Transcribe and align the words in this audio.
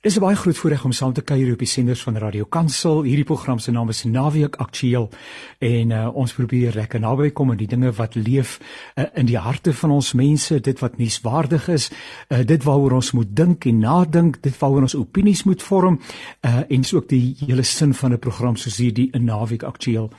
Dis 0.00 0.16
'n 0.16 0.20
baie 0.20 0.36
groot 0.36 0.56
voorreg 0.56 0.84
om 0.84 0.92
saam 0.92 1.12
te 1.12 1.20
kuier 1.20 1.52
op 1.52 1.58
die 1.58 1.66
senders 1.68 2.02
van 2.02 2.16
Radio 2.16 2.44
Kansel. 2.44 3.02
Hierdie 3.02 3.24
program 3.24 3.58
se 3.58 3.70
naam 3.70 3.88
is 3.88 4.04
Naweek 4.04 4.56
Aktueel 4.56 5.10
en 5.58 5.90
uh, 5.90 6.16
ons 6.16 6.32
probeer 6.32 6.72
lekker 6.74 7.00
naby 7.00 7.30
kom 7.30 7.50
aan 7.50 7.56
die 7.56 7.66
dinge 7.66 7.92
wat 7.92 8.14
leef 8.14 8.60
uh, 8.94 9.04
in 9.14 9.26
die 9.26 9.36
harte 9.36 9.72
van 9.72 9.90
ons 9.90 10.12
mense, 10.12 10.60
dit 10.60 10.78
wat 10.80 10.96
nuuswaardig 10.96 11.68
is, 11.68 11.90
uh, 12.28 12.38
dit 12.44 12.64
waaroor 12.64 12.92
ons 12.92 13.12
moet 13.12 13.36
dink 13.36 13.66
en 13.66 13.78
nadink, 13.78 14.42
dit 14.42 14.58
waaroor 14.58 14.80
ons 14.80 14.94
opinies 14.94 15.44
moet 15.44 15.62
vorm 15.62 16.00
uh, 16.00 16.56
en 16.68 16.80
dis 16.80 16.94
ook 16.94 17.08
die 17.08 17.36
hele 17.44 17.62
sin 17.62 17.94
van 17.94 18.12
'n 18.12 18.18
program 18.18 18.56
soos 18.56 18.76
hierdie 18.76 19.10
Naweek 19.18 19.62
Aktueel. 19.62 20.10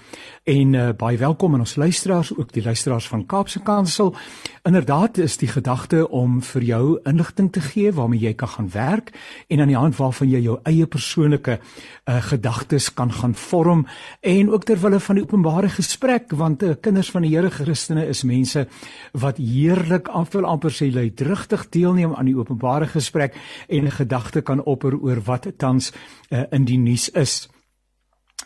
En 0.43 0.73
uh, 0.73 0.89
baie 0.97 1.17
welkom 1.17 1.53
aan 1.53 1.59
ons 1.59 1.75
luisteraars, 1.75 2.37
ook 2.37 2.53
die 2.53 2.63
luisteraars 2.63 3.07
van 3.07 3.25
Kaapse 3.25 3.59
Kansel. 3.59 4.15
Inderdaad 4.63 5.17
is 5.17 5.37
die 5.37 5.47
gedagte 5.47 6.09
om 6.09 6.41
vir 6.41 6.61
jou 6.61 6.99
inligting 7.03 7.51
te 7.51 7.61
gee 7.61 7.91
waarmee 7.91 8.19
jy 8.19 8.33
kan 8.33 8.47
gaan 8.47 8.69
werk 8.69 9.11
en 9.47 9.70
die 9.71 9.79
hand 9.79 9.97
waarvan 9.97 10.29
jy 10.31 10.41
jou 10.45 10.57
eie 10.69 10.87
persoonlike 10.87 11.57
uh, 11.57 12.19
gedagtes 12.29 12.89
kan 12.93 13.11
gaan 13.11 13.35
vorm 13.35 13.85
en 14.21 14.51
ook 14.51 14.65
ter 14.67 14.79
wille 14.81 14.99
van 14.99 15.19
die 15.19 15.23
openbare 15.23 15.69
gesprek 15.69 16.35
want 16.37 16.63
uh, 16.63 16.75
kinders 16.81 17.11
van 17.11 17.25
die 17.25 17.33
Here 17.35 17.49
Christene 17.49 18.05
is 18.07 18.23
mense 18.27 18.67
wat 19.13 19.39
heerlik 19.41 20.09
aanvul 20.09 20.45
amper 20.45 20.73
sê 20.75 20.91
lei 20.91 21.09
drigtig 21.09 21.67
deelneem 21.69 22.15
aan 22.15 22.29
die 22.29 22.37
openbare 22.37 22.87
gesprek 22.87 23.35
en 23.67 23.85
'n 23.85 23.97
gedagte 23.99 24.41
kan 24.41 24.63
opper 24.63 24.95
oor 24.95 25.21
wat 25.25 25.47
tans 25.57 25.91
uh, 26.29 26.43
in 26.51 26.65
die 26.65 26.77
nuus 26.77 27.09
is. 27.09 27.50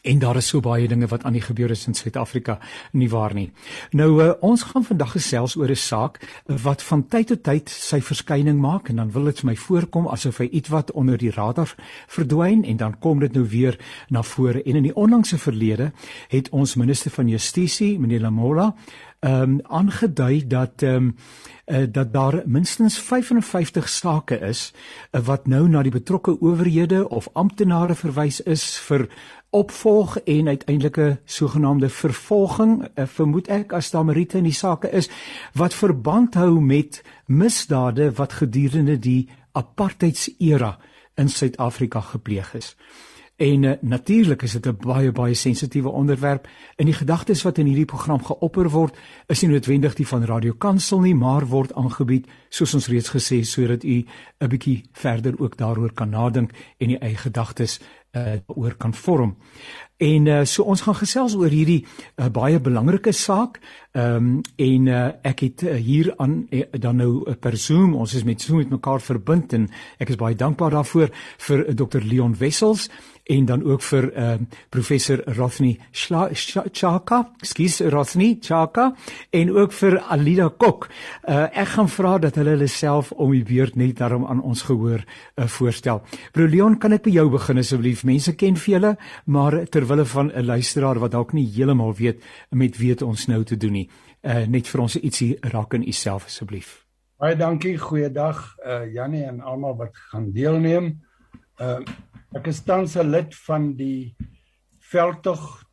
En 0.02 0.20
daar 0.20 0.36
is 0.36 0.48
so 0.48 0.60
baie 0.60 0.88
dinge 0.88 1.08
wat 1.08 1.24
aan 1.24 1.34
die 1.34 1.42
gebeur 1.42 1.72
is 1.72 1.88
in 1.88 1.94
Suid-Afrika 1.94 2.60
nie 2.92 3.10
waar 3.10 3.34
nie. 3.34 3.52
Nou 3.92 4.24
uh, 4.24 4.32
ons 4.40 4.64
gaan 4.64 4.84
vandag 4.84 5.12
gesels 5.12 5.56
oor 5.56 5.70
'n 5.70 5.76
saak 5.76 6.20
wat 6.46 6.84
van 6.84 7.08
tyd 7.08 7.28
tot 7.28 7.44
tyd 7.44 7.70
sy 7.70 8.02
verskyning 8.02 8.60
maak 8.60 8.90
en 8.90 8.96
dan 8.96 9.12
wil 9.12 9.24
dit 9.24 9.40
vir 9.40 9.46
my 9.46 9.56
voorkom 9.56 10.08
asof 10.08 10.38
hy 10.38 10.50
ietwat 10.52 10.92
onder 10.92 11.18
die 11.18 11.32
radar 11.32 11.76
verdwyn 12.08 12.64
en 12.64 12.78
dan 12.78 13.00
kom 13.00 13.20
dit 13.20 13.34
nou 13.34 13.48
weer 13.50 13.80
na 14.10 14.24
vore. 14.24 14.64
En 14.64 14.76
in 14.76 14.84
die 14.84 14.96
onlangse 14.96 15.38
verlede 15.38 15.92
het 16.28 16.50
ons 16.50 16.76
minister 16.76 17.12
van 17.12 17.28
Justisie, 17.28 18.00
meneer 18.00 18.22
Lamola, 18.22 18.76
ehm 19.20 19.42
um, 19.42 19.60
aangedui 19.64 20.48
dat 20.48 20.82
ehm 20.82 20.96
um, 20.96 21.16
uh, 21.66 21.84
dat 21.90 22.14
daar 22.14 22.42
minstens 22.46 23.00
55 23.00 23.90
sake 23.90 24.40
is 24.40 24.74
uh, 25.12 25.22
wat 25.22 25.48
nou 25.48 25.68
na 25.70 25.82
die 25.82 25.92
betrokke 25.92 26.40
owerhede 26.40 27.10
of 27.10 27.30
amptenare 27.34 27.96
verwys 27.96 28.42
is 28.44 28.78
vir 28.88 29.08
opvolg 29.56 30.18
en 30.28 30.48
uiteindelike 30.48 31.18
sogenaamde 31.26 31.90
vervolging 31.90 32.74
uh, 32.84 33.06
vermoed 33.08 33.48
ek 33.48 33.74
as 33.78 33.92
daar 33.94 34.06
meriete 34.06 34.38
in 34.42 34.50
die 34.50 34.56
sake 34.56 34.92
is 34.92 35.10
wat 35.56 35.78
verband 35.78 36.36
hou 36.36 36.60
met 36.60 37.02
misdade 37.26 38.12
wat 38.20 38.40
gedurende 38.42 38.98
die 39.00 39.30
apartheidsera 39.56 40.76
in 41.16 41.30
Suid-Afrika 41.32 42.02
gepleeg 42.02 42.52
is. 42.54 42.76
En 43.36 43.64
uh, 43.64 43.72
natuurlik 43.82 44.42
is 44.42 44.52
dit 44.52 44.66
'n 44.66 44.78
baie 44.80 45.12
baie 45.12 45.34
sensitiewe 45.34 45.90
onderwerp. 45.90 46.48
In 46.76 46.86
die 46.86 46.94
gedagtes 46.94 47.42
wat 47.42 47.58
in 47.58 47.66
hierdie 47.66 47.86
program 47.86 48.24
geopper 48.24 48.70
word, 48.70 48.98
is 49.28 49.42
nie 49.42 49.52
noodwendig 49.52 49.94
die 49.94 50.08
van 50.08 50.24
Radio 50.24 50.54
Kansel 50.54 51.00
nie, 51.00 51.16
maar 51.16 51.48
word 51.48 51.74
aangebied 51.74 52.28
soos 52.50 52.74
ons 52.74 52.88
reeds 52.88 53.10
gesê 53.10 53.42
sodat 53.44 53.84
u 53.84 54.06
'n 54.40 54.48
bietjie 54.48 54.84
verder 54.92 55.40
ook 55.40 55.58
daaroor 55.58 55.94
kan 55.94 56.10
nadink 56.10 56.52
en 56.78 56.90
u 56.90 56.96
eie 56.96 57.18
gedagtes 57.18 57.80
uh, 58.16 58.34
oor 58.46 58.76
kan 58.76 58.94
vorm. 58.94 59.38
En 59.98 60.26
uh, 60.26 60.44
so 60.44 60.64
ons 60.64 60.82
gaan 60.82 60.96
gesels 60.96 61.36
oor 61.36 61.50
hierdie 61.50 61.86
uh, 62.16 62.28
baie 62.28 62.60
belangrike 62.60 63.12
saak. 63.12 63.60
Ehm 63.92 64.16
um, 64.16 64.42
en 64.56 64.88
uh, 64.88 65.08
ek 65.22 65.40
het 65.40 65.64
uh, 65.64 65.76
hier 65.76 66.14
aan 66.18 66.48
uh, 66.50 66.64
dan 66.72 66.96
nou 66.96 67.24
uh, 67.24 67.36
per 67.40 67.58
Zoom, 67.58 67.94
ons 67.96 68.14
is 68.14 68.24
met 68.24 68.42
Zoom 68.42 68.58
met 68.58 68.70
mekaar 68.70 69.02
verbind 69.02 69.54
en 69.54 69.70
ek 69.98 70.10
is 70.10 70.20
baie 70.20 70.36
dankbaar 70.36 70.72
daarvoor 70.72 71.10
vir 71.48 71.64
uh, 71.68 71.76
Dr 71.76 72.04
Leon 72.04 72.36
Wessels 72.38 72.90
en 73.26 73.46
dan 73.46 73.64
ook 73.64 73.82
vir 73.82 74.12
ehm 74.14 74.42
uh, 74.42 74.48
professor 74.70 75.22
Rothney 75.26 75.80
Chaka, 76.72 77.32
skus 77.42 77.80
Rothney 77.80 78.38
Chaka 78.40 78.94
en 79.30 79.52
ook 79.52 79.74
vir 79.74 80.00
Alida 80.00 80.50
Kok. 80.58 80.88
Uh, 81.28 81.48
ek 81.52 81.68
gaan 81.68 81.90
vra 81.90 82.18
dat 82.18 82.36
hulle 82.36 82.50
hulle 82.50 82.68
self 82.68 83.12
om 83.12 83.32
die 83.32 83.44
beurt 83.44 83.76
net 83.76 83.98
daarom 83.98 84.26
aan 84.26 84.42
ons 84.42 84.62
gehoor 84.62 85.02
uh, 85.02 85.48
voorstel. 85.48 86.04
Bro 86.32 86.48
Leon, 86.48 86.78
kan 86.78 86.94
ek 86.94 87.04
by 87.08 87.16
jou 87.18 87.30
begin 87.34 87.58
asseblief? 87.58 88.04
Mense 88.06 88.36
ken 88.36 88.60
vir 88.62 88.74
julle, 88.74 88.96
maar 89.26 89.66
terwille 89.70 90.06
van 90.06 90.32
'n 90.32 90.46
luisteraar 90.46 91.00
wat 91.00 91.12
dalk 91.12 91.34
nie 91.34 91.50
heeltemal 91.56 91.96
weet 91.96 92.22
met 92.52 92.78
wie 92.78 93.06
ons 93.06 93.28
nou 93.28 93.44
te 93.44 93.58
doen 93.58 93.72
nie, 93.72 93.90
uh, 94.22 94.46
net 94.48 94.68
vir 94.68 94.82
ons 94.82 94.96
ietsie 94.96 95.38
raak 95.42 95.74
in 95.74 95.88
u 95.88 95.92
self 95.92 96.26
asseblief. 96.26 96.86
Baie 97.18 97.36
dankie, 97.36 97.78
goeiedag 97.78 98.56
uh 98.66 98.94
Jannie 98.94 99.24
en 99.24 99.42
almal 99.42 99.76
wat 99.76 99.98
gaan 100.12 100.32
deelneem. 100.32 101.02
Uh 101.60 101.80
Ek 102.36 102.50
is 102.52 102.58
tans 102.68 102.98
'n 103.00 103.08
lid 103.08 103.36
van 103.48 103.70
die 103.80 104.12
veldtog 104.92 105.64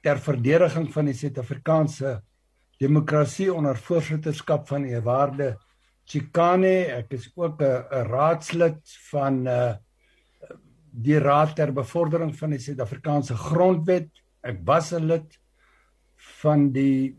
ter 0.00 0.16
verdediging 0.16 0.86
van 0.88 1.10
die 1.10 1.14
Suid-Afrikaanse 1.14 2.22
demokrasie 2.80 3.50
onder 3.52 3.76
voorsitterskap 3.76 4.64
van 4.68 4.86
Ewarde 4.88 5.50
Chikane. 6.08 6.88
Ek 6.96 7.12
is 7.12 7.28
ook 7.36 7.60
'n 7.60 8.08
raadslid 8.08 8.80
van 9.10 9.46
uh 9.46 9.74
die 10.90 11.18
Raad 11.18 11.54
ter 11.56 11.72
Bevordering 11.72 12.34
van 12.34 12.50
die 12.50 12.58
Suid-Afrikaanse 12.58 13.36
Grondwet. 13.36 14.08
Ek 14.42 14.64
was 14.64 14.92
'n 14.92 15.04
lid 15.04 15.38
van 16.40 16.72
die 16.72 17.14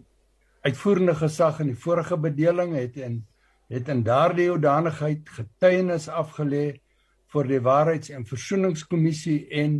uitvoerende 0.65 1.15
gesag 1.15 1.59
in 1.59 1.67
die 1.67 1.83
vorige 1.85 2.17
bedeling 2.17 2.73
het 2.73 2.97
en 2.97 3.27
het 3.69 3.87
in 3.87 4.03
daardie 4.03 4.49
hoedanigheid 4.49 5.29
getuienis 5.29 6.09
afgelê 6.09 6.81
vir 7.33 7.47
die 7.47 7.61
waarheids- 7.61 8.13
en 8.15 8.25
versoeningskommissie 8.25 9.47
en 9.51 9.79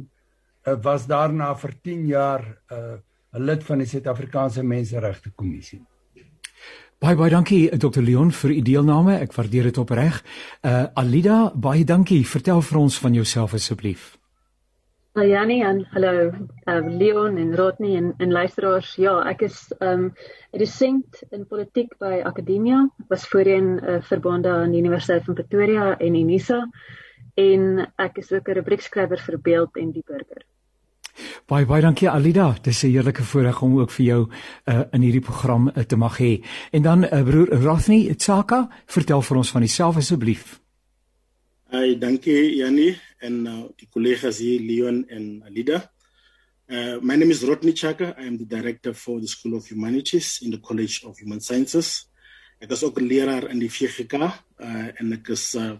uh, 0.66 0.76
was 0.84 1.08
daarna 1.08 1.54
vir 1.56 1.74
10 1.84 2.06
jaar 2.08 2.44
uh, 2.72 2.78
'n 3.34 3.42
uh, 3.42 3.46
lid 3.46 3.64
van 3.64 3.78
die 3.78 3.88
Suid-Afrikaanse 3.88 4.64
Menseregte 4.64 5.32
Kommissie. 5.36 5.82
Baie 7.00 7.16
baie 7.16 7.32
dankie 7.32 7.70
Dr 7.80 8.02
Leon 8.04 8.32
vir 8.32 8.52
u 8.52 8.62
deelname. 8.62 9.20
Ek 9.24 9.32
waardeer 9.34 9.70
dit 9.70 9.78
opreg. 9.78 10.18
Uh 10.68 10.88
Alida, 11.00 11.52
baie 11.56 11.86
dankie. 11.86 12.26
Vertel 12.28 12.62
vir 12.62 12.80
ons 12.80 12.98
van 13.00 13.14
jouself 13.14 13.54
asseblief. 13.54 14.18
Hallo 15.16 15.30
Janie 15.32 15.64
en 15.64 15.80
hallo 15.94 16.12
uh, 16.28 16.82
Leon 17.00 17.38
en 17.38 17.56
Rodney 17.56 17.96
en 17.96 18.14
en 18.18 18.32
luisteraars. 18.32 18.96
Ja, 19.00 19.16
ek 19.32 19.42
is 19.48 19.74
um 19.80 20.12
'n 20.52 20.60
dosent 20.60 21.24
in 21.32 21.48
politiek 21.48 21.96
by 22.00 22.20
Akademia. 22.26 22.90
Ek 23.00 23.16
was 23.16 23.28
voorheen 23.28 23.80
uh, 23.80 24.02
verbonde 24.02 24.50
aan 24.50 24.72
die 24.72 24.82
Universiteit 24.84 25.24
van 25.24 25.40
Pretoria 25.40 25.98
en 25.98 26.16
Unisa 26.16 26.68
en 27.40 27.92
ek 27.96 28.18
is 28.22 28.32
ook 28.32 28.48
'n 28.50 28.58
rubriekskrywer 28.60 29.20
vir 29.20 29.38
Beeld 29.40 29.78
en 29.78 29.92
die 29.92 30.04
Burger. 30.06 30.44
Baie 31.48 31.66
baie 31.66 31.82
dankie 31.82 32.10
Alida. 32.10 32.54
Dit 32.54 32.68
is 32.68 32.84
'n 32.84 32.92
heerlike 32.92 33.24
voorreg 33.24 33.62
om 33.62 33.80
ook 33.80 33.92
vir 33.92 34.06
jou 34.06 34.22
uh, 34.66 34.82
in 34.92 35.02
hierdie 35.02 35.22
program 35.22 35.68
uh, 35.68 35.84
te 35.84 35.96
mag 35.96 36.18
hê. 36.18 36.44
En 36.72 36.82
dan 36.82 37.04
uh, 37.04 37.24
broer 37.24 37.50
Rafni 37.64 38.16
Tsaka, 38.16 38.70
vertel 38.86 39.22
vir 39.22 39.38
ons 39.38 39.52
van 39.52 39.62
jouself 39.62 39.98
asseblief. 39.98 40.60
Hi, 41.72 41.98
dankie 41.98 42.56
Janie 42.56 42.98
en 43.20 43.46
uh, 43.46 43.64
die 43.76 43.88
kollegas 43.90 44.38
hier 44.38 44.60
Leon 44.60 45.06
en 45.10 45.44
Alida. 45.46 45.92
Uh, 46.68 47.00
my 47.02 47.16
name 47.16 47.32
is 47.32 47.44
Rodney 47.44 47.74
Chaka. 47.74 48.14
I 48.18 48.28
am 48.28 48.38
the 48.38 48.46
director 48.46 48.94
for 48.94 49.20
the 49.20 49.28
School 49.28 49.56
of 49.56 49.68
Humanities 49.68 50.40
in 50.42 50.52
the 50.52 50.60
College 50.60 51.06
of 51.06 51.18
Human 51.18 51.42
Sciences. 51.42 52.10
Ek 52.60 52.72
is 52.72 52.84
ook 52.84 53.00
'n 53.00 53.08
leraar 53.08 53.50
in 53.50 53.60
die 53.60 53.72
VGK 53.72 54.14
uh, 54.14 54.30
en 54.94 55.14
ek 55.14 55.30
is 55.30 55.56
uh, 55.56 55.78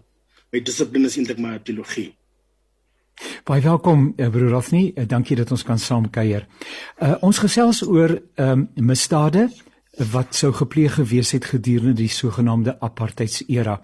my 0.50 0.62
dissipline 0.66 1.06
is 1.06 1.16
eintlik 1.18 1.38
maar 1.38 1.62
teologie. 1.62 2.10
Baie 3.44 3.62
welkom 3.62 4.12
eh, 4.16 4.30
broer 4.32 4.50
Rafni, 4.50 4.92
eh, 4.94 5.06
dankie 5.06 5.36
dat 5.36 5.50
ons 5.50 5.62
kan 5.62 5.78
saam 5.78 6.08
kuier. 6.10 6.46
Uh, 6.98 7.14
ons 7.20 7.38
gesels 7.38 7.82
oor 7.86 8.16
ehm 8.34 8.64
um, 8.64 8.86
misdade 8.90 9.48
wat 10.10 10.34
sou 10.34 10.52
gepleeg 10.54 10.94
gewees 10.96 11.32
het 11.34 11.44
gedurende 11.44 11.98
die 11.98 12.08
sogenaamde 12.08 12.76
apartheidsera. 12.80 13.80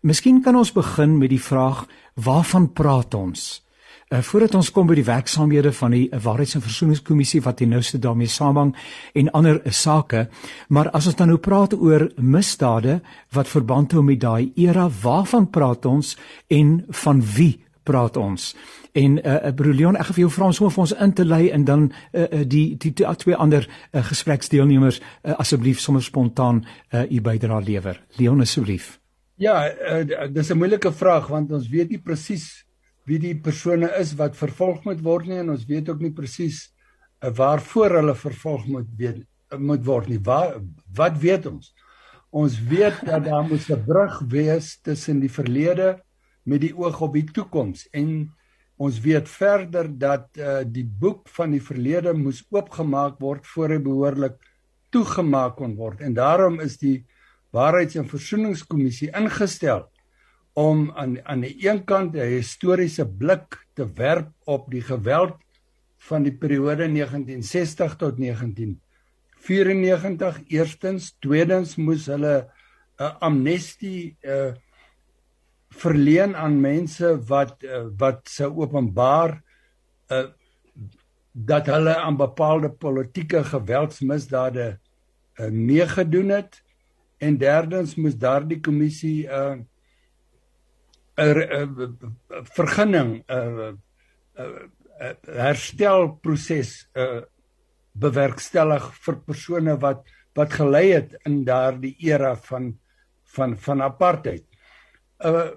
Miskien 0.00 0.40
kan 0.42 0.56
ons 0.56 0.72
begin 0.72 1.18
met 1.18 1.30
die 1.30 1.42
vraag 1.42 1.84
waarvan 2.14 2.72
praat 2.72 3.14
ons? 3.14 3.67
Uh, 4.08 4.22
voordat 4.24 4.54
ons 4.56 4.70
kom 4.72 4.86
by 4.88 4.94
die 4.96 5.04
werksaamhede 5.04 5.68
van 5.76 5.92
die 5.92 6.06
Waarheids- 6.08 6.54
en 6.56 6.62
Versoeningskommissie 6.64 7.42
wat 7.44 7.58
die 7.60 7.66
nouste 7.68 7.98
daarmee 8.00 8.26
samehang 8.32 8.70
en 9.12 9.30
ander 9.36 9.60
sake, 9.68 10.28
maar 10.68 10.88
as 10.96 11.06
ons 11.06 11.16
dan 11.16 11.28
nou 11.28 11.36
praat 11.36 11.74
oor 11.76 12.06
misdade 12.16 13.02
wat 13.36 13.48
verband 13.48 13.92
hou 13.92 14.02
met 14.02 14.20
daai 14.20 14.52
era, 14.56 14.86
waarvan 15.02 15.50
praat 15.50 15.84
ons 15.84 16.16
en 16.48 16.86
van 16.88 17.20
wie 17.36 17.58
praat 17.84 18.16
ons? 18.16 18.54
En 18.96 19.18
uh, 19.18 19.34
uh 19.34 19.52
broer 19.52 19.74
Leon, 19.74 19.96
ek 19.96 20.08
gaan 20.08 20.16
vir 20.16 20.24
jou 20.24 20.30
vra 20.32 20.46
om 20.46 20.54
sommer 20.56 20.72
vir 20.72 20.84
ons 20.86 20.94
in 21.04 21.12
te 21.12 21.26
lei 21.26 21.50
en 21.52 21.64
dan 21.64 21.84
uh, 21.90 22.22
uh 22.22 22.46
die 22.48 22.76
die, 22.76 22.92
die 22.96 23.16
twee 23.24 23.36
ander 23.36 23.68
uh, 23.68 24.00
gespreksdeelnemers 24.04 25.00
uh, 25.00 25.34
asseblief 25.36 25.80
sommer 25.84 26.02
spontaan 26.02 26.62
uh 26.94 27.04
u 27.04 27.20
bydrae 27.20 27.60
lewer. 27.64 28.00
Leon 28.16 28.40
asseblief. 28.40 28.96
Ja, 29.36 29.68
uh, 29.68 30.32
dis 30.32 30.50
'n 30.50 30.56
moeilike 30.56 30.92
vraag 30.92 31.28
want 31.28 31.52
ons 31.52 31.68
weet 31.68 31.90
nie 31.90 32.00
presies 32.00 32.67
wie 33.08 33.18
die 33.22 33.34
persone 33.40 33.88
is 33.98 34.14
wat 34.18 34.36
vervolg 34.36 34.84
moet 34.84 35.00
word 35.04 35.28
nie 35.28 35.40
en 35.40 35.54
ons 35.54 35.66
weet 35.68 35.88
ook 35.88 36.02
nie 36.04 36.14
presies 36.14 36.66
uh, 37.24 37.32
waarvoor 37.34 37.98
hulle 38.00 38.14
vervolg 38.14 38.66
moet 38.68 38.88
weet 39.00 39.24
moet 39.56 39.84
word 39.84 40.10
nie. 40.12 40.18
Wat 40.20 40.58
wat 40.96 41.14
weet 41.22 41.46
ons? 41.48 41.70
Ons 42.28 42.58
weet 42.68 42.98
dat 43.08 43.24
daar 43.24 43.46
moet 43.48 43.64
'n 43.70 43.84
brug 43.84 44.20
wees 44.28 44.76
tussen 44.84 45.20
die 45.20 45.32
verlede 45.32 46.02
met 46.44 46.60
die 46.60 46.74
oog 46.76 47.00
op 47.00 47.14
die 47.16 47.24
toekoms 47.24 47.88
en 47.92 48.28
ons 48.76 49.00
weet 49.00 49.28
verder 49.28 49.88
dat 49.98 50.28
uh, 50.38 50.60
die 50.64 50.84
boek 50.84 51.28
van 51.28 51.50
die 51.50 51.62
verlede 51.62 52.12
moes 52.14 52.44
oopgemaak 52.50 53.18
word 53.20 53.46
voor 53.46 53.74
hy 53.74 53.78
behoorlik 53.82 54.36
toegemaak 54.94 55.56
kon 55.56 55.74
word 55.76 56.00
en 56.00 56.14
daarom 56.14 56.60
is 56.60 56.78
die 56.78 57.06
waarheids- 57.50 57.96
en 57.96 58.08
versoeningskommissie 58.08 59.10
ingestel 59.16 59.88
om 60.58 60.90
aan 60.98 61.12
aan 61.22 61.44
die 61.46 61.54
een 61.62 61.84
kant 61.84 62.14
'n 62.14 62.34
historiese 62.34 63.06
blik 63.06 63.66
te 63.74 63.86
werp 63.94 64.30
op 64.44 64.70
die 64.70 64.82
geweld 64.82 65.36
van 66.08 66.22
die 66.22 66.34
periode 66.34 66.88
1960 66.90 67.96
tot 67.96 68.18
1994 68.18 70.40
eerstens 70.46 71.16
tweedens 71.18 71.76
moes 71.76 72.06
hulle 72.06 72.50
'n 72.98 73.16
amnestie 73.28 74.16
uh, 74.22 74.52
verleen 75.70 76.36
aan 76.36 76.60
mense 76.60 77.18
wat 77.28 77.62
uh, 77.62 77.86
wat 77.96 78.28
sou 78.28 78.56
openbaar 78.58 79.42
uh, 80.10 80.24
dat 81.32 81.66
hulle 81.66 81.96
aan 81.96 82.16
bepaalde 82.16 82.70
politieke 82.70 83.44
geweldsmisdade 83.44 84.74
uh, 84.74 84.78
meegedoen 85.50 86.28
het. 86.28 86.62
En 87.18 87.38
derdens 87.38 87.94
moes 87.94 88.16
daardie 88.16 88.60
kommissie 88.60 89.26
'n 89.26 89.30
uh, 89.30 89.58
vergunning 92.54 93.24
'n 93.26 93.78
herstelproses 95.26 96.88
bewerkstellig 97.98 98.90
vir 99.04 99.16
persone 99.26 99.76
wat 99.82 100.04
wat 100.38 100.52
gelei 100.54 100.92
het 100.92 101.16
in 101.26 101.44
daardie 101.44 101.96
era 101.98 102.36
van 102.36 102.78
van 103.34 103.56
van 103.58 103.82
apartheid. 103.82 104.44
Uh 105.18 105.50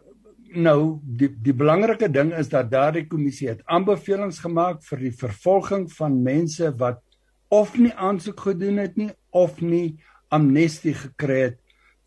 nou 0.52 1.00
die 1.04 1.30
die 1.31 1.54
belangrike 1.56 2.10
ding 2.12 2.34
is 2.36 2.50
dat 2.52 2.72
daardie 2.72 3.06
kommissie 3.07 3.48
het 3.48 3.62
aanbevelings 3.72 4.42
gemaak 4.44 4.81
vir 4.84 5.00
die 5.06 5.12
vervolging 5.16 5.86
van 5.96 6.18
mense 6.24 6.74
wat 6.81 7.00
of 7.48 7.78
nie 7.78 7.94
aansoek 7.96 8.40
gedoen 8.50 8.81
het 8.84 8.98
nie 9.00 9.12
of 9.31 9.62
nie 9.62 10.02
amnestie 10.28 10.94
gekry 10.94 11.40
het 11.46 11.61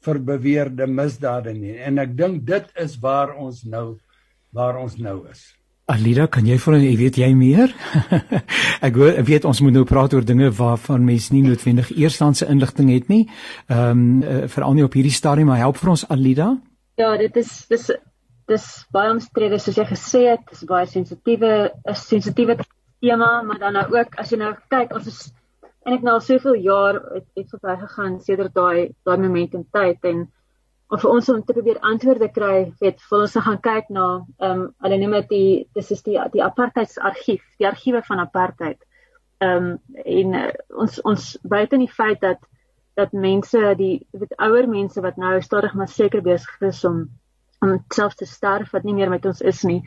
vir 0.04 0.20
beweerde 0.30 0.86
misdade 0.86 1.52
nie. 1.56 1.76
En 1.80 1.98
ek 2.02 2.16
dink 2.16 2.44
dit 2.46 2.70
is 2.80 2.96
waar 3.00 3.34
ons 3.36 3.64
nou 3.64 3.96
waar 4.54 4.78
ons 4.78 4.96
nou 5.02 5.24
is. 5.30 5.42
Alida, 5.90 6.24
kan 6.32 6.46
jy 6.48 6.54
vir 6.62 6.74
ons 6.78 6.84
weet 6.96 7.16
jy 7.20 7.26
meer? 7.36 7.72
ek 8.86 8.94
hoor 8.96 9.18
ek 9.20 9.26
weet 9.28 9.48
ons 9.48 9.60
moet 9.66 9.74
nou 9.74 9.82
praat 9.88 10.14
oor 10.16 10.24
dinge 10.24 10.48
waarvan 10.56 11.04
mense 11.04 11.34
nie 11.34 11.42
noodwendig 11.44 11.90
eerstandse 11.92 12.48
inligting 12.48 12.92
het 12.94 13.10
nie. 13.12 13.26
Ehm 13.68 13.90
um, 13.90 14.22
uh, 14.22 14.46
veral 14.54 14.78
nie 14.78 14.86
op 14.86 14.96
hierdie 14.96 15.12
stadium, 15.12 15.50
maar 15.52 15.60
help 15.60 15.82
vir 15.82 15.92
ons 15.96 16.06
Alida. 16.08 16.54
Ja, 16.96 17.10
dit 17.20 17.36
is 17.36 17.52
dis 17.68 17.90
dis 18.48 18.64
baie 18.94 19.12
omstrede 19.12 19.58
soos 19.60 19.76
jy 19.80 19.84
gesê 19.90 20.22
het, 20.30 20.48
dis 20.52 20.64
baie 20.68 20.88
sensitiewe 20.88 21.52
'n 21.68 21.96
sensitiewe 22.00 22.56
tema, 23.04 23.42
maar 23.42 23.58
dan 23.58 23.76
nou 23.76 23.86
ook 23.98 24.16
as 24.20 24.32
jy 24.32 24.38
nou 24.40 24.54
kyk, 24.72 24.94
ons 24.96 25.06
is 25.06 25.20
eintlik 25.84 26.06
nou 26.06 26.14
al 26.18 26.24
soveel 26.24 26.56
jaar 26.64 27.00
het, 27.14 27.26
het 27.36 27.50
verby 27.52 27.76
gegaan 27.80 28.20
sedert 28.20 28.54
daai 28.54 28.94
daai 29.04 29.18
moment 29.20 29.54
in 29.54 29.66
tyd 29.72 30.04
en 30.10 30.24
of 30.94 31.02
vir 31.02 31.10
ons 31.10 31.28
om 31.32 31.42
te 31.42 31.54
probeer 31.56 31.80
antwoorde 31.82 32.28
kry, 32.32 32.56
weet, 32.80 33.00
wil 33.10 33.24
ons 33.24 33.36
gaan 33.46 33.60
kyk 33.64 33.90
na 33.92 34.06
ehm 34.38 34.50
um, 34.50 34.64
hulle 34.84 34.98
noem 35.00 35.16
dit 35.18 35.30
die 35.32 35.52
dis 35.78 35.92
is 35.96 36.02
die 36.06 36.18
die 36.32 36.42
apartheidsargief, 36.44 37.42
die 37.58 37.68
argiewe 37.68 38.02
van 38.08 38.22
apartheid. 38.22 38.80
Ehm 39.42 39.70
um, 39.70 40.02
en 40.04 40.34
uh, 40.40 40.50
ons 40.84 41.00
ons 41.12 41.30
buite 41.42 41.78
in 41.78 41.86
die 41.86 41.94
feit 42.00 42.20
dat 42.20 42.42
dat 42.94 43.12
mense 43.12 43.74
die 43.78 44.06
weet 44.12 44.36
ouer 44.38 44.68
mense 44.70 45.02
wat 45.02 45.16
nou 45.18 45.40
stadig 45.42 45.74
maar 45.74 45.90
seker 45.90 46.22
besig 46.22 46.68
is 46.70 46.84
om 46.84 47.08
om 47.64 47.78
self 47.96 48.14
te 48.14 48.26
sterf 48.28 48.74
wat 48.76 48.84
nie 48.84 48.94
meer 48.94 49.10
met 49.10 49.26
ons 49.26 49.40
is 49.40 49.64
nie. 49.64 49.80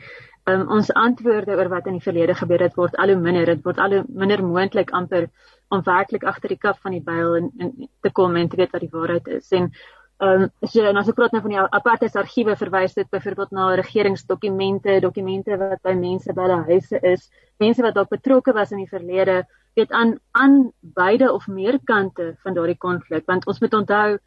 Ehm 0.48 0.66
um, 0.66 0.68
ons 0.78 0.92
antwoorde 0.92 1.56
oor 1.56 1.70
wat 1.72 1.86
in 1.86 1.98
die 2.00 2.04
verlede 2.04 2.34
gebeur 2.34 2.66
het 2.66 2.76
word 2.76 2.98
al 2.98 3.14
hoe 3.14 3.22
minder, 3.22 3.46
dit 3.46 3.64
word 3.64 3.78
al 3.78 3.96
hoe 3.96 4.04
minder 4.08 4.44
moontlik 4.44 4.90
amper 4.90 5.30
om 5.68 5.84
werklik 5.84 6.24
agter 6.24 6.48
die 6.54 6.60
kap 6.60 6.78
van 6.80 6.94
die 6.96 7.04
byl 7.04 7.36
en, 7.36 7.52
en 7.58 7.88
te 8.02 8.10
kom 8.10 8.36
en 8.36 8.48
te 8.48 8.56
weet 8.56 8.72
wat 8.72 8.84
die 8.84 8.92
waarheid 8.92 9.28
is. 9.40 9.52
En 9.52 9.72
Ehm 10.18 10.42
um, 10.42 10.66
so 10.66 10.82
en 10.82 10.96
as 10.98 11.08
ek 11.10 11.14
praat 11.14 11.34
nou 11.34 11.40
van 11.44 11.52
die 11.52 11.60
aparte 11.78 12.08
argiewe 12.18 12.56
verwys 12.58 12.96
dit 12.96 13.06
byvoorbeeld 13.14 13.52
na 13.54 13.66
regeringsdokumente, 13.78 14.96
dokumente 15.04 15.54
wat 15.60 15.78
by 15.86 15.92
mense 15.94 16.34
by 16.34 16.46
hulle 16.48 16.64
huise 16.66 16.98
is, 17.06 17.28
mense 17.62 17.84
wat 17.86 17.94
dalk 17.94 18.10
betrokke 18.10 18.54
was 18.56 18.72
in 18.74 18.80
die 18.82 18.90
verlede, 18.90 19.44
weet 19.78 19.94
aan 19.94 20.16
aan 20.34 20.56
beide 20.80 21.30
of 21.32 21.46
meer 21.46 21.78
kante 21.86 22.32
van 22.42 22.58
daardie 22.58 22.80
konflik, 22.86 23.28
want 23.30 23.46
ons 23.46 23.62
moet 23.62 23.78
onthou 23.78 24.18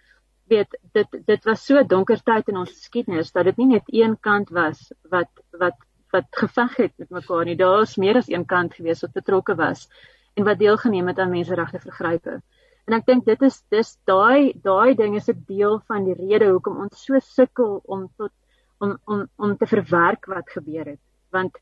weet 0.54 0.80
dit 0.96 1.20
dit 1.28 1.52
was 1.52 1.68
so 1.68 1.84
donker 1.84 2.24
tyd 2.24 2.48
in 2.48 2.62
ons 2.64 2.72
geskiedenis 2.72 3.36
dat 3.36 3.52
dit 3.52 3.60
nie 3.60 3.74
net 3.74 3.92
een 3.92 4.16
kant 4.30 4.56
was 4.56 4.94
wat 5.12 5.44
wat 5.60 5.76
wat 6.16 6.32
geveg 6.40 6.80
het 6.86 6.96
met 7.04 7.12
mekaar 7.20 7.46
nie. 7.46 7.60
Daar's 7.60 7.98
meer 8.00 8.24
as 8.24 8.32
een 8.32 8.48
kant 8.48 8.80
gewees 8.80 9.04
wat 9.04 9.20
betrokke 9.20 9.60
was 9.60 9.90
en 10.33 10.44
wat 10.44 10.60
deelgeneem 10.60 11.07
het 11.07 11.19
aan 11.19 11.30
menseregte 11.30 11.80
vergrype. 11.80 12.42
En 12.88 12.98
ek 12.98 13.06
dink 13.06 13.25
dit 13.25 13.42
is 13.48 13.62
dis 13.74 13.98
daai 14.10 14.54
daai 14.63 14.95
ding 14.95 15.16
is 15.16 15.30
'n 15.30 15.44
deel 15.48 15.81
van 15.88 16.06
die 16.06 16.18
rede 16.18 16.50
hoekom 16.51 16.80
ons 16.86 17.04
so 17.06 17.19
sukkel 17.19 17.81
om 17.86 18.07
tot 18.18 18.31
om 18.80 18.98
om 19.06 19.28
om 19.38 19.57
te 19.57 19.68
verwerk 19.68 20.25
wat 20.25 20.50
gebeur 20.50 20.86
het. 20.86 21.00
Want 21.30 21.60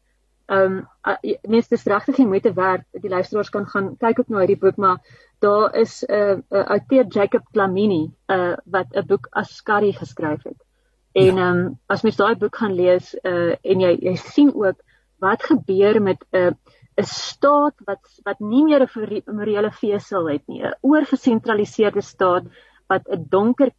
ehm 0.49 0.85
um, 1.13 1.33
mense 1.47 1.69
dis 1.69 1.85
regtig 1.85 2.17
nie 2.17 2.27
moeite 2.27 2.53
werd. 2.53 2.85
Die 2.91 3.09
luisteraars 3.09 3.49
kan 3.49 3.67
gaan 3.69 3.97
kyk 3.97 4.19
ook 4.19 4.29
na 4.29 4.39
hierdie 4.39 4.61
boek, 4.63 4.77
maar 4.77 4.97
daar 5.39 5.75
is 5.75 6.03
'n 6.03 6.13
uh, 6.13 6.37
uh, 6.49 6.65
outeur 6.75 7.05
Jacob 7.07 7.43
Flamini 7.51 8.11
uh 8.27 8.55
wat 8.65 8.87
'n 8.95 9.05
boek 9.05 9.27
Askari 9.29 9.93
geskryf 9.93 10.43
het. 10.43 10.63
En 11.11 11.23
ja. 11.23 11.29
ehm 11.29 11.37
ja. 11.37 11.49
um, 11.51 11.79
as 11.85 12.01
mens 12.01 12.15
daai 12.15 12.35
boek 12.35 12.55
gaan 12.55 12.73
lees 12.73 13.15
uh 13.23 13.53
en 13.61 13.79
jy 13.79 13.97
jy 14.01 14.15
sien 14.15 14.53
ook 14.55 14.81
wat 15.19 15.43
gebeur 15.43 16.01
met 16.01 16.25
'n 16.31 16.37
uh, 16.37 16.51
'n 16.99 17.07
staat 17.07 17.75
wat 17.87 18.03
wat 18.25 18.39
nie 18.39 18.63
meer 18.63 18.83
'n 18.83 19.23
morele 19.39 19.71
vesel 19.71 20.29
het 20.29 20.47
nie, 20.47 20.63
'n 20.63 20.75
oorgesentraliseerde 20.81 22.01
staat 22.01 22.45
wat 22.87 23.07
'n 23.07 23.25
donker 23.29 23.71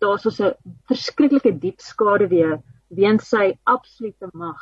daar's 0.00 0.22
so 0.22 0.44
'n 0.44 0.54
verskriklike 0.90 1.52
diep 1.58 1.80
skade 1.80 2.28
weer 2.28 2.60
weens 2.88 3.28
sy 3.28 3.54
absolute 3.64 4.28
mag. 4.32 4.60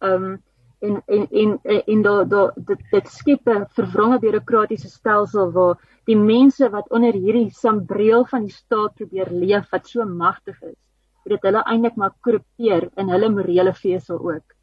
Um 0.00 0.42
en 0.80 1.02
en 1.06 1.26
en 1.30 1.60
en 1.86 2.02
daar 2.02 2.28
daar 2.28 2.52
dit, 2.56 2.80
dit 2.90 3.08
skep 3.08 3.48
'n 3.48 3.66
verwronge 3.76 4.18
bureaukratiese 4.18 4.88
stelsel 4.88 5.52
waar 5.52 5.76
die 6.06 6.16
mense 6.16 6.70
wat 6.70 6.90
onder 6.90 7.12
hierdie 7.12 7.50
sambreel 7.50 8.24
van 8.24 8.42
die 8.42 8.56
staat 8.56 8.94
probeer 8.94 9.30
leef 9.30 9.70
wat 9.70 9.86
so 9.86 10.04
magtig 10.04 10.62
is, 10.62 10.78
dit 11.24 11.42
hulle 11.42 11.62
eintlik 11.62 11.96
maar 11.96 12.14
korrupteer 12.20 12.90
in 12.96 13.08
hulle 13.08 13.28
morele 13.30 13.74
vesel 13.74 14.18
ook. 14.18 14.56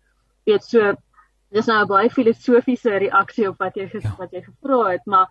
Weet 0.45 0.63
so 0.63 0.95
dis 1.51 1.65
nou 1.65 1.83
'n 1.83 1.87
baie 1.87 2.09
filosofiese 2.09 2.97
reaksie 2.97 3.47
op 3.49 3.57
wat 3.59 3.75
jy 3.75 3.89
ja. 3.91 4.15
wat 4.17 4.31
jy 4.31 4.41
gevra 4.41 4.91
het, 4.91 5.05
maar 5.05 5.27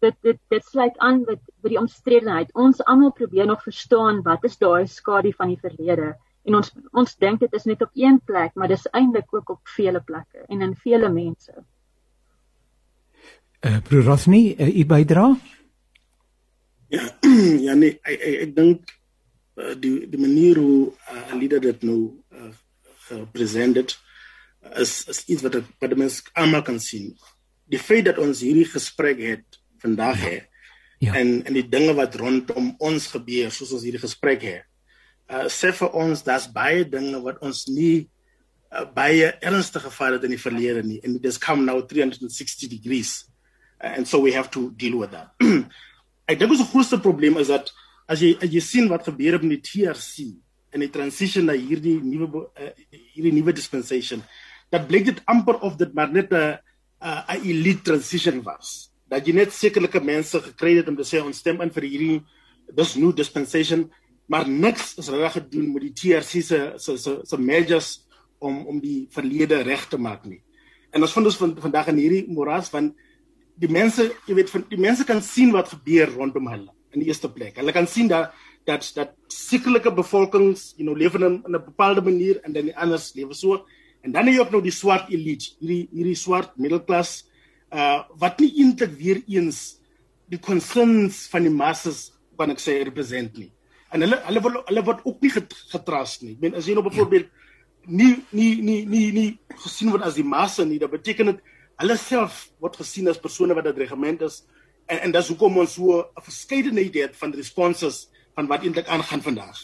dit 0.00 0.14
dit 0.22 0.38
dit 0.48 0.64
sluit 0.64 0.98
aan 0.98 1.24
met 1.26 1.40
by 1.62 1.68
die 1.68 1.80
omstredenheid. 1.80 2.54
Ons 2.54 2.84
almal 2.84 3.12
probeer 3.12 3.46
nog 3.46 3.62
verstaan 3.62 4.22
wat 4.22 4.44
is 4.44 4.58
daai 4.58 4.86
skadu 4.86 5.32
van 5.32 5.48
die 5.48 5.60
verlede 5.60 6.16
en 6.44 6.54
ons 6.54 6.72
ons 6.92 7.16
dink 7.16 7.40
dit 7.40 7.52
is 7.52 7.64
net 7.64 7.82
op 7.82 7.90
een 7.94 8.20
plek, 8.24 8.54
maar 8.54 8.68
dis 8.68 8.88
eintlik 8.92 9.34
ook 9.34 9.50
op 9.50 9.60
vele 9.76 10.00
plekke 10.00 10.46
en 10.48 10.62
in 10.62 10.74
vele 10.76 11.08
mense. 11.08 11.52
Eh 13.60 13.72
uh, 13.74 13.80
Broer 13.82 14.04
Rosni, 14.04 14.54
uh, 14.58 14.78
u 14.78 14.84
bydra? 14.86 15.36
Ja, 16.88 17.04
ja 17.66 17.74
nee, 17.74 17.98
ek 18.02 18.20
ek, 18.20 18.34
ek 18.46 18.54
dink 18.56 18.92
uh, 19.58 19.74
die 19.76 20.08
die 20.08 20.20
manier 20.20 20.56
hoe 20.56 20.92
uh, 21.12 21.32
Alida 21.34 21.58
dit 21.58 21.82
nou 21.82 22.14
uh, 22.32 22.52
gepresenteer 23.08 23.98
is 24.76 25.04
is 25.08 25.24
iets 25.26 25.42
wat 25.46 25.60
wat 25.80 25.96
mense 25.96 26.22
almal 26.34 26.62
kan 26.62 26.80
sien. 26.80 27.12
Die 27.68 27.80
feit 27.80 28.04
dat 28.08 28.18
ons 28.18 28.40
hierdie 28.44 28.68
gesprek 28.68 29.20
het 29.22 29.58
vandag 29.82 30.20
hè 30.24 30.38
ja. 30.98 31.14
en 31.14 31.44
en 31.44 31.54
die 31.54 31.68
dinge 31.68 31.94
wat 31.94 32.14
rondom 32.18 32.74
ons 32.78 33.10
gebeur 33.14 33.52
soos 33.54 33.72
ons 33.76 33.86
hierdie 33.86 34.02
gesprek 34.02 34.44
het. 34.46 34.64
Uh 35.28 35.46
sê 35.52 35.72
vir 35.76 35.92
ons 35.92 36.22
dat 36.24 36.48
baie 36.54 36.86
dinge 36.88 37.20
wat 37.24 37.42
ons 37.44 37.66
nie 37.68 38.08
uh, 38.72 38.86
baie 38.94 39.28
ernstige 39.44 39.88
gevaar 39.88 40.16
het 40.16 40.24
in 40.24 40.34
die 40.34 40.40
verlede 40.40 40.82
nie 40.86 41.00
and 41.04 41.16
it 41.16 41.24
has 41.24 41.38
come 41.38 41.64
now 41.64 41.80
360 41.80 42.68
degrees 42.68 43.28
uh, 43.82 43.92
and 43.96 44.08
so 44.08 44.20
we 44.20 44.32
have 44.32 44.50
to 44.50 44.70
deal 44.76 44.98
with 44.98 45.12
that. 45.12 45.34
Ek 46.28 46.40
dink 46.40 46.52
ons 46.52 46.66
grootste 46.72 47.00
probleem 47.00 47.38
is 47.40 47.52
dat 47.52 47.72
as 48.08 48.24
jy 48.24 48.34
as 48.40 48.52
jy 48.52 48.60
sien 48.64 48.88
wat 48.88 49.06
gebeur 49.08 49.38
op 49.38 49.46
in 49.46 49.56
die 49.56 49.64
TRC 49.64 50.28
in 50.72 50.84
die 50.84 50.92
transition 50.92 51.48
na 51.48 51.56
hierdie 51.56 51.98
nuwe 52.04 52.48
uh, 52.48 52.72
hierdie 53.14 53.32
nuwe 53.36 53.54
dispensation 53.56 54.24
dat 54.70 54.86
blyk 54.88 55.04
dit 55.04 55.20
amper 55.24 55.60
of 55.64 55.76
dit 55.76 55.94
maar 55.94 56.10
net 56.12 56.32
'n 56.32 56.58
'n 57.00 57.40
elite 57.44 57.82
transition 57.82 58.42
was. 58.42 58.90
Dat 59.08 59.26
jy 59.26 59.32
net 59.32 59.52
sekerlike 59.52 60.00
mense 60.00 60.40
gekry 60.40 60.76
het 60.76 60.88
om 60.88 60.96
te 60.96 61.04
sê 61.04 61.22
ons 61.22 61.38
stem 61.38 61.60
in 61.60 61.70
vir 61.70 61.82
hierdie 61.82 62.24
this 62.76 62.96
new 62.96 63.12
dispensation, 63.12 63.90
maar 64.26 64.48
niks 64.48 64.98
is 64.98 65.08
reg 65.08 65.32
gedoen 65.32 65.72
met 65.72 65.82
die 65.82 65.92
TRC 65.92 66.42
se 66.42 66.72
se 66.76 66.96
se 66.96 67.98
om 68.38 68.66
om 68.66 68.80
die 68.80 69.06
verlede 69.10 69.62
reg 69.62 69.88
te 69.88 69.98
maak 69.98 70.24
nie. 70.24 70.42
En 70.90 71.02
ons 71.02 71.12
vind 71.12 71.26
ons 71.26 71.36
van 71.36 71.56
vandag 71.60 71.88
in 71.92 71.96
hierdie 71.96 72.26
moras 72.28 72.70
van 72.72 72.92
die 73.58 73.70
mense, 73.70 74.04
jy 74.26 74.36
weet 74.38 74.52
die 74.70 74.80
mense 74.80 75.04
kan 75.04 75.22
sien 75.22 75.50
wat 75.52 75.72
gebeur 75.74 76.12
rondom 76.14 76.46
hulle 76.46 76.70
in 76.94 77.02
die 77.02 77.08
eerste 77.10 77.30
plek. 77.32 77.58
Hulle 77.58 77.74
kan 77.74 77.88
sien 77.90 78.08
dat 78.08 78.32
dat 78.68 78.84
dat 78.94 79.14
sekelike 79.32 79.90
bevolkings, 79.96 80.74
you 80.76 80.84
know, 80.84 80.96
leef 80.96 81.14
in 81.14 81.24
'n 81.24 81.52
bepaalde 81.52 82.02
manier 82.02 82.40
en 82.44 82.52
dan 82.52 82.64
die 82.64 82.76
anders 82.76 83.14
lewe 83.14 83.34
so. 83.34 83.64
En 84.02 84.12
dan 84.14 84.26
het 84.26 84.34
jy 84.34 84.40
ook 84.40 84.54
nou 84.54 84.62
die 84.62 84.74
swart 84.74 85.10
elite, 85.10 85.54
hierdie 85.60 85.88
hierdie 85.92 86.18
swart 86.18 86.54
middelklas 86.56 87.24
uh 87.74 88.04
wat 88.22 88.40
nie 88.40 88.52
eintlik 88.62 88.94
weer 88.96 89.20
eens 89.26 89.78
die 90.28 90.40
concerns 90.40 91.26
van 91.32 91.44
die 91.44 91.52
masses 91.52 92.12
kan 92.38 92.52
ek 92.54 92.62
sê 92.62 92.78
represent 92.86 93.36
nie. 93.36 93.50
En 93.92 94.04
hulle 94.04 94.20
hulle 94.28 94.42
word 94.44 94.68
hulle 94.70 94.84
word 94.84 95.04
ook 95.04 95.22
nie 95.24 95.32
getrust 95.32 96.24
nie. 96.24 96.36
Ek 96.36 96.44
meen 96.44 96.58
as 96.58 96.68
jy 96.68 96.76
nou 96.76 96.84
byvoorbeeld 96.86 97.28
nie 97.88 98.12
nie 98.30 98.50
nie 98.62 98.80
nie 98.86 99.06
nie 99.16 99.28
gesien 99.64 99.90
word 99.92 100.04
as 100.06 100.18
die 100.18 100.26
massa 100.26 100.64
nie, 100.64 100.78
dit 100.80 100.92
beteken 100.92 101.32
dit 101.32 101.42
hulle 101.80 101.96
self 102.00 102.46
word 102.62 102.76
gesien 102.80 103.08
as 103.08 103.20
persone 103.20 103.56
wat 103.56 103.66
'n 103.66 103.76
regiment 103.76 104.22
is 104.22 104.44
en 104.88 104.98
en 105.08 105.12
dis 105.12 105.28
hoekom 105.28 105.58
ons 105.58 105.74
so 105.74 106.00
'n 106.00 106.22
verskeidenheid 106.22 106.94
het 106.94 107.16
van 107.16 107.32
responses 107.32 108.08
van 108.34 108.46
wat 108.46 108.62
eintlik 108.62 108.88
aangaan 108.88 109.22
vandag. 109.22 109.58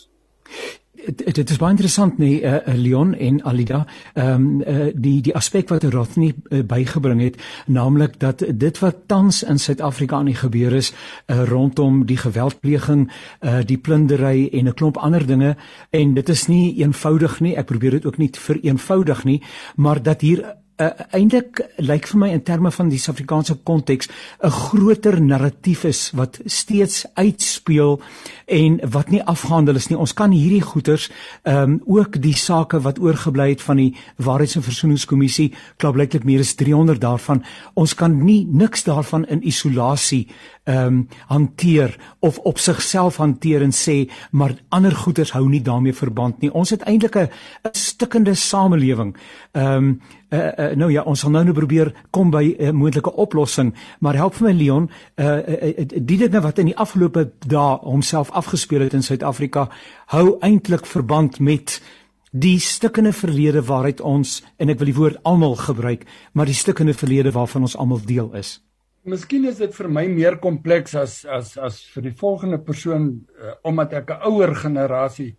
Dit 0.94 1.50
is 1.50 1.58
baie 1.58 1.74
interessant 1.74 2.18
nee 2.18 2.40
uh, 2.42 2.60
Leon 2.74 3.14
en 3.14 3.42
Alida. 3.44 3.84
Ehm 4.14 4.34
um, 4.34 4.60
uh, 4.60 4.86
die 4.94 5.20
die 5.22 5.34
aspek 5.34 5.68
wat 5.68 5.84
Rothney 5.84 6.34
uh, 6.48 6.62
bygebring 6.62 7.20
het 7.20 7.36
naamlik 7.66 8.18
dat 8.18 8.44
dit 8.48 8.78
wat 8.78 8.96
tans 9.06 9.42
in 9.42 9.58
Suid-Afrika 9.58 10.16
aan 10.16 10.30
die 10.30 10.38
gebeur 10.38 10.72
is 10.72 10.92
uh, 10.92 11.44
rondom 11.44 12.06
die 12.06 12.16
geweldpleging 12.16 13.10
uh, 13.40 13.58
die 13.66 13.78
plundering 13.78 14.52
en 14.52 14.68
'n 14.68 14.74
klomp 14.74 14.96
ander 14.96 15.26
dinge 15.26 15.56
en 15.90 16.14
dit 16.14 16.28
is 16.28 16.46
nie 16.46 16.74
eenvoudig 16.78 17.40
nie 17.40 17.56
ek 17.56 17.66
probeer 17.66 17.90
dit 17.90 18.06
ook 18.06 18.18
nie 18.18 18.30
vereenvoudig 18.32 19.24
nie 19.24 19.42
maar 19.76 20.02
dat 20.02 20.20
hier 20.20 20.44
uh, 20.76 20.90
eintlik 21.14 21.60
lyk 21.76 22.06
vir 22.10 22.20
my 22.20 22.28
in 22.34 22.42
terme 22.42 22.70
van 22.74 22.90
die 22.90 22.98
Suid-Afrikaanse 22.98 23.56
konteks 23.66 24.08
'n 24.42 24.50
groter 24.50 25.20
narratief 25.22 25.84
is 25.84 26.10
wat 26.14 26.40
steeds 26.44 27.06
uitspeel 27.14 28.00
en 28.46 28.80
wat 28.90 29.10
nie 29.10 29.22
afgehandel 29.22 29.74
is 29.74 29.88
nie. 29.88 29.98
Ons 29.98 30.14
kan 30.14 30.30
hierdie 30.30 30.62
goeters 30.62 31.10
ehm 31.42 31.62
um, 31.62 31.80
ook 31.86 32.20
die 32.22 32.36
sake 32.36 32.80
wat 32.80 32.98
oorgebly 32.98 33.48
het 33.48 33.62
van 33.62 33.76
die 33.76 33.96
Waarheids- 34.16 34.56
en 34.56 34.62
Versoeningskommissie, 34.62 35.52
klaarblyklik 35.76 36.24
meer 36.24 36.40
as 36.40 36.54
300 36.54 37.00
daarvan, 37.00 37.44
ons 37.74 37.94
kan 37.94 38.24
nie 38.24 38.46
niks 38.50 38.84
daarvan 38.84 39.24
in 39.26 39.46
isolasie 39.46 40.28
ehm 40.64 40.86
um, 40.86 41.08
hanteer 41.26 41.96
of 42.18 42.38
op 42.38 42.58
sigself 42.58 43.16
hanteer 43.16 43.62
en 43.62 43.72
sê 43.72 44.10
maar 44.30 44.54
ander 44.68 44.94
goeters 44.96 45.32
hou 45.32 45.48
nie 45.48 45.62
daarmee 45.62 45.92
verband 45.94 46.40
nie. 46.40 46.52
Ons 46.52 46.70
het 46.70 46.82
eintlik 46.82 47.16
'n 47.16 47.28
stikkende 47.72 48.34
samelewing. 48.34 49.16
Ehm 49.52 49.76
um, 49.76 50.00
uh, 50.30 50.38
uh, 50.58 50.76
nou 50.76 50.92
ja, 50.92 51.02
ons 51.02 51.20
sal 51.20 51.30
nou 51.30 51.44
nou 51.44 51.54
probeer 51.54 51.92
kom 52.10 52.30
by 52.30 52.56
'n 52.58 52.64
uh, 52.64 52.70
moontlike 52.70 53.12
oplossing, 53.12 53.74
maar 53.98 54.14
help 54.14 54.34
vir 54.34 54.48
my 54.48 54.52
Leon, 54.52 54.90
uh, 55.16 55.36
uh, 55.36 55.86
die 56.02 56.18
dinge 56.18 56.40
wat 56.40 56.58
in 56.58 56.66
die 56.66 56.76
afgelope 56.76 57.30
dae 57.46 57.78
homself 57.78 58.30
afgespeel 58.30 58.80
het 58.80 58.92
in 58.92 59.02
Suid-Afrika, 59.02 59.68
hou 60.06 60.36
eintlik 60.40 60.86
verband 60.86 61.40
met 61.40 61.82
die 62.30 62.58
stukkende 62.58 63.12
verlede 63.12 63.62
waaruit 63.62 64.00
ons 64.00 64.42
en 64.56 64.68
ek 64.68 64.78
wil 64.78 64.86
die 64.86 64.98
woord 64.98 65.22
almal 65.22 65.54
gebruik, 65.54 66.06
maar 66.32 66.46
die 66.46 66.54
stukkende 66.54 66.94
verlede 66.94 67.30
waarvan 67.30 67.62
ons 67.62 67.76
almal 67.76 68.00
deel 68.04 68.32
is. 68.34 68.63
Miskien 69.04 69.44
is 69.44 69.58
dit 69.60 69.74
vir 69.76 69.88
my 69.92 70.06
meer 70.08 70.38
kompleks 70.40 70.94
as 70.96 71.18
as 71.28 71.50
as 71.60 71.82
vir 71.92 72.06
die 72.06 72.14
volgende 72.16 72.56
persoon 72.64 73.10
uh, 73.36 73.52
omdat 73.68 73.92
ek 74.00 74.10
'n 74.14 74.22
ouer 74.30 74.54
generasie 74.56 75.34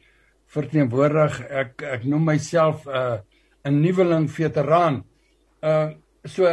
verteenwoordig. 0.53 1.39
Ek 1.49 1.81
ek 1.81 2.05
noem 2.05 2.29
myself 2.29 2.85
'n 2.85 2.93
uh, 2.93 3.17
'n 3.65 3.81
nuweling 3.81 4.29
veteraan. 4.29 5.01
Uh 5.63 5.97
so 6.25 6.45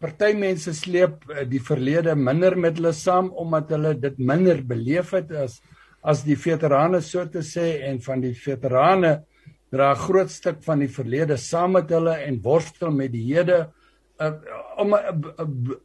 party 0.00 0.34
mense 0.34 0.74
sleep 0.74 1.24
uh, 1.30 1.48
die 1.48 1.64
verlede 1.64 2.14
minder 2.14 2.56
met 2.56 2.76
hulle 2.76 2.92
saam 2.92 3.32
omdat 3.32 3.72
hulle 3.72 3.94
dit 3.94 4.18
minder 4.18 4.60
beleef 4.60 5.16
het 5.16 5.32
as 5.32 5.62
as 6.04 6.24
die 6.28 6.36
veterane 6.36 7.00
so 7.00 7.24
te 7.24 7.40
sê 7.40 7.80
en 7.88 8.00
van 8.04 8.20
die 8.20 8.34
veterane 8.34 9.24
dra 9.72 9.92
'n 9.92 10.04
groot 10.04 10.30
stuk 10.30 10.60
van 10.62 10.78
die 10.84 10.92
verlede 10.92 11.36
saam 11.36 11.72
met 11.72 11.88
hulle 11.88 12.20
en 12.20 12.42
worstel 12.42 12.90
met 12.90 13.12
die 13.12 13.32
hede 13.32 13.72
uh, 14.20 14.32
om 14.78 14.94
uh, 14.94 15.12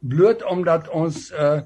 bloot 0.00 0.44
omdat 0.50 0.88
ons 0.88 1.30
uh 1.32 1.62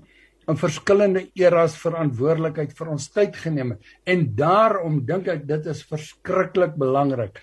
in 0.48 0.56
verskillende 0.56 1.26
eras 1.36 1.74
verantwoordelikheid 1.76 2.72
vir 2.72 2.90
ons 2.94 3.10
tyd 3.12 3.36
geneem 3.36 3.74
het. 3.74 3.88
En 4.08 4.24
daarom 4.36 5.02
dink 5.04 5.28
ek 5.28 5.42
dit 5.48 5.66
is 5.68 5.82
verskriklik 5.90 6.78
belangrik 6.80 7.36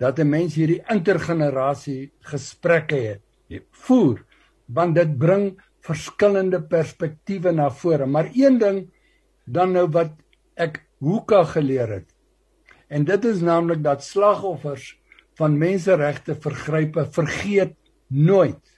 dat 0.00 0.18
'n 0.18 0.28
mens 0.28 0.56
hierdie 0.56 0.82
intergenerasie 0.88 2.12
gesprekke 2.32 2.96
het 2.96 3.62
voer 3.70 4.24
want 4.66 4.94
dit 4.94 5.18
bring 5.18 5.60
verskillende 5.80 6.60
perspektiewe 6.60 7.52
na 7.52 7.70
vore. 7.70 8.06
Maar 8.06 8.30
een 8.34 8.58
ding 8.58 8.90
dan 9.44 9.72
nou 9.72 9.86
wat 9.86 10.12
ek 10.56 10.82
hoeka 10.98 11.44
geleer 11.44 11.88
het 11.88 12.08
en 12.88 13.04
dit 13.04 13.24
is 13.24 13.40
naamlik 13.40 13.82
dat 13.82 14.04
slagoffers 14.04 14.98
van 15.36 15.58
menseregte 15.58 16.34
vergrype 16.34 17.06
vergeet 17.12 17.74
nooit 18.08 18.75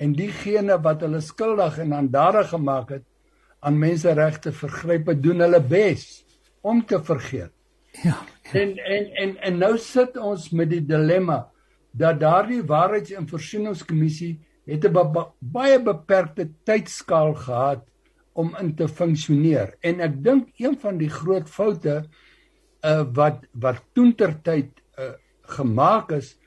en 0.00 0.16
diegene 0.16 0.80
wat 0.82 1.04
hulle 1.04 1.20
skuldig 1.20 1.78
en 1.84 1.94
aandadig 2.00 2.48
gemaak 2.54 2.96
het 2.96 3.06
aan 3.60 3.78
menseregte 3.78 4.52
vergrype 4.52 5.14
doen 5.20 5.44
hulle 5.44 5.60
bes 5.60 6.24
om 6.60 6.84
te 6.84 7.00
vergeet 7.04 7.52
ja 8.04 8.18
En 8.52 8.76
en 8.76 9.10
en 9.14 9.36
en 9.36 9.58
nou 9.58 9.76
sit 9.78 10.16
ons 10.18 10.48
met 10.50 10.70
die 10.70 10.82
dilemma 10.82 11.44
dat 11.90 12.18
daardie 12.20 12.62
waarheids- 12.66 13.14
en 13.14 13.28
versoeningskommissie 13.30 14.40
het 14.66 14.84
'n 14.84 14.92
ba 14.92 15.32
baie 15.38 15.78
beperkte 15.78 16.50
tydskaal 16.64 17.34
gehad 17.34 17.86
om 18.32 18.56
in 18.60 18.74
te 18.74 18.88
funksioneer. 18.88 19.76
En 19.80 20.00
ek 20.00 20.22
dink 20.24 20.48
een 20.56 20.78
van 20.78 20.98
die 20.98 21.10
groot 21.10 21.48
foute 21.48 22.04
uh 22.82 23.04
wat 23.12 23.46
wat 23.52 23.82
toentertyd 23.92 24.70
uh 24.98 25.12
gemaak 25.42 26.10
is 26.12 26.38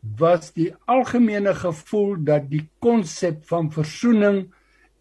was 0.00 0.52
die 0.56 0.70
algemene 0.88 1.52
gevoel 1.54 2.16
dat 2.24 2.48
die 2.50 2.64
konsep 2.80 3.44
van 3.48 3.68
versoening 3.72 4.46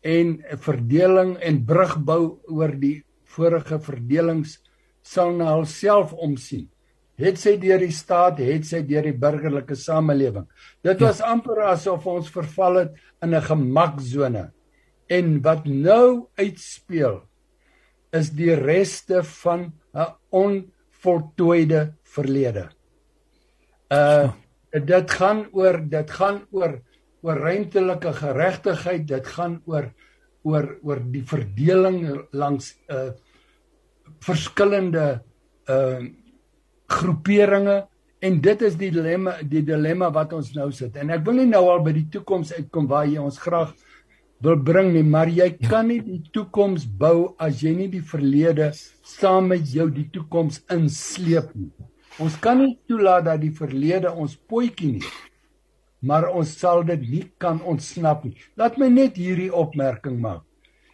en 0.04 0.40
verdeling 0.64 1.38
en 1.44 1.64
brugbou 1.68 2.40
oor 2.48 2.74
die 2.80 3.04
vorige 3.36 3.80
verdelings 3.84 4.58
sal 5.06 5.34
na 5.38 5.54
hulself 5.56 6.14
omsien. 6.14 6.68
Het 7.20 7.40
sy 7.40 7.58
deur 7.60 7.82
die 7.84 7.92
staat, 7.92 8.40
het 8.40 8.68
sy 8.68 8.80
deur 8.88 9.10
die 9.10 9.16
burgerlike 9.16 9.76
samelewing. 9.76 10.46
Dit 10.84 11.02
was 11.04 11.20
ja. 11.20 11.34
amper 11.34 11.66
asof 11.68 12.08
ons 12.08 12.30
verval 12.32 12.84
het 12.84 12.94
in 13.24 13.36
'n 13.36 13.42
gemaksone. 13.42 14.52
En 15.10 15.42
wat 15.42 15.66
nou 15.66 16.28
uitspeel 16.38 17.24
is 18.12 18.30
die 18.30 18.56
reste 18.56 19.24
van 19.24 19.74
'n 19.94 20.16
onvoltooide 20.30 21.94
verlede. 22.04 22.70
Uh 23.92 24.32
dit 24.72 25.12
gaan 25.18 25.46
oor 25.52 25.80
dit 25.90 26.12
gaan 26.12 26.44
oor 26.52 26.80
oor 27.22 27.42
ruimtelike 27.44 28.14
geregtigheid, 28.16 29.08
dit 29.08 29.28
gaan 29.36 29.60
oor 29.66 29.90
oor 30.48 30.70
oor 30.88 31.02
die 31.12 31.26
verdeling 31.28 32.06
langs 32.32 32.76
uh 32.88 33.12
verskillende 34.26 35.22
uh 35.70 36.00
groeperinge 36.90 37.84
en 38.26 38.40
dit 38.42 38.64
is 38.66 38.76
die 38.80 38.90
dilemma 38.92 39.36
die 39.44 39.62
dilemma 39.64 40.10
wat 40.12 40.34
ons 40.34 40.54
nou 40.56 40.72
sit. 40.76 40.96
En 40.98 41.12
ek 41.14 41.24
wil 41.28 41.42
nie 41.42 41.50
nou 41.52 41.66
al 41.72 41.84
by 41.86 41.94
die 41.96 42.08
toekoms 42.12 42.54
uitkom 42.58 42.90
waar 42.90 43.08
jy 43.08 43.20
ons 43.22 43.38
graag 43.40 43.76
wil 44.44 44.56
bring 44.56 44.94
nie, 44.94 45.04
maar 45.04 45.28
jy 45.28 45.50
ja. 45.52 45.70
kan 45.70 45.90
nie 45.92 46.00
die 46.04 46.22
toekoms 46.34 46.86
bou 47.00 47.36
as 47.44 47.64
jy 47.64 47.74
nie 47.76 47.90
die 47.92 48.04
verlede 48.04 48.72
saam 49.04 49.52
met 49.52 49.68
jou 49.68 49.90
die 49.92 50.08
toekoms 50.14 50.62
insleep 50.72 51.52
nie. 51.56 51.72
Ons 52.20 52.36
kan 52.44 52.60
nie 52.60 52.76
toelaat 52.90 53.26
dat 53.30 53.40
die 53.42 53.54
verlede 53.56 54.12
ons 54.12 54.36
potjie 54.36 54.98
nie. 54.98 55.12
Maar 56.04 56.30
ons 56.36 56.52
sal 56.60 56.84
dit 56.88 57.02
nie 57.08 57.24
kan 57.40 57.62
ontsnap 57.64 58.26
nie. 58.28 58.36
Laat 58.60 58.78
my 58.80 58.90
net 58.92 59.20
hierdie 59.20 59.52
opmerking 59.56 60.20
maak. 60.20 60.44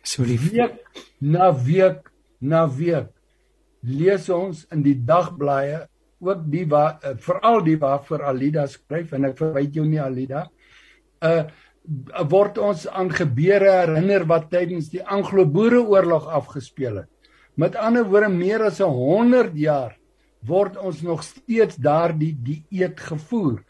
So 0.06 0.26
lief. 0.26 0.52
Week 0.54 0.78
na 1.22 1.50
week 1.66 2.12
na 2.42 2.66
week 2.70 3.10
lees 3.86 4.30
ons 4.34 4.66
in 4.74 4.82
die 4.86 4.98
dagblaaie 5.06 5.86
ook 6.26 6.46
die 6.50 6.66
waar 6.70 6.98
uh, 7.04 7.14
veral 7.22 7.62
die 7.66 7.78
waar 7.82 8.02
vir 8.06 8.24
Alida 8.26 8.66
skryf 8.70 9.14
en 9.14 9.30
ek 9.30 9.38
verwyd 9.38 9.76
jou 9.78 9.86
nie 9.86 10.02
Alida 10.02 10.48
uh 11.26 11.46
word 12.30 12.58
ons 12.58 12.88
aan 12.90 13.12
gebeure 13.14 13.70
herinner 13.70 14.24
wat 14.26 14.48
tydens 14.50 14.88
die 14.90 15.04
Anglo-Boereoorlog 15.06 16.24
afgespeel 16.34 17.04
het. 17.04 17.10
Met 17.62 17.76
ander 17.78 18.08
woorde 18.10 18.32
meer 18.34 18.64
as 18.66 18.80
100 18.82 19.54
jaar 19.54 19.94
word 20.48 20.78
ons 20.78 21.02
nog 21.02 21.24
steeds 21.24 21.78
daardie 21.82 22.34
dieet 22.44 23.00
gevoer. 23.00 23.62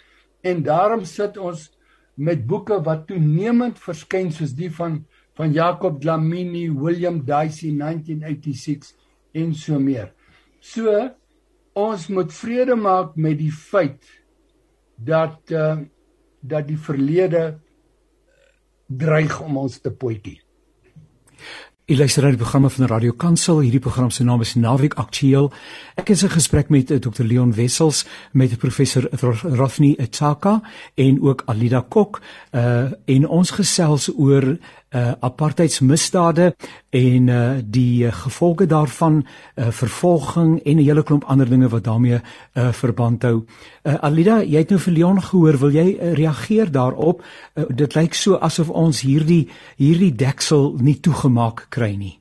En 0.42 0.64
daarom 0.64 1.06
sit 1.06 1.38
ons 1.38 1.70
met 2.16 2.46
boeke 2.48 2.80
wat 2.84 3.08
toenemend 3.08 3.80
verskyn 3.82 4.32
soos 4.32 4.56
die 4.56 4.72
van 4.72 5.04
van 5.36 5.52
Jacob 5.52 5.98
Dlamini, 6.00 6.70
William 6.72 7.18
Dicey 7.28 7.74
1986 7.76 8.94
en 9.36 9.50
so 9.54 9.80
meer. 9.80 10.14
So 10.64 10.94
ons 11.76 12.08
moet 12.08 12.32
vrede 12.32 12.78
maak 12.80 13.18
met 13.20 13.36
die 13.42 13.52
feit 13.52 14.00
dat 14.96 15.52
uh 15.52 15.76
dat 16.46 16.68
die 16.70 16.78
verlede 16.78 17.56
dreig 18.86 19.40
om 19.42 19.58
ons 19.58 19.80
te 19.82 19.90
potjie. 19.90 20.38
Jy 21.86 22.00
luister 22.00 22.24
na 22.26 22.32
die 22.34 22.40
programme 22.42 22.70
van 22.74 22.88
Radio 22.90 23.14
Kansel. 23.14 23.60
Hierdie 23.62 23.80
program 23.80 24.08
se 24.10 24.24
naam 24.26 24.42
is 24.42 24.56
Naweek 24.58 24.96
Aktueel. 24.98 25.52
Ek 26.02 26.08
is 26.10 26.24
in 26.26 26.32
gesprek 26.34 26.72
met 26.74 26.90
eh, 26.90 26.98
Dr 26.98 27.22
Leon 27.22 27.52
Wessels, 27.54 28.00
met 28.34 28.56
professor 28.58 29.06
Rafni 29.14 29.92
Etaka 30.02 30.56
en 30.98 31.20
ook 31.22 31.44
Alida 31.46 31.84
Kok. 31.86 32.18
Uh 32.58 32.90
en 33.06 33.28
ons 33.30 33.54
gesels 33.54 34.10
oor 34.18 34.56
uh 34.96 35.14
apartheidsmisdade 35.20 36.54
en 36.90 37.28
uh 37.28 37.58
die 37.64 38.06
uh, 38.06 38.14
gevolge 38.14 38.66
daarvan, 38.66 39.26
uh 39.56 39.70
vervolging 39.70 40.60
en 40.64 40.78
'n 40.78 40.84
hele 40.84 41.04
klomp 41.04 41.24
ander 41.24 41.50
dinge 41.50 41.70
wat 41.70 41.84
daarmee 41.84 42.20
uh 42.54 42.72
verband 42.72 43.24
hou. 43.24 43.46
Uh 43.84 43.96
Alida, 44.02 44.42
jy 44.44 44.58
het 44.58 44.70
nou 44.70 44.80
vir 44.80 44.94
Leon 44.94 45.22
gehoor, 45.22 45.58
wil 45.58 45.72
jy 45.72 45.88
uh, 46.00 46.14
reageer 46.14 46.72
daarop? 46.72 47.24
Uh, 47.56 47.64
dit 47.70 47.96
lyk 47.96 48.14
so 48.14 48.36
asof 48.36 48.70
ons 48.70 49.02
hierdie 49.02 49.50
hierdie 49.78 50.16
deksel 50.16 50.76
nie 50.80 51.00
toegemaak 51.00 51.68
kry 51.70 51.96
nie. 51.96 52.20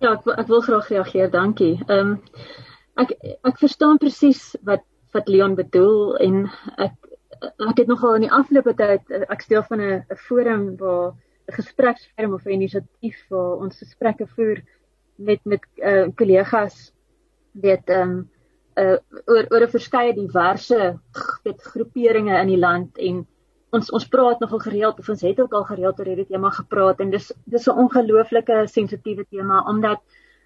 Ja, 0.00 0.12
ek, 0.12 0.26
ek 0.38 0.46
wil 0.46 0.60
graag 0.60 0.88
reageer, 0.88 1.30
dankie. 1.30 1.80
Ehm 1.86 1.98
um, 1.98 2.20
ek 2.94 3.14
ek 3.48 3.58
verstaan 3.58 3.98
presies 3.98 4.56
wat 4.62 4.82
wat 5.12 5.28
Leon 5.28 5.54
bedoel 5.54 6.16
en 6.16 6.50
ek 6.76 6.94
ek 7.42 7.82
het 7.82 7.86
nogal 7.90 8.14
in 8.18 8.26
die 8.26 8.32
afgelope 8.32 8.74
tyd 8.78 9.12
ek 9.28 9.44
steel 9.44 9.62
van 9.68 9.80
'n 9.80 10.18
forum 10.28 10.76
waar 10.76 11.14
gespreksforum 11.52 12.34
of 12.34 12.46
'n 12.46 12.56
inisiatief 12.58 13.18
waar 13.30 13.64
ons 13.64 13.78
gesprekke 13.78 14.26
voer 14.36 14.62
met 15.16 15.40
met 15.44 15.66
uh, 15.76 16.08
kollegas 16.16 16.92
weet 17.52 17.88
ehm 17.88 18.10
um, 18.10 18.30
uh, 18.76 18.96
oor 19.26 19.46
oor 19.50 19.66
'n 19.66 19.74
verskeie 19.76 20.14
diverse 20.14 20.80
weet 21.44 21.62
groeperinge 21.74 22.40
in 22.40 22.48
die 22.48 22.60
land 22.60 22.98
en 22.98 23.26
ons 23.72 23.90
ons 23.90 24.08
praat 24.08 24.40
nogal 24.40 24.60
gereeld 24.60 24.98
of 24.98 25.08
ons 25.08 25.22
het 25.22 25.40
ook 25.40 25.52
al 25.52 25.64
gereeld 25.64 26.00
oor 26.00 26.10
hierdie 26.10 26.28
tema 26.28 26.50
gepraat 26.50 27.00
en 27.00 27.10
dis 27.10 27.32
dis 27.44 27.68
'n 27.68 27.78
ongelooflike 27.84 28.66
sensitiewe 28.66 29.24
tema 29.30 29.64
omdat 29.68 30.00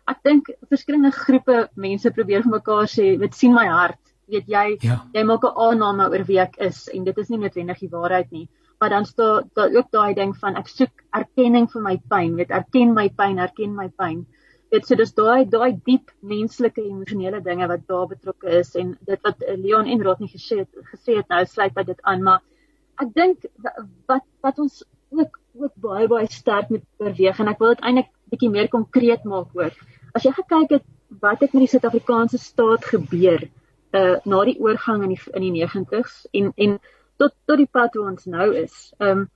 ek 0.06 0.18
dink 0.22 0.50
verskillende 0.70 1.10
groepe 1.10 1.68
mense 1.74 2.10
probeer 2.10 2.42
vir 2.42 2.54
mekaar 2.58 2.86
sê 2.86 3.16
weet 3.18 3.34
sien 3.34 3.54
my 3.54 3.66
hart 3.66 4.02
weet 4.26 4.46
jy 4.46 4.66
ja. 4.80 5.02
jy 5.14 5.24
maak 5.24 5.44
'n 5.44 5.56
aanname 5.66 6.10
oor 6.10 6.24
wie 6.24 6.40
ek 6.40 6.56
is 6.58 6.88
en 6.88 7.04
dit 7.04 7.18
is 7.18 7.28
nie 7.28 7.38
noodwendig 7.38 7.78
die 7.78 7.90
waarheid 7.90 8.30
nie 8.30 8.48
maar 8.80 8.90
dan 8.92 9.06
staan 9.08 9.50
daar 9.58 9.76
ook 9.76 9.90
daai 9.90 10.14
ding 10.14 10.34
van 10.40 10.56
ek 10.62 10.68
soek 10.68 11.04
erkenning 11.20 11.68
vir 11.72 11.82
my 11.82 11.96
pyn 12.14 12.34
weet 12.40 12.50
erken 12.60 12.94
my 12.94 13.08
pyn 13.20 13.38
erken 13.46 13.76
my 13.76 13.88
pyn 14.02 14.24
dit 14.74 14.86
so 14.86 14.98
dis 14.98 15.14
daai 15.20 15.46
daai 15.56 15.78
diep 15.86 16.10
menslike 16.34 16.82
emosionele 16.82 17.40
dinge 17.42 17.68
wat 17.72 17.86
daar 17.92 18.10
betrokke 18.10 18.58
is 18.60 18.74
en 18.74 18.96
dit 19.06 19.22
wat 19.28 19.46
Leon 19.62 19.88
en 19.94 20.04
Rodney 20.08 20.28
gesê 20.34 20.60
het 20.64 20.92
gesê 20.92 21.16
het 21.20 21.32
nou 21.32 21.44
sluit 21.46 21.74
by 21.74 21.86
dit 21.92 22.02
aan 22.02 22.22
maar 22.28 22.42
ek 23.02 23.14
dink 23.14 23.48
wat 24.10 24.24
wat 24.44 24.58
ons 24.64 24.84
ook 25.10 25.38
ook 25.56 25.72
baie 25.80 26.08
baie 26.08 26.28
sterk 26.30 26.68
moet 26.68 26.84
beweeg 27.00 27.40
en 27.40 27.48
ek 27.52 27.60
wil 27.62 27.74
dit 27.74 27.84
eintlik 27.84 28.10
bietjie 28.32 28.50
meer 28.52 28.68
konkreet 28.68 29.24
maak 29.24 29.54
ook. 29.56 29.76
As 30.16 30.26
jy 30.26 30.32
gekyk 30.36 30.74
het 30.78 30.86
wat 31.22 31.40
het 31.44 31.54
met 31.54 31.64
die 31.64 31.70
Suid-Afrikaanse 31.72 32.40
staat 32.42 32.84
gebeur 32.92 33.46
uh 33.96 34.16
na 34.26 34.42
die 34.44 34.58
oorgang 34.60 35.04
in 35.06 35.14
die 35.14 35.20
in 35.32 35.46
die 35.46 35.64
90's 35.64 36.26
en 36.32 36.52
en 36.56 36.78
tot 37.16 37.34
tot 37.46 37.56
die 37.56 37.70
pad 37.70 37.94
waar 37.94 38.10
ons 38.10 38.24
nou 38.24 38.54
is. 38.54 38.92
Um 38.98 39.28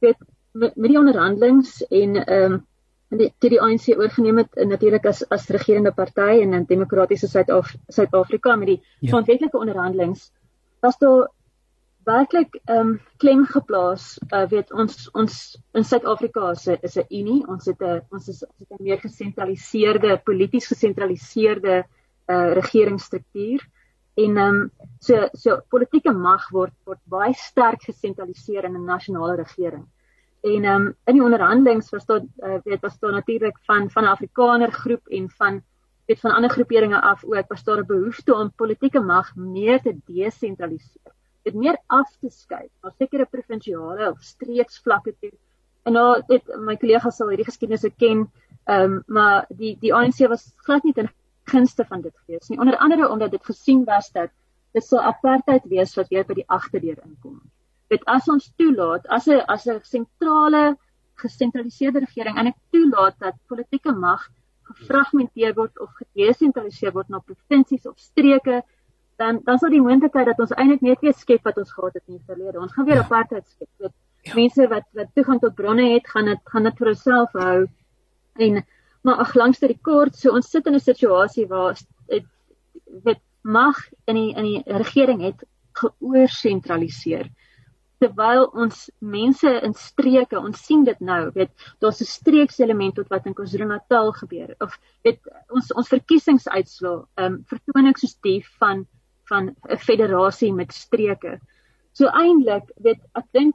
weet 0.00 0.18
met, 0.52 0.76
met 0.76 0.90
die 0.90 0.98
onderhandelings 0.98 1.82
en 1.90 2.16
um 2.32 2.66
die 3.10 3.30
die, 3.38 3.50
die 3.52 3.60
ANC 3.62 3.88
oorgeneem 3.94 4.42
het 4.42 4.58
natuurlik 4.66 5.06
as 5.06 5.22
as 5.30 5.48
regerende 5.54 5.92
party 5.94 6.40
in 6.42 6.54
'n 6.54 6.66
demokratiese 6.66 7.28
Suid-Afrika 7.28 8.56
met 8.56 8.66
die 8.66 8.82
ja. 9.00 9.08
grondwetlike 9.10 9.58
onderhandelings 9.58 10.32
was 10.80 10.98
daar 10.98 11.30
werklik 12.04 12.60
ehm 12.64 12.78
um, 12.78 13.00
klem 13.18 13.46
geplaas 13.46 14.18
uh, 14.30 14.46
weet 14.50 14.72
ons 14.72 15.08
ons 15.12 15.58
in 15.74 15.84
Suid-Afrika 15.84 16.50
is 16.50 16.66
'n 16.66 16.78
is 16.82 16.96
'n 16.96 17.06
unie 17.10 17.46
ons 17.46 17.66
het 17.66 17.80
'n 17.80 18.02
ons 18.10 18.28
is 18.28 18.44
ons 18.44 18.58
het 18.58 18.70
'n 18.78 18.82
meer 18.82 19.00
gesentraliseerde 19.00 20.20
polities 20.24 20.66
gesentraliseerde 20.66 21.84
uh, 22.26 22.52
regeringsstruktuur 22.52 23.60
en 24.16 24.36
ehm 24.36 24.54
um, 24.54 24.70
so 24.98 25.28
so 25.32 25.60
politieke 25.68 26.12
mag 26.12 26.48
word 26.50 26.72
word 26.88 27.00
baie 27.04 27.34
sterk 27.36 27.82
gesentraliseer 27.84 28.64
in 28.64 28.76
'n 28.76 28.84
nasionale 28.84 29.36
regering. 29.36 29.86
En 30.42 30.64
ehm 30.64 30.86
um, 30.86 30.94
in 31.04 31.14
die 31.14 31.22
onderhandelings 31.22 31.90
was 31.90 32.06
daar 32.06 32.22
uh, 32.22 32.58
weet 32.64 32.80
was 32.80 32.98
daar 32.98 33.12
natuurlik 33.12 33.58
van 33.66 33.90
van 33.90 34.04
'n 34.04 34.14
Afrikaner 34.14 34.72
groep 34.72 35.08
en 35.08 35.30
van 35.30 35.62
weet 36.06 36.20
van 36.20 36.34
ander 36.34 36.50
groeperinge 36.50 37.00
af 37.00 37.24
ook 37.24 37.48
was 37.48 37.64
daar 37.64 37.78
'n 37.78 37.86
behoefte 37.86 38.34
om 38.34 38.52
politieke 38.56 39.00
mag 39.00 39.34
meer 39.34 39.82
te 39.82 39.96
desentraliseer. 40.06 41.12
Dit 41.42 41.54
meer 41.54 41.78
af 41.86 42.16
te 42.20 42.30
skuif. 42.30 42.70
Na 42.82 42.90
sekere 42.98 43.26
provinsiale 43.26 44.10
of 44.10 44.20
streeksvlakke 44.20 45.14
toe. 45.20 45.32
En 45.82 45.92
nou 45.92 46.22
dit 46.26 46.56
my 46.58 46.76
kollegas 46.76 47.16
sal 47.16 47.28
hierdie 47.28 47.50
geskiedenisse 47.50 47.90
ken, 47.90 48.30
ehm 48.64 48.82
um, 48.82 49.02
maar 49.06 49.44
die 49.48 49.76
die 49.80 49.94
ANC 49.94 50.18
was 50.28 50.52
glad 50.56 50.82
nie 50.84 50.92
ten 50.92 51.10
gunste 51.50 51.84
van 51.88 52.02
dit 52.04 52.14
gewees 52.24 52.48
nie. 52.48 52.58
Onder 52.58 52.76
andere 52.76 53.10
omdat 53.10 53.30
dit 53.30 53.44
gesien 53.44 53.84
was 53.84 54.10
dat 54.12 54.30
dit 54.76 54.84
sou 54.84 55.00
apartheid 55.00 55.64
wees 55.70 55.94
wat 55.96 56.08
weer 56.12 56.26
by 56.26 56.34
die 56.40 56.48
agterdeur 56.52 56.98
inkom. 57.04 57.40
Dit 57.92 58.04
as 58.10 58.28
ons 58.28 58.50
toelaat 58.56 59.06
as 59.08 59.28
'n 59.28 59.44
as 59.46 59.66
'n 59.66 59.80
sentrale 59.82 60.76
gesentraliseerde 61.14 62.04
regering 62.04 62.38
en 62.38 62.46
ek 62.46 62.58
toelaat 62.70 63.18
dat 63.18 63.34
politieke 63.46 63.92
mag 63.92 64.28
gefragmenteer 64.62 65.54
word 65.54 65.78
of 65.80 65.90
gedesentraliseer 66.00 66.92
word 66.92 67.08
na 67.08 67.18
provinsies 67.18 67.86
of 67.86 67.98
streke 67.98 68.62
dan 69.16 69.40
dan 69.44 69.58
sal 69.58 69.70
die 69.72 69.80
moontlikheid 69.80 70.26
dat 70.26 70.40
ons 70.44 70.52
eintlik 70.52 70.82
net 70.84 71.00
weer 71.00 71.14
skep 71.16 71.44
wat 71.48 71.58
ons 71.62 71.72
gehad 71.72 71.94
het 71.94 72.02
in 72.06 72.18
die 72.18 72.26
verlede. 72.26 72.60
Ons 72.60 72.72
gaan 72.72 72.84
weer 72.84 73.00
ja. 73.00 73.04
apartheid 73.04 73.46
skep. 73.48 73.68
Dit 73.78 73.92
ja. 74.28 74.34
mense 74.34 74.68
wat 74.68 74.84
wat 74.92 75.12
toegang 75.14 75.40
tot 75.40 75.54
bronne 75.54 75.86
het, 75.94 76.08
gaan 76.08 76.24
dit 76.32 76.40
gaan 76.52 76.68
dit 76.68 76.80
vir 76.80 76.92
hulself 76.92 77.32
hou. 77.32 77.66
En 78.46 78.64
maar 79.06 79.22
ag 79.22 79.34
langs 79.38 79.62
die 79.62 79.78
kort, 79.88 80.16
so 80.18 80.34
ons 80.34 80.50
sit 80.50 80.66
in 80.66 80.74
'n 80.74 80.82
situasie 80.82 81.46
waar 81.46 81.78
dit 83.04 83.20
mag 83.42 83.76
in 84.10 84.16
die 84.18 84.32
in 84.34 84.44
die 84.44 84.62
regering 84.82 85.20
het 85.22 85.44
geoorsentraliseer 85.78 87.30
terwyl 88.02 88.46
ons 88.52 88.86
mense 89.00 89.50
in 89.64 89.74
streke 89.78 90.38
ons 90.38 90.64
sien 90.68 90.84
dit 90.84 90.98
nou 91.00 91.30
weet 91.34 91.52
daar's 91.80 92.00
'n 92.00 92.10
streekselement 92.10 92.94
tot 92.94 93.08
wat 93.08 93.26
in 93.26 93.34
KwaZulu-Natal 93.34 94.12
gebeur 94.20 94.54
of 94.60 94.78
weet 95.04 95.20
ons 95.48 95.72
ons 95.72 95.88
verkiesingsuitslae 95.88 97.04
ehm 97.16 97.32
um, 97.32 97.44
vertoning 97.52 97.96
soos 97.96 98.16
die 98.28 98.40
van 98.60 98.86
van 99.28 99.54
'n 99.68 99.78
federasie 99.78 100.52
met 100.52 100.72
streke. 100.72 101.40
So 101.92 102.06
eintlik, 102.06 102.70
weet 102.76 103.00
ek 103.14 103.26
dink 103.32 103.54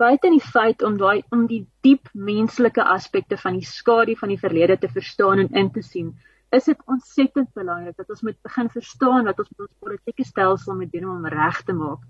buite 0.00 0.30
die 0.32 0.40
feit 0.40 0.82
om 0.86 0.96
daai 0.96 1.22
om 1.34 1.46
die 1.46 1.66
diep 1.84 2.08
menslike 2.14 2.84
aspekte 2.94 3.36
van 3.36 3.58
die 3.58 3.66
skadu 3.68 4.16
van 4.16 4.32
die 4.32 4.40
verlede 4.40 4.78
te 4.80 4.88
verstaan 4.88 5.44
en 5.44 5.52
in 5.62 5.70
te 5.74 5.82
sien, 5.84 6.14
is 6.50 6.64
dit 6.64 6.80
ontsettend 6.86 7.52
belangrik 7.54 7.96
dat 7.96 8.10
ons 8.10 8.24
moet 8.26 8.38
begin 8.42 8.70
verstaan 8.72 9.28
wat 9.28 9.38
ons 9.38 9.50
met 9.50 9.66
ons 9.66 9.84
politieke 9.84 10.24
stelsel 10.24 10.78
moet 10.80 10.92
doen 10.92 11.10
om 11.12 11.26
reg 11.26 11.62
te 11.68 11.76
maak 11.76 12.00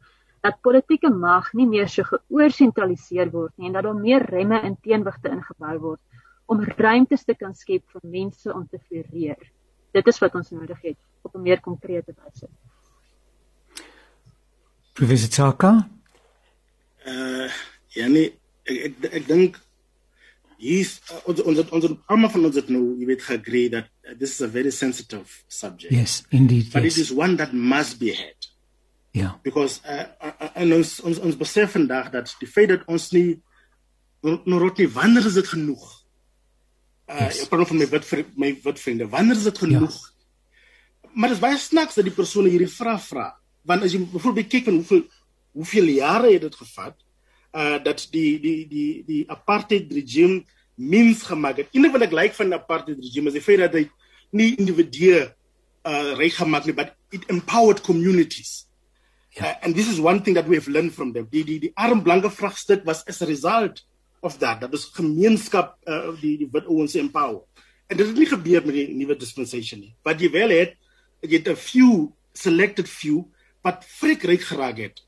dat 0.41 0.61
politieke 0.65 1.11
mag 1.13 1.53
nie 1.53 1.67
meer 1.69 1.89
so 1.93 2.07
geoorsentraliseer 2.09 3.31
word 3.33 3.53
nie 3.57 3.69
en 3.69 3.77
dat 3.77 3.85
daar 3.85 3.99
meer 3.99 4.25
remme 4.33 4.61
en 4.65 4.77
teenwigte 4.81 5.33
ingebou 5.35 5.77
word 5.83 6.01
om 6.51 6.63
ruimtes 6.65 7.27
te 7.29 7.37
kan 7.39 7.53
skep 7.55 7.85
vir 7.93 8.07
mense 8.11 8.51
om 8.51 8.65
te 8.67 8.81
floreer. 8.89 9.39
Dit 9.95 10.09
is 10.11 10.19
wat 10.23 10.35
ons 10.35 10.51
nodig 10.51 10.81
het 10.83 10.99
op 11.23 11.35
'n 11.37 11.43
meer 11.43 11.61
konkrete 11.61 12.15
wyse. 12.17 12.49
Professor 14.95 15.29
Tsaka? 15.29 15.89
Uh 17.07 17.70
ja 17.97 18.07
nee, 18.09 18.33
ek, 18.65 18.97
ek 19.11 19.27
dink 19.29 19.59
hier's 20.61 20.99
uh, 21.11 21.21
ons 21.31 21.41
ons 21.49 21.63
ons 21.73 21.89
almal 22.13 22.33
van 22.35 22.47
ons 22.51 22.59
het 22.61 22.69
nou 22.73 22.83
jy 23.01 23.09
weet 23.09 23.25
geagree 23.25 23.73
that 23.73 23.89
uh, 24.05 24.15
this 24.15 24.37
is 24.37 24.45
a 24.45 24.51
very 24.51 24.73
sensitive 24.75 25.43
subject. 25.49 25.93
Yes, 25.95 26.23
indeed. 26.31 26.71
But 26.73 26.85
yes. 26.85 26.99
it 26.99 27.09
is 27.09 27.13
one 27.13 27.37
that 27.41 27.55
must 27.55 27.99
be 28.01 28.13
had. 28.13 28.51
Ja. 29.13 29.21
Yeah. 29.21 29.33
Because 29.43 29.81
uh, 29.89 30.07
uh, 30.23 30.35
uh, 30.37 30.51
en 30.63 30.77
ons 30.79 30.93
ons 31.01 31.19
ons 31.19 31.41
besef 31.41 31.75
vandag 31.75 32.13
dat 32.15 32.35
die 32.43 32.51
feit 32.51 32.71
dat 32.71 32.87
ons 32.87 33.11
nie 33.17 33.41
nou 34.23 34.61
rot 34.61 34.79
nie 34.79 34.91
wanneer 34.93 35.27
is 35.27 35.41
dit 35.41 35.51
genoeg? 35.57 35.83
Uh 37.11 37.27
yes. 37.27 37.43
ek 37.47 37.51
praat 37.51 37.73
van 37.73 37.81
my 37.81 37.91
wit 37.91 38.09
my 38.39 38.55
wit 38.65 38.81
vriende, 38.85 39.09
wanneer 39.11 39.41
is 39.41 39.49
dit 39.49 39.65
genoeg? 39.65 39.97
Ja. 39.97 41.09
Maar 41.11 41.33
dit 41.33 41.41
is 41.41 41.43
baie 41.43 41.59
snaaks 41.59 41.97
dat 41.99 42.07
die 42.07 42.15
persone 42.15 42.53
hierdie 42.53 42.71
vraag 42.71 43.03
vra 43.09 43.31
want 43.67 43.85
as 43.85 43.95
jy 43.95 44.01
byvoorbeeld 44.13 44.51
kyk 44.53 44.69
van 44.69 44.79
hoeveel 44.81 45.03
hoeveel 45.59 45.89
jare 45.97 46.31
het 46.33 46.45
dit 46.47 46.55
gevat 46.63 46.97
uh 47.53 47.79
dat 47.83 48.07
die 48.11 48.39
die 48.41 48.69
die 48.69 49.03
die 49.07 49.25
apartheid 49.31 49.93
regime 49.93 50.45
mens 50.75 51.23
gemaak 51.23 51.57
het. 51.57 51.69
Enig 51.73 51.93
wat 51.93 52.07
ek 52.09 52.17
like 52.17 52.35
van 52.35 52.53
die 52.53 52.59
apartheid 52.59 52.99
regime 52.99 53.29
is 53.29 53.39
die 53.39 53.45
feit 53.45 53.61
dat 53.65 53.75
hy 53.75 53.89
nie 54.31 54.55
individue 54.57 55.29
uh 55.85 56.13
reg 56.19 56.37
gemaak 56.37 56.65
het, 56.71 56.77
but 56.77 56.95
it 57.11 57.27
empowered 57.29 57.83
communities. 57.83 58.65
Yeah. 58.65 58.71
Ja. 59.31 59.45
Uh, 59.47 59.55
and 59.63 59.75
this 59.75 59.89
is 59.89 60.01
one 60.01 60.23
thing 60.23 60.35
that 60.35 60.49
we 60.49 60.57
have 60.57 60.69
learned 60.69 60.95
from 60.95 61.13
them. 61.13 61.29
Die 61.31 61.45
die 61.45 61.59
die 61.63 61.73
arm 61.75 62.03
blanke 62.03 62.31
vraagstuk 62.31 62.85
was 62.85 63.05
as 63.07 63.23
a 63.23 63.27
result 63.27 63.85
of 64.21 64.39
that. 64.39 64.61
Dat 64.61 64.75
is 64.75 64.91
gemeenskap 64.95 65.77
uh 65.87 66.15
die 66.21 66.37
die 66.39 66.49
wit 66.51 66.67
ouens 66.67 66.95
empower. 66.99 67.45
En 67.87 67.97
dit 67.97 68.07
het 68.07 68.17
nie 68.17 68.27
gebeur 68.27 68.67
met 68.67 68.75
die 68.75 68.89
nuwe 68.95 69.17
dispensation 69.19 69.81
nie. 69.81 69.95
Wat 70.07 70.21
jy 70.21 70.31
wel 70.35 70.55
het, 70.55 70.75
jy 71.23 71.39
het 71.39 71.49
'n 71.49 71.57
few 71.57 72.11
selected 72.33 72.89
few 72.89 73.27
wat 73.63 73.85
frikryk 73.85 74.43
geraak 74.43 74.79
het. 74.79 75.03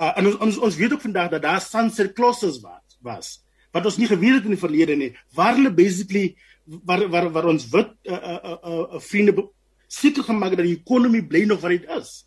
Uh, 0.00 0.14
en 0.16 0.26
ons 0.30 0.36
ons 0.46 0.58
ons 0.64 0.76
weet 0.80 0.92
ook 0.92 1.02
vandag 1.04 1.28
dat 1.28 1.42
daar 1.44 1.60
sunset 1.60 2.14
clauses 2.16 2.60
was 2.64 2.96
was 3.04 3.26
wat 3.72 3.84
ons 3.84 3.98
nie 4.00 4.08
geweet 4.08 4.38
het 4.38 4.46
in 4.48 4.54
die 4.54 4.62
verlede 4.62 4.96
nie 4.96 5.10
waar 5.36 5.58
hulle 5.58 5.72
basically 5.76 6.36
waar 6.64 7.04
waar 7.12 7.28
waar 7.34 7.48
ons 7.52 7.66
wit 7.68 7.90
uh, 8.08 8.16
uh, 8.16 8.38
uh, 8.40 8.58
uh, 8.80 9.00
vriende 9.04 9.44
seker 9.90 10.24
gemaak 10.24 10.56
dat 10.56 10.64
die 10.64 10.78
ekonomie 10.78 11.22
bly 11.26 11.44
nog 11.44 11.60
wat 11.60 11.74
dit 11.74 11.88
is. 11.98 12.24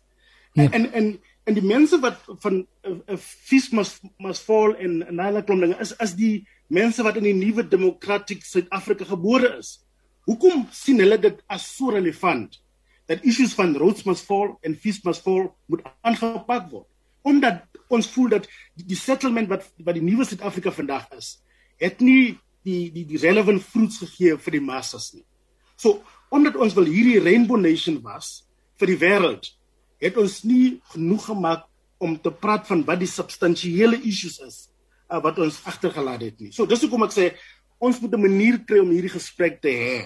Ja. 0.54 0.68
en 0.70 0.92
en 0.92 1.18
en 1.44 1.56
die 1.58 1.64
mense 1.66 1.98
wat 2.00 2.20
van 2.44 2.54
'n 2.62 2.66
uh, 2.86 2.96
uh, 3.10 3.18
fees 3.18 3.70
must 3.70 4.06
must 4.18 4.42
fall 4.46 4.76
in 4.78 5.02
en 5.02 5.18
hulle 5.18 5.42
klomp 5.44 5.60
dinge 5.60 5.80
is 5.80 5.92
is 5.98 6.14
die 6.14 6.46
mense 6.68 7.02
wat 7.02 7.16
in 7.16 7.26
die 7.26 7.34
nuwe 7.34 7.68
democratic 7.68 8.44
Suid-Afrika 8.44 9.04
gebore 9.04 9.56
is. 9.58 9.80
Hoekom 10.24 10.68
sien 10.70 10.98
hulle 10.98 11.18
dit 11.18 11.42
as 11.46 11.76
so 11.76 11.90
relevant 11.90 12.62
dat 13.06 13.24
issues 13.24 13.54
van 13.54 13.76
roads 13.76 14.04
must 14.04 14.24
fall 14.24 14.56
en 14.62 14.76
fees 14.76 15.02
must 15.04 15.22
fall 15.22 15.50
moet 15.66 15.82
aangepak 16.00 16.70
word 16.70 16.88
omdat 17.24 17.64
ons 17.92 18.08
voel 18.14 18.36
dat 18.36 18.48
die, 18.76 18.86
die 18.92 18.98
settlement 18.98 19.50
wat 19.50 19.66
wat 19.84 19.96
die 19.96 20.04
nuwe 20.04 20.26
Suid-Afrika 20.28 20.72
vandag 20.74 21.08
is, 21.16 21.38
het 21.80 22.00
nie 22.04 22.36
die 22.64 22.90
die 22.92 23.04
die 23.08 23.20
relevant 23.20 23.62
fruits 23.64 24.00
gegee 24.02 24.36
vir 24.40 24.58
die 24.58 24.64
massas 24.64 25.12
nie. 25.14 25.24
So 25.76 26.02
omdat 26.34 26.58
ons 26.60 26.74
wil 26.76 26.88
hierdie 26.90 27.22
rainbow 27.22 27.60
nation 27.60 28.00
was 28.02 28.42
vir 28.80 28.90
die 28.90 29.00
wêreld, 29.00 29.48
het 30.02 30.16
ons 30.20 30.42
nie 30.44 30.80
genoeg 30.92 31.28
gemaak 31.30 31.68
om 32.02 32.16
te 32.20 32.32
praat 32.32 32.66
van 32.68 32.82
wat 32.88 33.00
die 33.00 33.10
substansiële 33.10 34.00
issues 34.02 34.40
is 34.44 34.56
uh, 35.08 35.20
wat 35.22 35.38
ons 35.40 35.60
agtergelaat 35.68 36.24
het 36.26 36.42
nie. 36.42 36.52
So 36.52 36.66
dis 36.68 36.82
hoekom 36.84 37.06
ek 37.06 37.14
sê 37.14 37.30
ons 37.78 38.00
moet 38.00 38.12
'n 38.12 38.20
manier 38.20 38.58
kry 38.66 38.80
om 38.82 38.90
hierdie 38.90 39.12
gesprek 39.12 39.60
te 39.62 39.72
hê. 39.72 39.98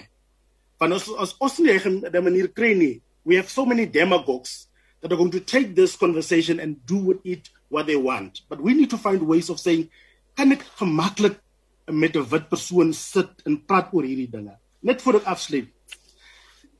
Want 0.79 0.93
as 0.93 1.09
as 1.17 1.35
ons 1.39 1.59
nie 1.59 1.75
'n 1.75 2.23
manier 2.23 2.47
kry 2.47 2.73
nie, 2.73 3.01
we 3.25 3.35
have 3.35 3.49
so 3.49 3.65
many 3.65 3.85
demagogues 3.85 4.68
that 5.01 5.11
are 5.11 5.17
going 5.17 5.31
to 5.31 5.39
take 5.39 5.75
this 5.75 5.95
conversation 5.95 6.59
and 6.59 6.85
do 6.85 6.97
with 6.97 7.19
it 7.23 7.49
what 7.69 7.87
they 7.87 7.95
want. 7.95 8.41
But 8.49 8.61
we 8.61 8.73
need 8.73 8.89
to 8.89 8.97
find 8.97 9.21
ways 9.23 9.49
of 9.49 9.59
saying, 9.59 9.89
kan 10.35 10.51
ek 10.51 10.63
gemaklik 10.79 11.39
met 11.87 12.15
'n 12.15 12.27
wit 12.31 12.49
persoon 12.49 12.93
sit 12.93 13.29
en 13.45 13.59
praat 13.65 13.91
oor 13.93 14.03
hierdie 14.03 14.29
dinge? 14.29 14.55
Net 14.81 15.01
voor 15.01 15.19
ek 15.19 15.27
afsluit. 15.27 15.67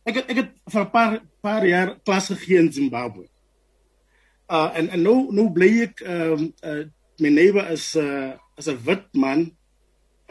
Ek 0.07 0.15
het, 0.15 0.29
ek 0.31 0.37
het 0.37 0.51
vir 0.71 0.81
'n 0.81 0.91
paar 0.91 1.13
paar 1.41 1.65
jaar 1.67 1.89
klas 2.05 2.31
gegee 2.31 2.59
in 2.59 2.71
Zimbabwe. 2.71 3.27
Uh 4.49 4.71
en 4.73 4.89
en 4.89 5.01
nou 5.01 5.31
nou 5.31 5.51
bly 5.51 5.71
ek 5.87 6.01
ehm 6.01 6.31
um, 6.33 6.53
uh 6.63 6.85
my 7.19 7.29
neighbor 7.29 7.67
is 7.71 7.95
uh 7.95 8.33
as 8.57 8.67
'n 8.67 8.79
wit 8.85 9.05
man 9.13 9.51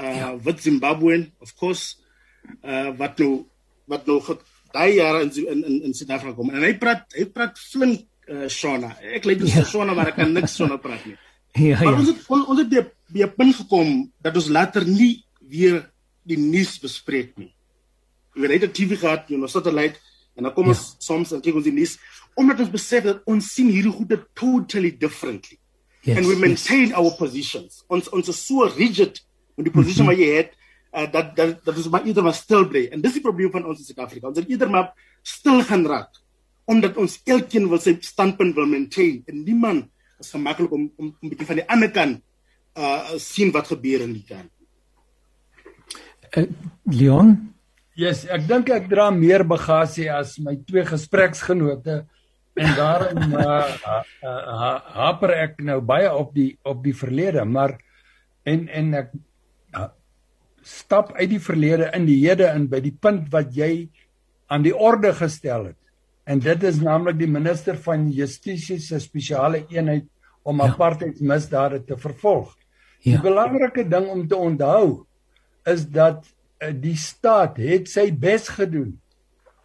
uh 0.01 0.17
ja. 0.17 0.37
wit 0.37 0.63
Zimbabwean 0.63 1.33
of 1.39 1.55
course 1.55 1.97
uh 2.65 2.91
wat 2.97 3.19
nou 3.19 3.47
wat 3.87 4.07
nou 4.07 4.21
daai 4.73 4.95
jare 4.97 5.23
in 5.23 5.31
in 5.65 5.83
in 5.89 5.95
Suid-Afrika 5.95 6.37
kom 6.37 6.51
en 6.51 6.63
hy 6.63 6.75
praat 6.81 7.17
hy 7.17 7.27
praat 7.33 7.59
flink 7.59 8.07
uh, 8.29 8.49
Shona. 8.49 8.93
Ek 9.17 9.27
lê 9.29 9.37
dus 9.39 9.55
ja. 9.55 9.65
Shona 9.65 9.95
maar 9.97 10.13
ek 10.13 10.21
kan 10.21 10.33
niks 10.33 10.57
Shona 10.59 10.81
praat 10.83 11.07
nie. 11.07 11.17
Ja, 11.59 11.79
maar 11.81 11.97
ja. 11.97 11.99
ons 11.99 12.11
het 12.13 12.27
on, 12.31 12.43
ons 12.53 12.59
het 12.61 12.69
by 12.71 13.23
'n 13.25 13.35
punt 13.35 13.55
gekom 13.57 13.89
dat 14.23 14.37
ons 14.37 14.51
later 14.53 14.85
nie 14.87 15.25
weer 15.41 15.81
die 16.29 16.37
nuus 16.39 16.77
bespreek 16.79 17.33
nie. 17.41 17.49
Jy 18.37 18.43
weet, 18.43 18.51
hy 18.51 18.59
het 18.61 18.75
TV 18.77 18.99
gehad, 19.01 19.25
jy 19.33 19.41
know, 19.41 19.49
satellite 19.49 19.97
en 20.37 20.45
dan 20.47 20.53
kom 20.55 20.69
ja. 20.69 20.77
ons 20.77 20.95
soms 21.03 21.33
en 21.33 21.41
kyk 21.43 21.57
ons 21.59 21.65
die 21.65 21.75
nuus 21.75 21.97
omdat 22.39 22.61
ons 22.63 22.71
besef 22.71 23.09
dat 23.09 23.25
ons 23.27 23.49
sien 23.55 23.73
hierdie 23.73 23.91
goede 23.91 24.21
totally 24.39 24.93
differently. 24.93 25.59
Yes, 26.05 26.19
and 26.19 26.27
we 26.27 26.37
maintain 26.37 26.93
yes. 26.93 26.97
our 27.01 27.11
positions. 27.19 27.83
Ons 27.89 28.13
ons 28.15 28.29
is 28.29 28.47
so 28.47 28.69
rigid 28.77 29.19
in 29.59 29.67
die 29.67 29.75
position 29.75 30.07
mm 30.07 30.13
-hmm. 30.13 30.21
wat 30.21 30.29
jy 30.29 30.37
het 30.37 30.58
uh, 30.93 31.11
dat 31.13 31.37
dat 31.37 31.59
dat 31.65 31.77
is 31.77 31.89
maar 31.89 32.05
eerder 32.05 32.23
maar 32.23 32.37
stil 32.37 32.69
bly. 32.69 32.89
En 32.93 33.01
dis 33.01 33.13
die 33.19 33.25
probleem 33.25 33.51
van 33.51 33.67
ons 33.67 33.79
in 33.79 33.85
Suid-Afrika. 33.85 34.29
Ons 34.29 34.39
het 34.39 34.49
eerder 34.49 34.71
maar 34.71 34.93
stil 35.23 35.63
gaan 35.63 35.87
raak 35.87 36.25
omdat 36.69 36.99
ons 37.01 37.17
elkeen 37.25 37.69
wil 37.71 37.81
sy 37.81 37.95
standpunt 38.05 38.53
wil 38.57 38.69
maintain 38.69 39.23
en 39.31 39.41
niemand 39.41 39.87
is 40.21 40.33
gemaklik 40.35 40.73
om 40.73 40.91
om 41.01 41.07
'n 41.09 41.31
bietjie 41.33 41.49
van 41.49 41.61
die 41.61 41.69
ander 41.69 41.91
kant 41.91 42.21
uh 42.77 43.17
sien 43.17 43.53
wat 43.53 43.71
gebeur 43.73 44.05
in 44.05 44.13
die 44.13 44.27
kant. 44.29 44.51
Uh, 46.37 46.45
Leon, 46.85 47.55
yes, 47.97 48.27
ek 48.29 48.45
dink 48.47 48.69
ek 48.69 48.89
dra 48.91 49.09
meer 49.11 49.45
bagasie 49.49 50.11
as 50.13 50.37
my 50.39 50.59
twee 50.69 50.85
gespreksgenote 50.85 52.05
en 52.59 52.75
daarom 52.77 53.33
uh, 53.33 53.47
uh, 53.87 54.03
uh, 54.23 54.77
haper 54.99 55.33
ek 55.39 55.63
nou 55.65 55.81
baie 55.81 56.11
op 56.13 56.35
die 56.35 56.59
op 56.63 56.85
die 56.85 56.95
verlede, 56.95 57.45
maar 57.49 57.79
en 58.45 58.69
en 58.69 58.95
ek 58.95 59.15
stap 60.69 61.15
uit 61.17 61.31
die 61.33 61.41
verlede 61.41 61.89
in 61.97 62.07
die 62.09 62.19
hede 62.21 62.51
in 62.53 62.69
by 62.69 62.81
die 62.85 62.95
punt 62.95 63.31
wat 63.33 63.55
jy 63.57 63.89
aan 64.53 64.65
die 64.65 64.75
orde 64.77 65.15
gestel 65.17 65.71
het. 65.71 65.81
En 66.29 66.41
dit 66.45 66.65
is 66.69 66.81
naamlik 66.85 67.17
die 67.21 67.31
minister 67.31 67.79
van 67.81 68.09
Justisie 68.13 68.79
se 68.85 69.01
spesiale 69.01 69.65
eenheid 69.73 70.05
om 70.45 70.61
ja. 70.61 70.69
apartheidsmisdade 70.69 71.83
te 71.89 71.97
vervolg. 71.97 72.53
Ja. 73.01 73.15
Die 73.15 73.21
belangrike 73.25 73.87
ding 73.89 74.09
om 74.13 74.27
te 74.29 74.37
onthou 74.37 75.07
is 75.69 75.87
dat 75.89 76.27
uh, 76.27 76.73
die 76.73 76.97
staat 77.01 77.57
het 77.63 77.89
sy 77.89 78.11
bes 78.13 78.49
gedoen 78.53 78.93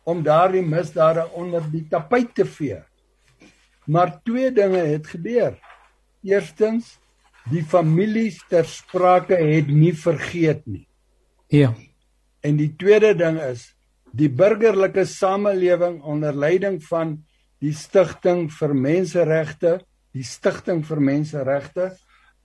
om 0.08 0.24
daardie 0.24 0.64
misdade 0.64 1.24
onder 1.40 1.64
die 1.72 1.86
tapuit 1.92 2.34
te 2.36 2.46
vee. 2.46 2.82
Maar 3.88 4.18
twee 4.24 4.52
dinge 4.52 4.84
het 4.88 5.08
gebeur. 5.08 5.56
Eerstens, 6.24 6.98
die 7.52 7.64
families 7.64 8.40
ter 8.52 8.68
sprake 8.68 9.36
het 9.36 9.68
nie 9.68 9.94
vergeet 9.96 10.64
nie. 10.68 10.86
Ja. 11.54 11.70
En 12.42 12.58
die 12.58 12.72
tweede 12.76 13.14
ding 13.14 13.38
is 13.46 13.68
die 14.14 14.30
burgerlike 14.30 15.06
samelewing 15.10 16.00
onder 16.02 16.34
leiding 16.34 16.80
van 16.86 17.20
die 17.62 17.74
stigting 17.78 18.48
vir 18.52 18.74
menseregte, 18.74 19.78
die 20.14 20.26
stigting 20.26 20.82
vir 20.86 21.02
menseregte 21.02 21.94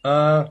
uh 0.07 0.47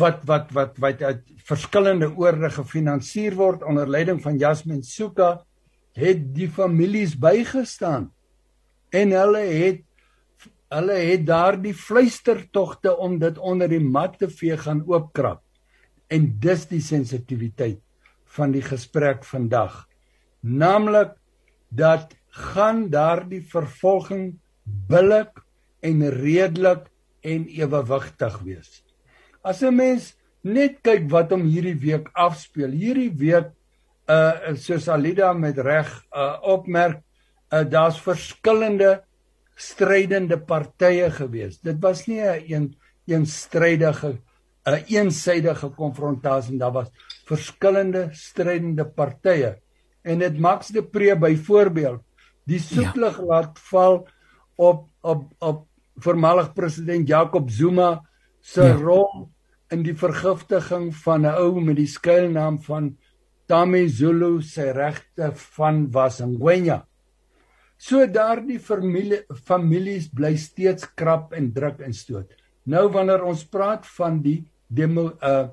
wat 0.00 0.24
wat 0.28 0.50
wat 0.52 0.78
wat 0.82 1.02
uit 1.02 1.20
verskillende 1.48 2.08
oorde 2.18 2.50
gefinansier 2.52 3.36
word 3.38 3.62
onder 3.64 3.88
leiding 3.88 4.18
van 4.20 4.36
Jasmin 4.40 4.82
Suka 4.82 5.44
het 5.96 6.26
die 6.34 6.48
families 6.50 7.14
bygestaan 7.16 8.10
en 8.90 9.14
hulle 9.16 9.44
het 9.46 9.80
hulle 10.72 10.98
het 11.06 11.24
daardie 11.28 11.74
fluistertogte 11.78 12.96
om 12.96 13.16
dit 13.22 13.38
onder 13.38 13.70
die 13.70 13.80
mat 13.80 14.18
te 14.18 14.28
vee 14.28 14.58
gaan 14.58 14.82
oopkrap 14.88 15.41
en 16.12 16.28
dis 16.44 16.66
die 16.68 16.82
sensitiwiteit 16.84 17.80
van 18.36 18.52
die 18.52 18.64
gesprek 18.64 19.24
vandag. 19.28 19.86
Naamlik 20.42 21.14
dat 21.72 22.14
gaan 22.52 22.88
daardie 22.92 23.42
vervolging 23.44 24.32
billik 24.64 25.40
en 25.80 26.04
redelik 26.14 26.88
en 27.22 27.46
ewewigtig 27.48 28.38
wees. 28.44 28.82
As 29.42 29.62
'n 29.62 29.74
mens 29.74 30.14
net 30.42 30.82
kyk 30.82 31.10
wat 31.10 31.32
om 31.32 31.42
hierdie 31.42 31.78
week 31.78 32.10
afspeel 32.14 32.70
hierdie 32.70 33.12
week 33.14 33.52
uh 34.08 34.54
soos 34.54 34.88
Alida 34.88 35.32
met 35.32 35.58
reg 35.58 35.88
uh 36.14 36.38
opmerk 36.42 37.02
uh 37.52 37.64
daar's 37.64 38.00
verskillende 38.00 39.02
strydende 39.56 40.38
partye 40.38 41.10
gewees. 41.10 41.60
Dit 41.60 41.78
was 41.80 42.06
nie 42.06 42.20
'n 42.20 42.44
een 42.48 42.76
eenstrydige 43.06 44.18
'n 44.64 44.84
eensidedige 44.86 45.68
konfrontasie 45.74 46.52
en 46.52 46.58
daar 46.58 46.72
was 46.72 46.90
verskillende 47.26 48.08
strydende 48.12 48.84
partye. 48.84 49.58
En 50.02 50.18
dit 50.18 50.38
Max 50.38 50.68
de 50.68 50.82
Pre 50.82 51.16
byvoorbeeld 51.18 52.02
die 52.44 52.60
soetlig 52.60 53.18
ja. 53.18 53.24
laat 53.24 53.58
val 53.58 54.08
op 54.56 54.88
op 55.00 55.32
op 55.38 55.66
voormalig 55.96 56.52
president 56.52 57.08
Jacob 57.08 57.50
Zuma 57.50 58.02
se 58.40 58.62
ja. 58.62 58.74
rol 58.74 59.30
in 59.72 59.82
die 59.82 59.96
vergiftiging 59.96 60.92
van 60.96 61.26
'n 61.26 61.34
ou 61.34 61.60
met 61.60 61.76
die 61.76 61.86
skuilnaam 61.86 62.60
van 62.62 62.96
Tami 63.46 63.88
Zulu 63.88 64.42
se 64.42 64.70
regte 64.72 65.32
van 65.34 65.90
Wasangwenya. 65.90 66.86
So 67.76 68.06
daardie 68.06 68.60
familie 68.60 69.24
families 69.44 70.08
bly 70.08 70.36
steeds 70.36 70.86
krap 70.94 71.32
en 71.32 71.52
druk 71.52 71.80
en 71.80 71.92
stoot. 71.92 72.30
Nou 72.64 72.88
wanneer 72.92 73.22
ons 73.22 73.44
praat 73.44 73.86
van 73.86 74.20
die 74.22 74.44
demo 74.74 75.12
uh 75.20 75.48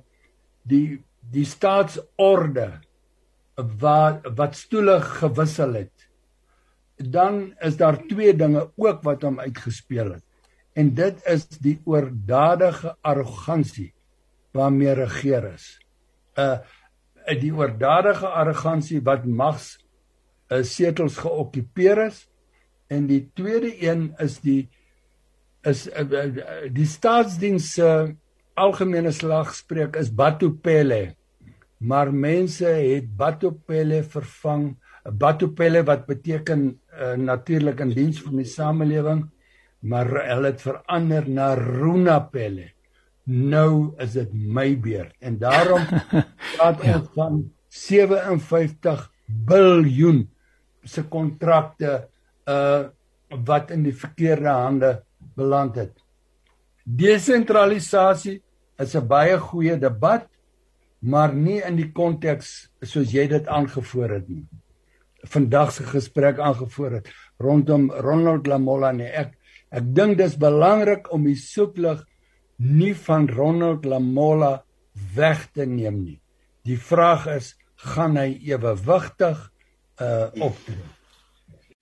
die 0.70 1.00
die 1.32 1.46
staatsorde 1.46 2.70
wat 3.82 4.28
wat 4.38 4.56
stoele 4.56 5.00
gewissel 5.02 5.74
het 5.74 6.10
dan 7.00 7.54
is 7.60 7.78
daar 7.78 7.98
twee 8.08 8.36
dinge 8.36 8.72
ook 8.76 9.04
wat 9.04 9.22
hom 9.22 9.40
uitgespeel 9.40 10.12
het. 10.12 10.24
En 10.74 10.94
dit 10.94 11.22
is 11.26 11.48
die 11.48 11.80
oordadige 11.86 12.96
arrogansie 13.02 13.94
waarmee 14.52 14.94
regeer 14.94 15.54
is. 15.54 15.80
Uh 16.36 16.60
die 17.30 17.54
oordadige 17.54 18.26
arrogansie 18.28 19.04
wat 19.06 19.26
mags 19.26 19.78
uh, 20.50 20.64
setels 20.66 21.20
geokkupeer 21.22 22.06
is. 22.08 22.24
En 22.88 23.06
die 23.06 23.30
tweede 23.38 23.70
een 23.86 24.16
is 24.18 24.40
die 24.42 24.70
is 25.62 25.86
uh, 25.92 26.02
uh, 26.10 26.72
die 26.74 26.88
staatsdiens 26.90 27.78
uh, 27.78 28.10
algemene 28.60 29.12
slagspreuk 29.16 29.98
is 30.00 30.12
batupele. 30.12 31.16
Maar 31.80 32.12
mense 32.14 32.68
het 32.68 33.08
batupele 33.18 34.04
vervang. 34.04 34.74
Batupele 35.04 35.84
wat 35.88 36.06
beteken 36.06 36.66
uh, 36.92 37.14
natuurlik 37.16 37.80
in 37.80 37.94
diens 37.96 38.20
van 38.22 38.42
die 38.42 38.50
samelewing, 38.50 39.24
maar 39.80 40.10
hulle 40.12 40.52
het 40.52 40.62
verander 40.62 41.30
na 41.30 41.54
runapele. 41.56 42.68
nou 43.30 43.94
is 44.02 44.16
dit 44.18 44.30
my 44.34 44.74
beurt 44.82 45.14
en 45.22 45.38
daarom 45.38 45.86
praat 46.56 46.84
ja. 46.84 46.98
ons 46.98 47.10
van 47.16 47.42
57 47.70 49.04
biljoen 49.26 50.24
se 50.84 51.06
kontrakte 51.10 52.08
uh 52.50 52.88
wat 53.46 53.70
in 53.70 53.84
die 53.86 53.94
verkeerde 53.94 54.50
hande 54.50 54.88
beland 55.38 55.76
het. 55.78 55.92
Desentralisasie 56.82 58.40
is 58.80 58.96
'n 58.96 59.08
baie 59.08 59.38
goeie 59.38 59.78
debat, 59.78 60.28
maar 61.00 61.34
nie 61.34 61.62
in 61.64 61.76
die 61.76 61.92
konteks 61.92 62.70
soos 62.82 63.12
jy 63.12 63.28
dit 63.28 63.48
aangevoer 63.48 64.10
het 64.10 64.30
nie. 64.30 64.46
Vandag 65.24 65.72
se 65.72 65.84
gesprek 65.84 66.40
aangevoer 66.40 66.92
het 66.92 67.10
rondom 67.40 67.92
Ronald 67.92 68.48
Lamola 68.48 68.92
nee 68.92 69.12
ek 69.12 69.36
ek 69.72 69.96
dink 69.96 70.18
dis 70.18 70.38
belangrik 70.38 71.12
om 71.14 71.24
die 71.24 71.36
soeklig 71.36 72.06
nie 72.58 72.94
van 72.96 73.28
Ronald 73.28 73.86
Lamola 73.86 74.64
weg 75.16 75.48
te 75.54 75.66
neem 75.66 76.04
nie. 76.04 76.22
Die 76.64 76.78
vraag 76.78 77.28
is 77.28 77.56
gaan 77.76 78.18
hy 78.18 78.40
ewewigtig 78.44 79.52
uh 80.02 80.28
optree? 80.40 80.99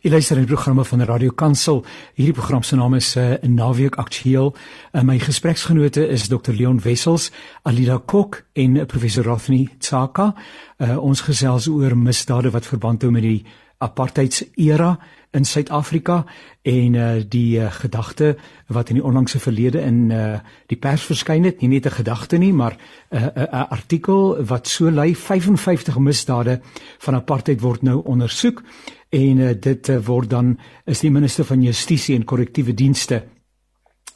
Jy 0.06 0.12
luister 0.14 0.38
na 0.38 0.44
die 0.46 0.52
programme 0.52 0.84
van 0.86 1.02
Radio 1.10 1.32
Kansel. 1.34 1.80
Hierdie 2.14 2.36
program 2.38 2.62
se 2.64 2.76
naam 2.78 2.94
is 2.94 3.16
'n 3.16 3.20
uh, 3.20 3.50
Naweek 3.50 3.96
Aktueel. 3.96 4.54
Uh, 4.94 5.02
my 5.02 5.18
gespreksgenote 5.20 6.08
is 6.08 6.28
Dr 6.28 6.54
Leon 6.54 6.80
Wessels, 6.80 7.32
Alida 7.64 7.98
Kok 8.06 8.44
en 8.54 8.76
uh, 8.76 8.86
Professor 8.86 9.24
Rothney 9.24 9.70
Tsaka. 9.80 10.36
Uh, 10.78 10.98
ons 10.98 11.22
gesels 11.22 11.68
oor 11.68 11.98
misdade 11.98 12.50
wat 12.52 12.66
verband 12.66 13.02
hou 13.02 13.12
met 13.12 13.24
die 13.24 13.44
apartheidsera 13.78 15.00
in 15.32 15.46
Suid-Afrika 15.46 16.26
en 16.62 16.94
uh 16.94 17.22
die 17.30 17.60
uh, 17.60 17.72
gedagte 17.72 18.38
wat 18.68 18.90
in 18.90 18.96
die 18.96 19.04
onlangse 19.04 19.40
verlede 19.40 19.82
in 19.82 20.12
uh 20.12 20.40
die 20.68 20.78
pers 20.78 21.06
verskyn 21.06 21.44
het, 21.44 21.62
nie 21.62 21.70
net 21.70 21.86
'n 21.86 21.98
gedagte 22.00 22.38
nie, 22.38 22.54
maar 22.54 22.78
'n 23.12 23.18
uh, 23.18 23.22
'n 23.22 23.48
uh, 23.54 23.70
artikel 23.70 24.46
wat 24.46 24.68
so 24.68 24.92
lui 24.92 25.16
55 25.16 25.98
misdade 25.98 26.62
van 26.98 27.16
apartheid 27.16 27.62
word 27.62 27.82
nou 27.82 28.02
ondersoek 28.04 28.64
en 29.10 29.38
uh, 29.38 29.54
dit 29.54 29.90
uh, 29.90 29.98
word 30.06 30.30
dan 30.30 30.58
is 30.86 31.00
die 31.00 31.12
minister 31.12 31.46
van 31.46 31.62
Justisie 31.62 32.16
en 32.16 32.26
Korrektiewe 32.26 32.74
Dienste 32.74 33.24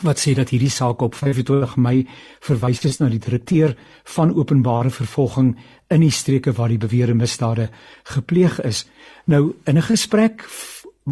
wat 0.02 0.18
sê 0.18 0.34
dat 0.34 0.50
hierdie 0.50 0.72
saak 0.74 1.02
op 1.06 1.16
25 1.16 1.76
Mei 1.78 2.08
verwys 2.42 2.82
is 2.90 3.00
na 3.02 3.10
die 3.12 3.22
direkteur 3.22 3.76
van 4.16 4.34
openbare 4.34 4.90
vervolging 4.90 5.54
in 5.94 6.02
die 6.02 6.14
streke 6.14 6.54
waar 6.58 6.72
die 6.74 6.82
beweerde 6.82 7.14
misdade 7.14 7.70
gepleeg 8.16 8.60
is. 8.66 8.86
Nou 9.26 9.54
in 9.66 9.78
'n 9.78 9.82
gesprek 9.82 10.46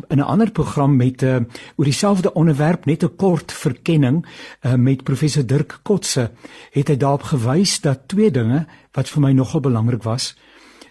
in 0.07 0.19
'n 0.19 0.21
ander 0.25 0.51
program 0.51 0.95
met 0.95 1.21
uh, 1.21 1.35
oor 1.75 1.85
dieselfde 1.85 2.33
onderwerp 2.33 2.85
net 2.85 3.03
'n 3.03 3.15
kort 3.15 3.51
verkenning 3.51 4.25
uh, 4.61 4.73
met 4.73 5.03
professor 5.03 5.45
Dirk 5.45 5.79
Kotse 5.83 6.31
het 6.71 6.87
hy 6.87 6.97
daarop 6.97 7.23
gewys 7.23 7.81
dat 7.81 8.07
twee 8.07 8.31
dinge 8.31 8.65
wat 8.91 9.09
vir 9.09 9.21
my 9.21 9.31
nogal 9.31 9.59
belangrik 9.59 10.03
was. 10.03 10.35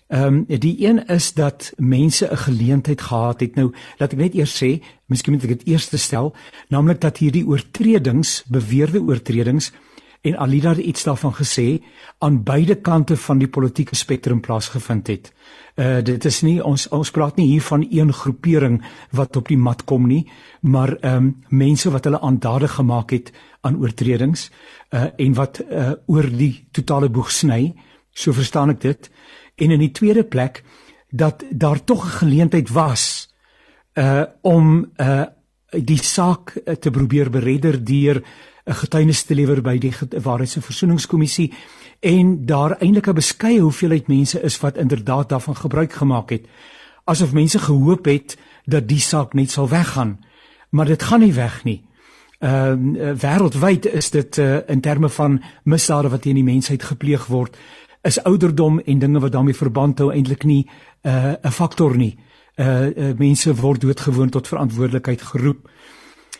Ehm 0.08 0.44
um, 0.48 0.58
die 0.60 0.86
een 0.86 1.06
is 1.06 1.32
dat 1.34 1.72
mense 1.76 2.28
'n 2.30 2.36
geleentheid 2.36 3.00
gehad 3.00 3.40
het. 3.40 3.54
Nou, 3.54 3.72
laat 3.98 4.12
ek 4.12 4.18
net 4.18 4.34
eers 4.34 4.62
sê, 4.62 4.82
miskien 5.06 5.32
moet 5.32 5.42
ek 5.42 5.48
dit 5.48 5.66
eers 5.66 6.02
stel, 6.02 6.34
naamlik 6.68 7.00
dat 7.00 7.18
hierdie 7.18 7.46
oortredings, 7.46 8.44
beweerde 8.48 9.00
oortredings 9.00 9.72
en 10.20 10.36
Alida 10.36 10.68
het 10.68 10.78
iets 10.78 11.02
daarvan 11.02 11.34
gesê 11.34 11.82
aan 12.18 12.42
beide 12.42 12.74
kante 12.74 13.16
van 13.16 13.38
die 13.38 13.48
politieke 13.48 13.94
spektrum 13.94 14.40
plaasgevind 14.40 15.06
het. 15.06 15.32
Uh 15.74 16.02
dit 16.02 16.24
is 16.24 16.40
nie 16.42 16.64
ons 16.64 16.88
ons 16.88 17.10
praat 17.10 17.36
nie 17.36 17.46
hier 17.46 17.62
van 17.62 17.86
een 17.90 18.12
groepering 18.12 18.82
wat 19.10 19.36
op 19.36 19.48
die 19.48 19.58
mat 19.58 19.84
kom 19.84 20.06
nie, 20.06 20.30
maar 20.60 20.96
ehm 21.00 21.16
um, 21.16 21.36
mense 21.48 21.90
wat 21.90 22.04
hulle 22.04 22.20
aandadig 22.20 22.74
gemaak 22.74 23.10
het 23.10 23.32
aan 23.60 23.78
oortredings 23.78 24.50
uh 24.90 25.04
en 25.16 25.34
wat 25.34 25.62
uh 25.70 25.92
oor 26.06 26.30
die 26.30 26.66
totale 26.72 27.08
boeg 27.08 27.30
sny, 27.30 27.74
so 28.10 28.32
verstaan 28.32 28.70
ek 28.70 28.80
dit 28.80 29.10
en 29.58 29.70
in 29.70 29.82
die 29.82 29.92
tweede 29.92 30.24
plek 30.24 30.62
dat 31.10 31.44
daar 31.50 31.84
tog 31.84 32.04
'n 32.04 32.18
geleentheid 32.18 32.70
was 32.70 33.34
uh 33.94 34.22
om 34.42 34.92
uh 34.96 35.24
die 35.68 36.02
saak 36.02 36.56
uh, 36.56 36.74
te 36.74 36.90
probeer 36.90 37.30
beredder 37.30 37.84
deur 37.84 38.22
'n 38.64 38.74
getuienis 38.74 39.22
te 39.22 39.34
lewer 39.34 39.62
by 39.62 39.78
die 39.78 39.92
Waarheids- 40.22 40.56
en 40.56 40.62
Versoeningskommissie 40.62 41.52
en 42.00 42.46
daar 42.46 42.76
eintlik 42.78 43.08
'n 43.08 43.14
beskeie 43.14 43.60
hoeveelheid 43.60 44.08
mense 44.08 44.40
is 44.40 44.60
wat 44.60 44.76
inderdaad 44.76 45.28
daarvan 45.28 45.56
gebruik 45.56 45.92
gemaak 45.92 46.30
het 46.30 46.46
asof 47.04 47.32
mense 47.32 47.58
gehoop 47.58 48.04
het 48.04 48.36
dat 48.64 48.88
die 48.88 49.00
saak 49.00 49.34
net 49.34 49.50
sal 49.50 49.68
weggaan 49.68 50.18
maar 50.70 50.86
dit 50.86 51.02
gaan 51.02 51.20
nie 51.20 51.32
weg 51.32 51.64
nie. 51.64 51.82
Ehm 52.38 52.94
uh, 52.94 53.12
wêreldwyd 53.18 53.86
is 53.92 54.10
dit 54.10 54.36
uh, 54.36 54.56
in 54.66 54.80
terme 54.80 55.08
van 55.08 55.42
misdade 55.62 56.08
wat 56.08 56.22
teen 56.22 56.34
die 56.34 56.44
mensheid 56.44 56.82
gepleeg 56.82 57.26
word 57.26 57.56
is 58.02 58.22
ouderdom 58.22 58.80
en 58.80 58.98
dinge 58.98 59.20
wat 59.20 59.32
daarmee 59.32 59.54
verband 59.54 59.98
hou 59.98 60.12
eintlik 60.12 60.44
nie 60.44 60.66
'n 61.02 61.08
uh, 61.08 61.32
'n 61.42 61.50
faktor 61.50 61.96
nie. 61.96 62.18
Uh, 62.56 62.87
uh 62.96 63.18
mense 63.18 63.54
word 63.54 63.80
doodgewoon 63.80 64.28
tot 64.28 64.48
verantwoordelikheid 64.48 65.22
geroep. 65.22 65.70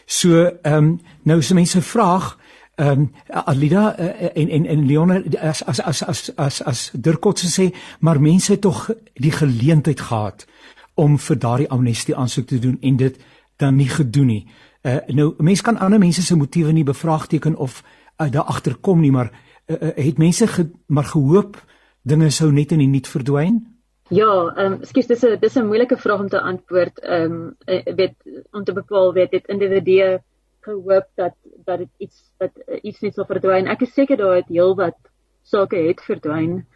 So 0.05 0.45
ehm 0.63 0.75
um, 0.75 1.01
nou 1.23 1.39
is 1.39 1.53
mense 1.53 1.83
vraag 1.83 2.39
ehm 2.75 2.91
um, 2.91 3.13
Alida 3.27 3.99
uh, 3.99 4.07
en 4.35 4.49
en 4.49 4.67
en 4.67 4.87
Leon 4.87 5.37
as 5.39 5.65
as 5.65 5.81
as 5.83 6.03
as 6.03 6.37
as 6.37 6.63
as 6.63 6.91
Dirkot 6.93 7.39
sê 7.39 7.75
maar 8.01 8.21
mense 8.21 8.53
het 8.53 8.61
tog 8.61 8.91
die 9.15 9.33
geleentheid 9.33 10.01
gehad 10.01 10.47
om 10.95 11.19
vir 11.19 11.39
daardie 11.39 11.69
amnestie 11.69 12.17
aansoek 12.17 12.47
te 12.47 12.59
doen 12.59 12.79
en 12.81 12.97
dit 12.97 13.19
dan 13.57 13.77
nie 13.77 13.89
gedoen 13.89 14.27
nie. 14.27 14.47
Uh 14.83 14.97
nou 15.07 15.35
mense 15.39 15.63
kan 15.63 15.79
ander 15.79 15.99
mense 15.99 16.23
se 16.23 16.37
motiewe 16.37 16.73
nie 16.73 16.85
bevraagteken 16.85 17.57
of 17.57 17.83
uh, 18.17 18.31
daar 18.31 18.43
agterkom 18.43 19.01
nie 19.01 19.13
maar 19.13 19.31
uh, 19.69 19.91
het 19.95 20.19
mense 20.19 20.47
ge, 20.47 20.71
maar 20.87 21.05
gehoop 21.05 21.57
dinge 22.03 22.31
sou 22.31 22.53
net 22.53 22.73
in 22.73 22.79
die 22.79 22.89
niet 22.89 23.09
verdwyn? 23.09 23.61
Ja, 24.09 24.55
ehm 24.57 24.73
um, 24.73 24.85
skus 24.89 25.07
dis 25.07 25.25
'n 25.25 25.37
dis 25.41 25.57
'n 25.57 25.67
moeilike 25.67 25.97
vraag 25.97 26.21
om 26.21 26.29
te 26.29 26.41
antwoord. 26.41 26.99
Ehm 27.01 27.33
um, 27.33 27.57
weet 27.97 28.17
om 28.53 28.65
te 28.65 28.73
bepaal 28.73 29.13
weet 29.13 29.31
dit 29.31 29.47
individue 29.47 30.19
gehoop 30.61 31.07
dat 31.15 31.35
dat 31.65 31.79
dit 31.79 31.93
iets 31.99 32.33
dat 32.39 32.53
iets 32.83 33.01
net 33.01 33.15
sou 33.15 33.27
verdwyn. 33.27 33.67
Ek 33.67 33.83
is 33.83 33.93
seker 33.93 34.17
daar 34.17 34.35
het 34.35 34.49
heelwat 34.49 34.97
sake 35.43 35.77
het 35.77 36.01
verdwyn 36.01 36.67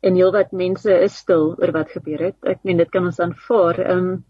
en 0.00 0.14
heelwat 0.14 0.52
mense 0.52 1.00
is 1.00 1.16
stil 1.16 1.54
oor 1.58 1.72
wat 1.72 1.90
gebeur 1.90 2.22
het. 2.30 2.36
Ek 2.42 2.62
meen 2.62 2.76
dit 2.76 2.90
kan 2.90 3.04
ons 3.04 3.20
aanvaar. 3.20 3.78
Ehm 3.78 3.98
um, 3.98 4.24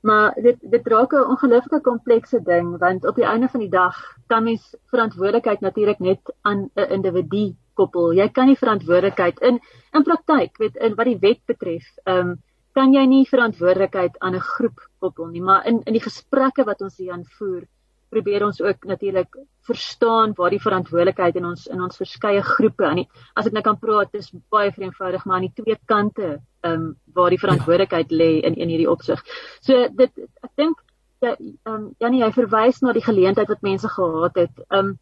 Maar 0.00 0.34
dit 0.34 0.56
dit 0.60 0.86
raak 0.86 1.12
'n 1.12 1.28
ongelooflike 1.32 1.80
komplekse 1.80 2.42
ding 2.42 2.78
want 2.78 3.06
op 3.06 3.14
die 3.14 3.24
einde 3.24 3.48
van 3.48 3.60
die 3.60 3.68
dag 3.68 3.96
kan 4.26 4.44
mens 4.44 4.76
verantwoordelikheid 4.86 5.60
natuurlik 5.60 5.98
net 5.98 6.34
aan 6.40 6.70
'n 6.74 6.90
individu 6.90 7.56
koppel. 7.74 8.12
Jy 8.12 8.28
kan 8.28 8.46
nie 8.46 8.56
verantwoordelikheid 8.56 9.40
in 9.40 9.60
in 9.92 10.02
praktyk, 10.02 10.56
weet 10.58 10.76
in 10.76 10.94
wat 10.94 11.06
die 11.06 11.18
wet 11.18 11.40
betref, 11.46 11.86
ehm 12.04 12.18
um, 12.18 12.38
kan 12.72 12.92
jy 12.92 13.04
nie 13.06 13.28
verantwoordelikheid 13.28 14.18
aan 14.18 14.34
'n 14.34 14.46
groep 14.54 14.88
koppel 14.98 15.26
nie, 15.26 15.42
maar 15.42 15.66
in 15.66 15.80
in 15.84 15.92
die 15.92 16.06
gesprekke 16.08 16.64
wat 16.64 16.80
ons 16.80 16.96
hier 16.96 17.12
aanvoer, 17.12 17.62
probeer 18.10 18.44
ons 18.44 18.60
ook 18.60 18.84
natuurlik 18.84 19.36
verstaan 19.66 20.32
waar 20.36 20.50
die 20.50 20.62
verantwoordelikheid 20.62 21.36
in 21.36 21.46
ons 21.50 21.66
in 21.70 21.82
ons 21.82 22.00
verskeie 22.00 22.42
groepe 22.42 22.86
aan 22.86 23.02
die 23.02 23.08
as 23.38 23.46
ek 23.46 23.56
nou 23.56 23.62
kan 23.66 23.78
praat 23.78 24.12
dis 24.12 24.32
baie 24.50 24.72
eenvoudig 24.76 25.24
maar 25.24 25.38
aan 25.38 25.48
die 25.48 25.62
twee 25.62 25.78
kante 25.86 26.30
ehm 26.60 26.72
um, 26.72 26.96
waar 27.14 27.30
die 27.30 27.40
verantwoordelikheid 27.40 28.10
lê 28.12 28.30
in 28.46 28.54
in 28.54 28.68
hierdie 28.68 28.90
opsig. 28.90 29.22
So 29.60 29.88
dit 30.02 30.10
ek 30.42 30.50
dink 30.56 30.82
ja 31.20 31.36
ehm 31.36 31.74
um, 31.74 31.86
Janie 31.98 32.24
jy 32.24 32.32
verwys 32.36 32.82
na 32.82 32.92
die 32.96 33.06
geleentheid 33.06 33.48
wat 33.48 33.62
mense 33.62 33.88
gehad 33.88 34.42
het. 34.44 34.66
Ehm 34.68 34.92
um, 34.92 34.98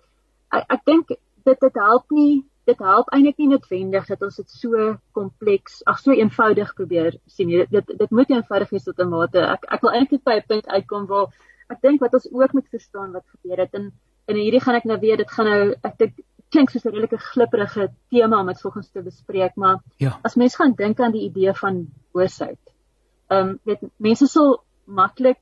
ek 0.53 0.64
ek 0.77 0.87
dink 0.92 1.16
dit 1.49 1.61
dit 1.66 1.83
help 1.87 2.11
nie 2.11 2.44
dit 2.68 2.81
help 2.85 3.09
eintlik 3.16 3.38
nie 3.40 3.49
noodwendig 3.49 4.09
dat 4.12 4.23
ons 4.27 4.37
dit 4.37 4.57
so 4.61 4.88
kompleks 5.16 5.81
ag 5.92 6.01
so 6.03 6.12
eenvoudig 6.12 6.75
probeer 6.77 7.16
sien. 7.27 7.49
Dit 7.49 7.71
dit, 7.73 7.92
dit 8.03 8.11
moet 8.11 8.31
eenvoudig 8.31 8.73
wees 8.75 8.85
tot 8.85 8.99
'n 9.01 9.09
mate. 9.09 9.40
Ek 9.40 9.64
ek 9.77 9.83
wil 9.83 9.94
eintlik 9.97 10.25
by 10.25 10.37
'n 10.38 10.49
punt 10.49 10.66
uitkom 10.66 11.07
waar 11.07 11.33
ek 11.68 11.83
dink 11.83 12.00
wat 12.00 12.14
ons 12.14 12.28
ook 12.33 12.52
moet 12.52 12.68
verstaan 12.70 13.12
wat 13.12 13.26
gebeur 13.37 13.64
het 13.64 13.74
en 13.74 13.92
en 14.28 14.37
hierdie 14.37 14.61
gaan 14.61 14.76
ek 14.76 14.85
nou 14.85 14.98
weer 15.00 15.16
dit 15.16 15.31
gaan 15.31 15.48
nou 15.48 15.62
ek 15.83 15.98
dink 15.98 16.18
klink 16.52 16.70
soos 16.70 16.85
'n 16.85 16.92
redelike 16.94 17.18
glipperige 17.33 17.88
tema 18.11 18.40
om 18.40 18.46
dit 18.46 18.61
volgens 18.61 18.88
te 18.88 19.02
bespreek 19.02 19.57
maar 19.57 19.83
ja. 19.96 20.18
as 20.24 20.37
mens 20.37 20.57
gaan 20.57 20.72
dink 20.72 21.00
aan 21.00 21.12
die 21.12 21.26
idee 21.28 21.52
van 21.52 21.87
boosheid. 22.12 22.61
Ehm 23.28 23.48
um, 23.48 23.59
weet 23.64 23.85
mense 23.96 24.26
sal 24.26 24.62
maklik 24.85 25.40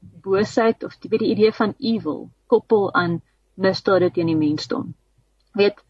boosheid 0.00 0.84
of 0.84 0.96
die, 1.00 1.18
die 1.18 1.32
idee 1.34 1.52
van 1.52 1.74
evil 1.78 2.30
koppel 2.46 2.92
aan 2.94 3.20
misdade 3.54 4.10
teen 4.10 4.26
die 4.32 4.36
mensdom. 4.36 4.94
Weet 5.52 5.84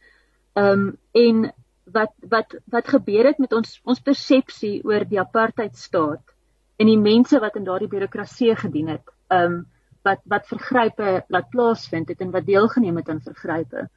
ehm 0.55 0.73
um, 0.73 0.99
en 1.13 1.53
wat 1.85 2.13
wat 2.29 2.57
wat 2.65 2.89
gebeur 2.89 3.27
het 3.31 3.39
met 3.39 3.53
ons 3.53 3.81
ons 3.85 4.01
persepsie 4.01 4.81
oor 4.85 5.07
die 5.07 5.21
apartheid 5.21 5.77
staat 5.77 6.35
en 6.77 6.87
die 6.87 6.99
mense 6.99 7.39
wat 7.41 7.57
in 7.57 7.65
daardie 7.65 7.89
bureaukrasie 7.89 8.55
gedien 8.57 8.89
het. 8.97 9.15
Ehm 9.31 9.53
um, 9.53 9.65
wat 10.07 10.23
wat 10.33 10.49
vergrype 10.51 11.13
laat 11.35 11.49
plaasvind 11.53 12.11
het 12.13 12.21
en 12.25 12.33
wat 12.35 12.47
deelgeneem 12.47 13.01
het 13.01 13.09
aan 13.13 13.23
vergrype. 13.25 13.89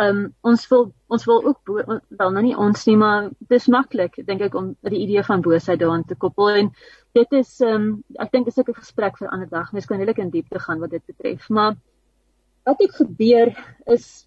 Um 0.00 0.22
ons 0.46 0.64
wil 0.70 0.86
ons 1.12 1.26
wil 1.28 1.44
ook 1.50 1.72
wel 2.08 2.32
nou 2.36 2.44
nie 2.44 2.56
ons 2.56 2.86
nie 2.88 2.96
maar 2.96 3.28
dis 3.52 3.68
maklik 3.68 4.16
dink 4.26 4.46
ek 4.48 4.56
om 4.56 4.72
die 4.88 5.02
idee 5.04 5.24
van 5.26 5.44
boosheid 5.44 5.82
daaraan 5.82 6.06
te 6.08 6.16
koppel 6.16 6.50
en 6.62 6.72
dit 7.18 7.38
is 7.40 7.52
um 7.66 7.92
ek 8.16 8.32
dink 8.32 8.48
dis 8.48 8.58
'n 8.58 8.80
gesprek 8.80 9.18
vir 9.18 9.28
'n 9.28 9.34
ander 9.34 9.50
dag. 9.50 9.72
Mens 9.72 9.86
kan 9.86 9.98
regtig 9.98 10.24
in 10.24 10.30
diepte 10.30 10.58
gaan 10.58 10.80
wat 10.80 10.90
dit 10.90 11.06
betref. 11.06 11.48
Maar 11.48 11.76
wat 12.64 12.78
het 12.78 12.94
gebeur 12.94 13.54
is 13.86 14.26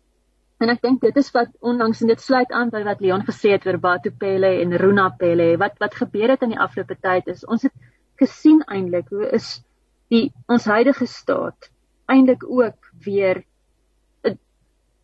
En 0.64 0.70
ek 0.72 0.82
dink 0.82 1.02
dit 1.04 1.18
is 1.20 1.32
wat 1.36 1.50
onlangs 1.60 2.02
en 2.02 2.08
dit 2.08 2.22
sluit 2.22 2.52
aan 2.56 2.70
by 2.72 2.84
wat 2.88 3.02
Leon 3.04 3.26
gesê 3.28 3.52
het 3.52 3.66
oor 3.68 3.80
Batupele 3.84 4.52
en 4.62 4.78
Runa 4.80 5.10
Pele. 5.10 5.58
Wat 5.58 5.76
wat 5.82 5.96
gebeur 5.96 6.30
het 6.30 6.46
in 6.46 6.54
die 6.56 6.60
afgelope 6.60 6.96
tyd 7.02 7.28
is 7.28 7.44
ons 7.46 7.66
het 7.68 7.74
gesien 8.22 8.62
eintlik 8.72 9.10
hoe 9.12 9.28
is 9.36 9.58
die 10.14 10.26
ons 10.48 10.66
huidige 10.70 11.06
staat 11.10 11.70
eintlik 12.06 12.44
ook 12.46 12.92
weer 13.06 13.44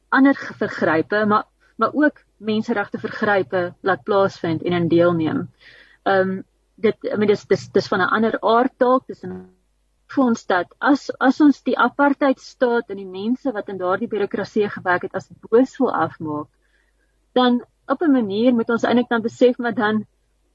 ander 0.10 0.36
vergrype, 0.58 1.26
maar 1.26 1.46
maar 1.80 1.94
ook 1.94 2.18
menseregte 2.38 3.00
vergrype 3.00 3.74
laat 3.82 4.04
plaasvind 4.04 4.64
en 4.64 4.74
in 4.74 4.88
deelneem. 4.88 5.50
Ehm 6.04 6.30
um, 6.30 6.44
dit 6.76 6.96
I 7.04 7.16
mean 7.16 7.28
dis 7.28 7.46
dis 7.48 7.70
dis 7.72 7.88
van 7.88 8.02
'n 8.02 8.14
ander 8.18 8.40
aard 8.42 8.74
dalk, 8.78 9.08
dis 9.08 9.24
'n 9.24 9.50
fonds 10.08 10.46
dat 10.46 10.76
as 10.78 11.10
as 11.20 11.42
ons 11.42 11.64
die 11.64 11.78
apartheid 11.78 12.40
staat 12.40 12.90
en 12.90 12.98
die 12.98 13.06
mense 13.06 13.52
wat 13.52 13.70
in 13.70 13.78
daardie 13.78 14.08
birokrasie 14.08 14.70
gewerk 14.70 15.02
het 15.02 15.16
as 15.16 15.30
boos 15.50 15.78
wil 15.78 15.94
afmaak, 15.94 16.48
dan 17.34 17.64
op 17.88 18.02
'n 18.02 18.12
manier 18.12 18.54
moet 18.54 18.70
ons 18.70 18.84
eintlik 18.84 19.10
dan 19.10 19.22
besef 19.22 19.58
maar 19.58 19.74
dan 19.74 20.06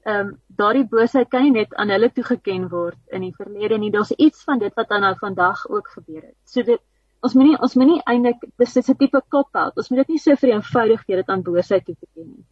ehm 0.05 0.27
um, 0.27 0.33
daardie 0.57 0.87
boosheid 0.89 1.29
kan 1.29 1.43
nie 1.43 1.51
net 1.51 1.73
aan 1.75 1.89
hulle 1.89 2.09
toegeken 2.13 2.67
word 2.69 2.97
in 3.11 3.21
die 3.25 3.33
verlede 3.37 3.77
nie. 3.77 3.91
Daar's 3.91 4.11
iets 4.11 4.43
van 4.43 4.59
dit 4.59 4.73
wat 4.75 4.89
dan 4.89 5.01
nou 5.01 5.15
vandag 5.19 5.65
ook 5.69 5.87
gebeur 5.97 6.21
het. 6.21 6.37
So 6.45 6.63
dit 6.63 6.81
ons 7.25 7.33
moenie 7.33 7.57
ons 7.61 7.75
moenie 7.75 8.01
eintlik 8.05 8.43
dis 8.57 8.73
dis 8.73 8.89
'n 8.89 8.97
tipe 8.97 9.21
cop-out. 9.29 9.77
Ons 9.77 9.89
moet 9.89 10.05
dit 10.05 10.15
nie 10.15 10.19
so 10.19 10.35
vir 10.35 10.49
eenvoudig 10.49 11.05
gee 11.05 11.15
dit 11.15 11.29
aan 11.29 11.43
boosheid 11.43 11.85
toe 11.85 11.95
te 11.95 12.07
ken 12.13 12.27
nie 12.27 12.45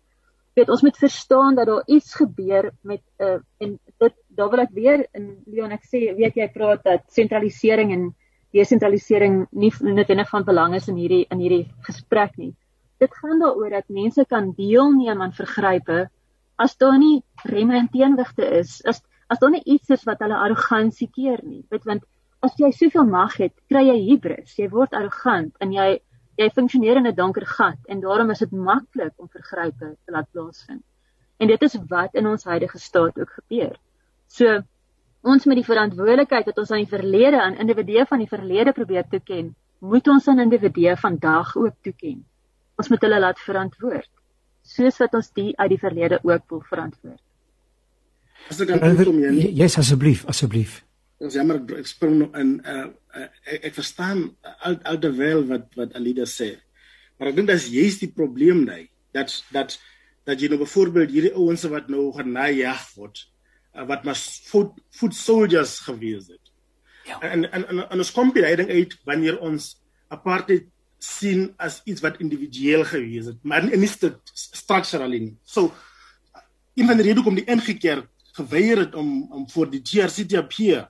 weet 0.57 0.69
ons 0.69 0.83
moet 0.85 0.97
verstaan 0.97 1.55
dat 1.57 1.67
daar 1.67 1.83
iets 1.85 2.15
gebeur 2.15 2.71
met 2.81 3.01
'n 3.19 3.23
uh, 3.23 3.39
en 3.57 3.79
dit 3.97 4.13
daar 4.27 4.49
wil 4.49 4.59
ek 4.59 4.73
weer 4.73 5.07
in 5.11 5.37
Leon 5.45 5.71
ek 5.71 5.85
sê 5.85 6.15
weet 6.15 6.35
jy 6.35 6.47
praat 6.53 6.83
dat 6.83 7.01
sentralisering 7.07 7.91
en 7.91 8.15
desentralisering 8.51 9.47
nie 9.51 9.71
noodwendig 9.79 10.29
van 10.29 10.43
belang 10.43 10.75
is 10.75 10.87
in 10.87 10.95
hierdie 10.95 11.25
in 11.29 11.39
hierdie 11.39 11.71
gesprek 11.81 12.37
nie. 12.37 12.53
Dit 12.99 13.15
gaan 13.15 13.39
daaroor 13.39 13.69
dat 13.69 13.89
mense 13.89 14.25
kan 14.25 14.53
deelneem 14.57 15.21
aan 15.21 15.33
vergrype 15.33 16.09
as 16.63 16.77
daar 16.79 16.97
nie 16.99 17.23
remme 17.43 17.75
en 17.77 17.89
teenwigte 17.91 18.47
is, 18.61 18.79
as 18.87 19.01
as 19.31 19.39
daar 19.41 19.53
nie 19.53 19.63
iets 19.75 19.89
is 19.95 20.03
wat 20.07 20.19
hulle 20.21 20.37
arrogansie 20.37 21.09
keer 21.11 21.39
nie. 21.43 21.63
Weet 21.73 21.87
want 21.89 22.03
as 22.45 22.57
jy 22.59 22.69
soveel 22.75 23.07
mag 23.09 23.37
het, 23.39 23.53
kry 23.71 23.81
jy 23.87 23.95
hubris, 24.09 24.57
jy 24.59 24.67
word 24.71 24.93
arrogant 24.99 25.55
en 25.63 25.73
jy 25.73 25.87
jy 26.41 26.49
funksioneer 26.49 26.99
in 26.99 27.07
'n 27.07 27.15
donker 27.15 27.45
gat 27.45 27.79
en 27.93 28.01
daarom 28.01 28.31
is 28.33 28.39
dit 28.39 28.51
maklik 28.51 29.13
om 29.17 29.29
vergrype 29.29 29.89
te 30.05 30.11
laat 30.15 30.29
plaasvind. 30.31 30.83
En 31.39 31.47
dit 31.47 31.61
is 31.67 31.77
wat 31.89 32.15
in 32.15 32.27
ons 32.27 32.43
huidige 32.43 32.79
staat 32.79 33.19
ook 33.19 33.29
gebeur. 33.39 33.75
So 34.27 34.63
ons 35.21 35.45
met 35.45 35.55
die 35.61 35.69
verantwoordelikheid 35.71 36.45
wat 36.45 36.57
ons 36.57 36.71
aan 36.71 36.85
die 36.85 36.95
verlede 36.97 37.41
aan 37.41 37.59
individue 37.65 38.05
van 38.05 38.19
die 38.19 38.27
verlede 38.27 38.73
probeer 38.73 39.05
toeken, 39.09 39.55
moet 39.79 40.07
ons 40.07 40.27
aan 40.27 40.39
individue 40.39 40.95
vandag 40.97 41.55
ook 41.55 41.75
toeken. 41.81 42.25
Ons 42.77 42.89
moet 42.89 43.01
hulle 43.01 43.19
laat 43.19 43.39
verantwoord 43.39 44.09
soos 44.63 44.97
wat 45.01 45.13
ons 45.19 45.29
die 45.35 45.51
uit 45.59 45.69
die 45.75 45.79
verlede 45.81 46.19
ook 46.23 46.49
wil 46.49 46.63
verantwoord. 46.69 47.21
As 48.49 48.59
ek 48.63 48.73
kan 48.73 48.97
kom 48.99 49.21
jy. 49.21 49.51
Yes 49.55 49.77
asseblief, 49.79 50.25
asseblief. 50.31 50.81
Ons 51.23 51.37
jammer 51.37 51.61
ek 51.79 51.87
spring 51.87 52.17
nog 52.19 52.35
in 52.39 52.57
uh, 52.67 52.87
uh 53.15 53.27
ek, 53.47 53.69
ek 53.69 53.75
verstaan 53.77 54.25
al 54.67 54.79
alterwyl 54.95 55.45
wat 55.51 55.69
wat 55.79 55.95
Alida 55.99 56.27
sê. 56.27 56.55
Maar 57.19 57.31
ek 57.31 57.39
dink 57.39 57.51
dat 57.51 57.67
jy's 57.71 57.99
die 58.01 58.11
probleem 58.11 58.65
daai 58.67 58.89
dat 59.15 59.35
dat 59.55 59.77
dat 60.27 60.39
jy 60.39 60.49
nou 60.51 60.61
byvoorbeeld 60.63 61.11
hierdie 61.11 61.35
ouens 61.35 61.63
wat 61.71 61.89
nou 61.91 62.09
genajag 62.15 62.83
word 62.95 63.25
uh, 63.75 63.85
wat 63.87 64.03
maar 64.07 64.19
food 64.19 64.75
food 64.95 65.15
soldiers 65.15 65.79
gewees 65.87 66.27
het. 66.31 66.43
Ja. 67.07 67.19
En 67.21 67.47
en 67.51 67.67
en, 67.67 67.83
en 67.89 68.03
ons 68.03 68.13
kom 68.15 68.31
by 68.35 68.55
ding 68.59 68.71
uit 68.71 68.95
wanneer 69.07 69.39
ons 69.39 69.73
apartheid 70.11 70.67
sien 71.03 71.49
as 71.59 71.81
iets 71.89 72.01
wat 72.03 72.21
individueel 72.23 72.85
gewees 72.87 73.27
het, 73.31 73.39
maar 73.43 73.65
nie 73.65 73.89
dit 73.89 74.33
structurally 74.33 75.19
nie. 75.19 75.35
So 75.43 75.73
in 76.79 76.87
van 76.87 76.99
die 76.99 77.09
rede 77.09 77.23
kom 77.25 77.35
die 77.35 77.47
ingekeer 77.49 78.05
geweier 78.37 78.85
het 78.85 78.95
om 78.95 79.27
om 79.31 79.47
voor 79.51 79.69
die 79.69 79.83
GRC 79.83 80.27
te 80.29 80.39
appear 80.39 80.87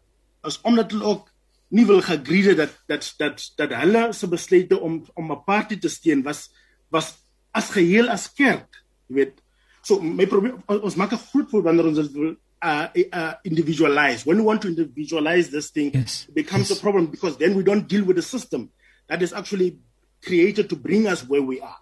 is 0.48 0.60
omdat 0.62 0.92
hulle 0.92 1.10
ook 1.16 1.32
nie 1.74 1.86
wil 1.90 2.02
geagree 2.06 2.56
dat 2.56 2.76
dat 2.88 3.10
dat 3.18 3.42
dat 3.58 3.74
hulle 3.82 4.04
se 4.14 4.30
besluite 4.30 4.80
om 4.80 5.02
om 5.14 5.32
'n 5.32 5.44
party 5.46 5.78
te 5.78 5.90
steun 5.90 6.24
was 6.24 6.50
was 6.90 7.16
as 7.52 7.70
geheel 7.70 8.10
as 8.10 8.34
kerk, 8.34 8.84
jy 9.08 9.16
weet. 9.16 9.42
So 9.82 10.00
my 10.00 10.28
probleem 10.28 10.62
ons 10.68 10.96
maak 10.96 11.14
'n 11.14 11.26
groot 11.32 11.50
voorbeeld 11.50 11.64
wanneer 11.64 11.86
ons 11.86 11.98
dit 11.98 12.12
wil 12.12 12.36
uh, 12.64 12.88
uh 12.94 13.34
individualize. 13.44 14.26
When 14.26 14.38
we 14.38 14.44
want 14.44 14.62
to 14.62 14.68
individualize 14.68 15.50
this 15.50 15.72
thing, 15.72 15.94
yes. 15.94 16.26
it 16.28 16.34
becomes 16.34 16.70
yes. 16.70 16.78
a 16.78 16.82
problem 16.82 17.10
because 17.10 17.38
then 17.38 17.56
we 17.56 17.64
don't 17.64 17.90
deal 17.90 18.06
with 18.06 18.16
the 18.16 18.22
system 18.22 18.72
that 19.08 19.22
is 19.22 19.34
actually 19.34 19.80
created 20.24 20.70
to 20.70 20.76
bring 20.76 21.08
us 21.08 21.28
where 21.28 21.42
we 21.42 21.60
are. 21.62 21.80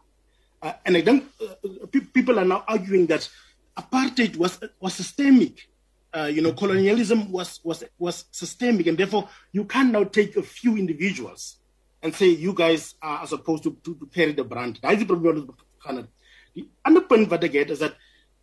Uh, 0.61 0.73
and 0.85 0.97
I 0.97 1.01
think 1.01 1.25
uh, 1.41 1.87
people 2.13 2.39
are 2.39 2.45
now 2.45 2.63
arguing 2.67 3.07
that 3.07 3.29
apartheid 3.77 4.35
was 4.35 4.59
was 4.79 4.93
systemic 4.93 5.67
uh, 6.13 6.25
you 6.25 6.41
know, 6.41 6.53
colonialism 6.53 7.31
was, 7.31 7.59
was, 7.63 7.83
was 7.97 8.25
systemic, 8.31 8.87
and 8.87 8.97
therefore 8.97 9.29
you 9.51 9.65
can 9.65 9.91
now 9.91 10.03
take 10.03 10.35
a 10.35 10.43
few 10.43 10.77
individuals 10.77 11.57
and 12.03 12.13
say 12.13 12.27
you 12.27 12.53
guys 12.53 12.95
are 13.01 13.25
supposed 13.27 13.63
to, 13.63 13.77
to, 13.83 13.95
to 13.95 14.05
carry 14.07 14.33
the 14.33 14.43
brand. 14.43 14.79
Daai 14.81 14.93
is 14.97 15.03
die 15.03 15.07
probleem 15.07 15.45
wat 15.45 15.65
gaan 15.85 16.01
het. 16.01 16.09
Die 16.57 16.65
ander 16.83 17.05
punt 17.07 17.29
wat 17.31 17.45
ek 17.47 17.55
het 17.61 17.73
is 17.75 17.83
dat 17.83 17.95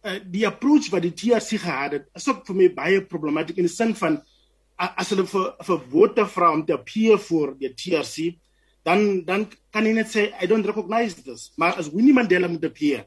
uh, 0.07 0.17
die 0.25 0.47
approach 0.47 0.89
wat 0.95 1.05
die 1.05 1.13
TRC 1.13 1.59
gehad 1.65 1.97
het, 1.99 2.07
is 2.17 2.29
ook 2.31 2.47
vir 2.47 2.57
my 2.57 2.69
baie 2.77 3.03
problematic 3.05 3.59
in 3.59 3.67
die 3.67 3.73
sin 3.73 3.93
van 3.99 4.21
uh, 4.79 4.89
as 4.95 5.11
hulle 5.13 5.27
vir 5.29 5.51
vir 5.67 5.83
vote 5.93 6.27
vra 6.37 6.53
om 6.55 6.65
te 6.65 6.77
appear 6.79 7.19
voor 7.27 7.53
die 7.59 7.73
TRC, 7.75 8.31
dan 8.89 9.05
dan 9.29 9.45
kan 9.75 9.87
jy 9.87 9.93
net 9.97 10.09
sê 10.13 10.29
I 10.41 10.49
don't 10.49 10.67
recognize 10.67 11.21
this. 11.23 11.53
Maar 11.61 11.77
as 11.81 11.91
Winnie 11.93 12.17
Mandela 12.17 12.49
moet 12.49 12.65
appear, 12.65 13.05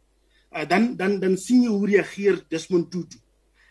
uh, 0.53 0.65
dan 0.69 0.95
dan 0.99 1.19
dan 1.19 1.37
sien 1.41 1.65
jy 1.65 1.73
hoe 1.73 1.89
reageer 1.95 2.41
Desmond 2.49 2.91
Tutu. 2.91 3.17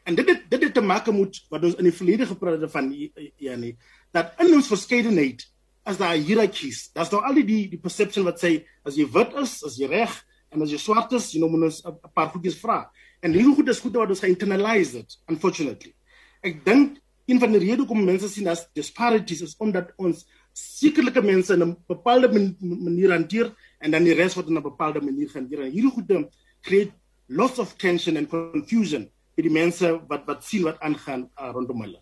En 0.05 0.17
dit 0.19 0.27
dit 0.27 0.43
dit 0.51 0.67
het 0.67 0.75
te 0.75 0.83
maak 0.83 1.07
met 1.15 1.43
wat 1.53 1.65
ons 1.69 1.79
in 1.79 1.87
die 1.87 1.95
verlede 1.95 2.27
gepraat 2.27 2.61
het 2.61 2.73
van 2.73 2.91
ja 3.37 3.57
nee, 3.57 3.77
dat 4.11 4.35
in 4.43 4.55
ons 4.59 4.71
verskeidenheid 4.71 5.47
as 5.89 5.99
daar 6.01 6.17
hiërarchies, 6.19 6.91
daar's 6.95 7.11
nou 7.13 7.23
al 7.25 7.39
die 7.41 7.69
die 7.71 7.81
perception 7.81 8.27
wat 8.27 8.43
sê 8.43 8.61
as 8.87 8.99
jy 8.99 9.07
wit 9.15 9.37
is, 9.43 9.61
as 9.67 9.79
jy 9.81 9.89
reg 9.91 10.13
en 10.51 10.65
as 10.65 10.73
jy 10.75 10.81
swart 10.83 11.15
is, 11.17 11.31
jy 11.35 11.47
moet 11.47 11.71
ons 11.71 11.83
'n 11.87 12.13
paar 12.15 12.31
goedjies 12.35 12.59
vra. 12.59 12.91
En 13.23 13.33
hierdie 13.33 13.55
goed 13.55 13.69
is 13.69 13.81
goed 13.81 13.95
wat 13.95 14.09
ons 14.09 14.25
geinternalize 14.25 14.97
het, 14.97 15.17
unfortunately. 15.29 15.95
Ek 16.43 16.65
dink 16.65 16.99
een 17.27 17.39
van 17.39 17.53
die 17.53 17.61
redes 17.61 17.85
hoekom 17.85 18.05
mense 18.05 18.29
sien 18.29 18.49
as 18.49 18.67
disparities 18.75 19.43
is 19.43 19.55
omdat 19.59 19.93
ons 19.97 20.25
sekerlike 20.53 21.23
mense 21.23 21.55
in 21.55 21.63
'n 21.63 21.77
bepaalde 21.87 22.29
manier 22.61 23.11
hanteer 23.11 23.55
en 23.81 23.91
dan 23.91 24.05
die 24.05 24.15
res 24.15 24.35
word 24.35 24.49
in 24.49 24.57
'n 24.57 24.63
bepaalde 24.63 25.01
manier 25.01 25.31
hanteer. 25.33 25.61
En 25.63 25.73
hierdie 25.73 25.91
goed 25.91 26.31
create 26.63 26.93
lots 27.29 27.59
of 27.59 27.77
tension 27.77 28.17
and 28.17 28.29
confusion 28.29 29.09
vir 29.37 29.43
die 29.43 29.53
mense 29.53 30.01
wat 30.09 30.27
wat 30.27 30.45
sien 30.45 30.65
wat 30.67 30.81
aangaan 30.81 31.31
uh, 31.39 31.51
rondom 31.55 31.81
hulle. 31.81 32.01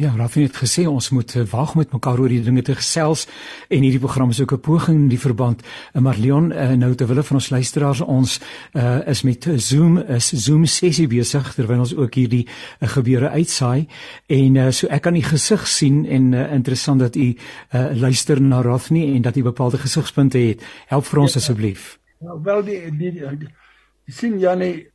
Ja, 0.00 0.14
Raffie 0.16 0.46
het 0.46 0.56
gesê 0.56 0.86
ons 0.88 1.10
moet 1.12 1.34
uh, 1.36 1.42
wag 1.50 1.74
met 1.76 1.90
mekaar 1.92 2.20
oor 2.22 2.32
die 2.32 2.40
dinge 2.40 2.62
te 2.64 2.72
gesels 2.72 3.26
en 3.68 3.82
hierdie 3.84 4.00
program 4.00 4.30
is 4.32 4.40
ook 4.40 4.54
'n 4.56 4.60
poging 4.64 4.96
in 4.96 5.10
die 5.12 5.20
verband. 5.20 5.60
Uh, 5.92 6.00
maar 6.00 6.16
Leon, 6.16 6.52
uh, 6.52 6.70
nou 6.72 6.94
terwyl 6.94 7.22
van 7.22 7.36
ons 7.36 7.50
luisteraars 7.50 8.00
ons 8.00 8.40
uh, 8.72 9.06
is 9.06 9.22
met 9.22 9.48
Zoom 9.56 9.98
is 9.98 10.32
Zoom 10.32 10.64
sessie 10.64 11.06
besig 11.06 11.52
terwyl 11.54 11.78
ons 11.78 11.94
ook 11.94 12.14
hierdie 12.14 12.46
uh, 12.48 12.88
gebeure 12.88 13.28
uitsaai 13.28 13.86
en 14.26 14.54
uh, 14.54 14.70
so 14.70 14.86
ek 14.86 15.02
kan 15.02 15.16
u 15.16 15.20
gesig 15.20 15.68
sien 15.68 16.06
en 16.06 16.32
uh, 16.32 16.52
interessant 16.52 17.00
dat 17.00 17.16
u 17.16 17.36
uh, 17.36 17.92
luister 17.92 18.40
na 18.40 18.62
Raffie 18.62 19.14
en 19.14 19.22
dat 19.22 19.36
u 19.36 19.42
bepaalde 19.42 19.78
gesigspunte 19.78 20.38
het. 20.38 20.64
Help 20.86 21.04
vir 21.04 21.18
ons 21.20 21.32
ja, 21.32 21.40
asseblief. 21.40 21.98
Nou 22.20 22.40
wel 22.42 22.64
die 22.64 22.80
die, 22.90 23.12
die, 23.12 23.36
die, 23.36 23.54
die 24.04 24.14
sien 24.14 24.38
Janie 24.38 24.88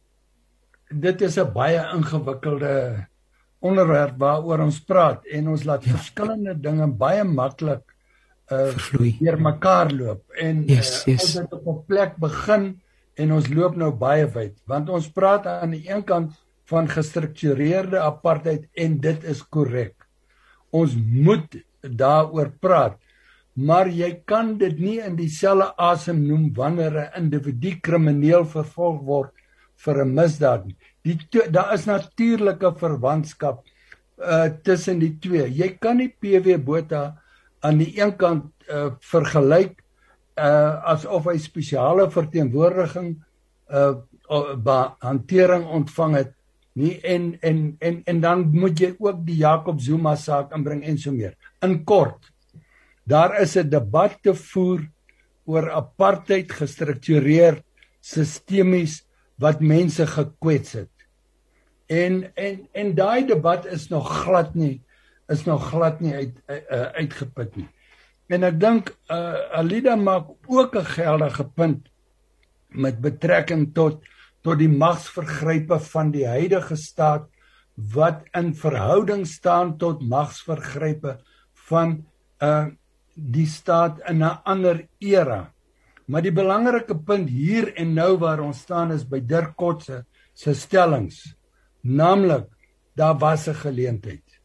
dit 0.90 1.22
is 1.22 1.38
'n 1.38 1.52
baie 1.54 1.92
ingewikkelde 1.94 3.06
onderwerp 3.70 4.18
waaroor 4.22 4.66
ons 4.68 4.80
praat 4.92 5.26
en 5.26 5.52
ons 5.54 5.66
laat 5.68 5.84
ja. 5.86 5.98
verskillende 5.98 6.56
dinge 6.68 6.88
baie 7.04 7.24
maklik 7.24 7.84
uh 8.54 8.72
deur 9.20 9.38
mekaar 9.42 9.90
loop 9.92 10.42
en 10.48 10.66
yes, 10.70 11.02
uh, 11.02 11.14
yes. 11.14 11.24
ons 11.24 11.38
het 11.42 11.54
op 11.54 11.68
'n 11.74 11.86
plek 11.90 12.18
begin 12.22 12.66
en 13.18 13.32
ons 13.32 13.48
loop 13.50 13.76
nou 13.76 13.92
baie 13.92 14.28
wyd 14.38 14.56
want 14.70 14.90
ons 14.90 15.08
praat 15.10 15.48
aan 15.48 15.74
die 15.74 15.86
een 15.90 16.04
kant 16.04 16.36
van 16.70 16.90
gestruktureerde 16.90 18.00
apartheid 18.02 18.66
en 18.74 19.00
dit 19.02 19.26
is 19.30 19.42
korrek. 19.54 19.94
Ons 20.74 20.96
moet 20.98 21.60
daaroor 21.82 22.52
praat. 22.60 22.98
Maar 23.56 23.88
jy 23.88 24.10
kan 24.28 24.56
dit 24.60 24.80
nie 24.82 24.98
in 25.00 25.16
dieselfde 25.16 25.70
asem 25.80 26.26
noem 26.28 26.50
wanneer 26.54 26.98
'n 26.98 27.24
individu 27.24 27.78
krimineel 27.82 28.46
vervolg 28.46 29.02
word 29.02 29.32
vir 29.86 30.04
'n 30.04 30.14
misdaad 30.14 30.66
nie. 30.66 30.78
Die 31.06 31.18
daar 31.54 31.74
is 31.74 31.86
natuurlike 31.86 32.74
verwantskap 32.80 33.64
uh 34.18 34.50
tussen 34.64 35.00
die 35.00 35.14
twee. 35.22 35.46
Jy 35.52 35.76
kan 35.80 36.00
nie 36.00 36.10
PW 36.10 36.58
Botha 36.66 37.22
aan 37.62 37.82
die 37.82 37.92
een 38.00 38.16
kant 38.18 38.50
uh 38.72 38.96
vergelyk 39.04 39.78
uh 40.36 40.82
asof 40.96 41.30
hy 41.30 41.38
spesiale 41.40 42.10
verteenwoordiging 42.12 43.16
uh 43.70 43.94
hantering 45.06 45.68
ontvang 45.70 46.16
het 46.18 46.32
nie 46.76 46.96
en 47.08 47.38
en 47.42 47.76
en 47.80 48.02
en 48.04 48.22
dan 48.22 48.48
moet 48.52 48.80
jy 48.80 48.96
ook 49.00 49.22
die 49.28 49.38
Jakob 49.40 49.80
Zuma 49.80 50.16
saak 50.20 50.52
inbring 50.56 50.84
en 50.84 50.98
so 50.98 51.12
meer. 51.12 51.36
In 51.64 51.84
kort, 51.86 52.32
daar 53.06 53.40
is 53.42 53.56
'n 53.56 53.70
debat 53.70 54.18
te 54.22 54.34
voer 54.34 54.82
oor 55.46 55.72
apartheid 55.72 56.52
gestruktureer 56.52 57.62
sistemies 58.02 59.06
wat 59.38 59.62
mense 59.62 60.08
gekwets 60.08 60.74
het. 60.74 60.95
En 61.88 62.32
en 62.36 62.68
en 62.72 62.96
daai 62.96 63.26
debat 63.26 63.66
is 63.66 63.88
nog 63.88 64.10
glad 64.24 64.56
nie 64.56 64.82
is 65.28 65.46
nog 65.46 65.70
glad 65.70 66.00
nie 66.00 66.14
uit 66.14 66.42
uh, 66.48 66.82
uitgeput 67.02 67.56
nie. 67.56 67.68
En 68.30 68.46
ek 68.46 68.60
dink 68.62 68.92
uh, 69.14 69.58
Alida 69.58 69.96
maak 69.98 70.30
ook 70.46 70.76
'n 70.76 70.86
geldige 70.98 71.46
punt 71.46 71.90
met 72.70 73.02
betrekking 73.02 73.74
tot 73.74 74.04
tot 74.46 74.60
die 74.60 74.70
magsvergrype 74.70 75.80
van 75.80 76.12
die 76.12 76.28
huidige 76.28 76.76
staat 76.76 77.26
wat 77.76 78.22
in 78.38 78.54
verhouding 78.54 79.26
staan 79.28 79.78
tot 79.78 80.02
magsvergrype 80.02 81.18
van 81.70 82.06
uh 82.42 82.68
die 83.16 83.48
staat 83.48 84.00
in 84.10 84.20
'n 84.20 84.44
ander 84.44 84.88
era. 85.00 85.54
Maar 86.06 86.22
die 86.22 86.32
belangrike 86.36 86.98
punt 86.98 87.30
hier 87.30 87.74
en 87.76 87.94
nou 87.94 88.18
waar 88.18 88.40
ons 88.40 88.60
staan 88.60 88.92
is 88.92 89.08
by 89.08 89.20
Dirk 89.20 89.56
Kotse 89.56 90.06
se 90.34 90.54
stellings. 90.54 91.36
Naamlik, 91.86 92.50
daar 92.96 93.18
was 93.18 93.48
'n 93.48 93.54
geleentheid. 93.54 94.42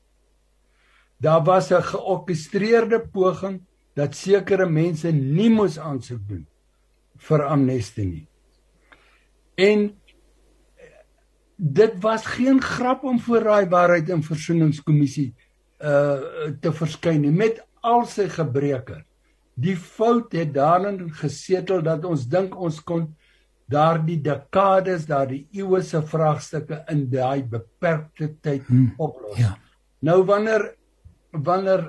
Daar 1.16 1.44
was 1.44 1.70
'n 1.70 1.82
georkestreerde 1.82 3.00
poging 3.00 3.60
dat 3.94 4.14
sekere 4.14 4.68
mense 4.68 5.12
nie 5.12 5.50
moes 5.50 5.78
aansoek 5.78 6.28
doen 6.28 6.46
vir 7.16 7.44
amnestie 7.44 8.06
nie. 8.06 8.26
En 9.54 10.00
dit 11.56 11.94
was 12.00 12.26
geen 12.26 12.62
grap 12.62 13.04
om 13.04 13.20
voor 13.20 13.44
daai 13.44 13.68
waarheid 13.68 14.10
en 14.10 14.22
versoeningskommissie 14.22 15.34
uh 15.80 16.20
te 16.60 16.72
verskyn 16.72 17.20
nie 17.20 17.32
met 17.32 17.60
al 17.80 18.04
sy 18.06 18.28
gebreke. 18.28 19.04
Die 19.54 19.76
fout 19.76 20.32
het 20.32 20.54
daarin 20.54 21.10
gesetel 21.12 21.82
dat 21.82 22.04
ons 22.04 22.26
dink 22.28 22.56
ons 22.56 22.80
kon 22.84 23.16
daardie 23.70 24.18
dekades, 24.22 25.06
daardie 25.06 25.46
eeue 25.54 25.82
se 25.86 26.00
vraagstukke 26.02 26.82
in 26.92 27.06
daai 27.12 27.42
beperkte 27.46 28.32
tyd 28.42 28.66
hmm, 28.68 28.94
oplos. 28.98 29.38
Ja. 29.38 29.54
Nou 30.02 30.22
wanneer 30.26 30.72
wanneer 31.30 31.86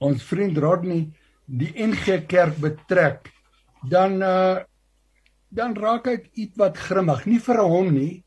ons 0.00 0.22
vriend 0.24 0.58
Rodney 0.58 1.08
die 1.50 1.72
NG 1.74 2.22
Kerk 2.30 2.60
betrek, 2.62 3.32
dan 3.90 4.20
uh 4.22 4.60
dan 5.50 5.72
raak 5.74 6.04
ek 6.06 6.28
ietwat 6.38 6.76
grimmig, 6.78 7.24
nie 7.26 7.40
vir 7.42 7.58
hom 7.58 7.88
nie, 7.90 8.20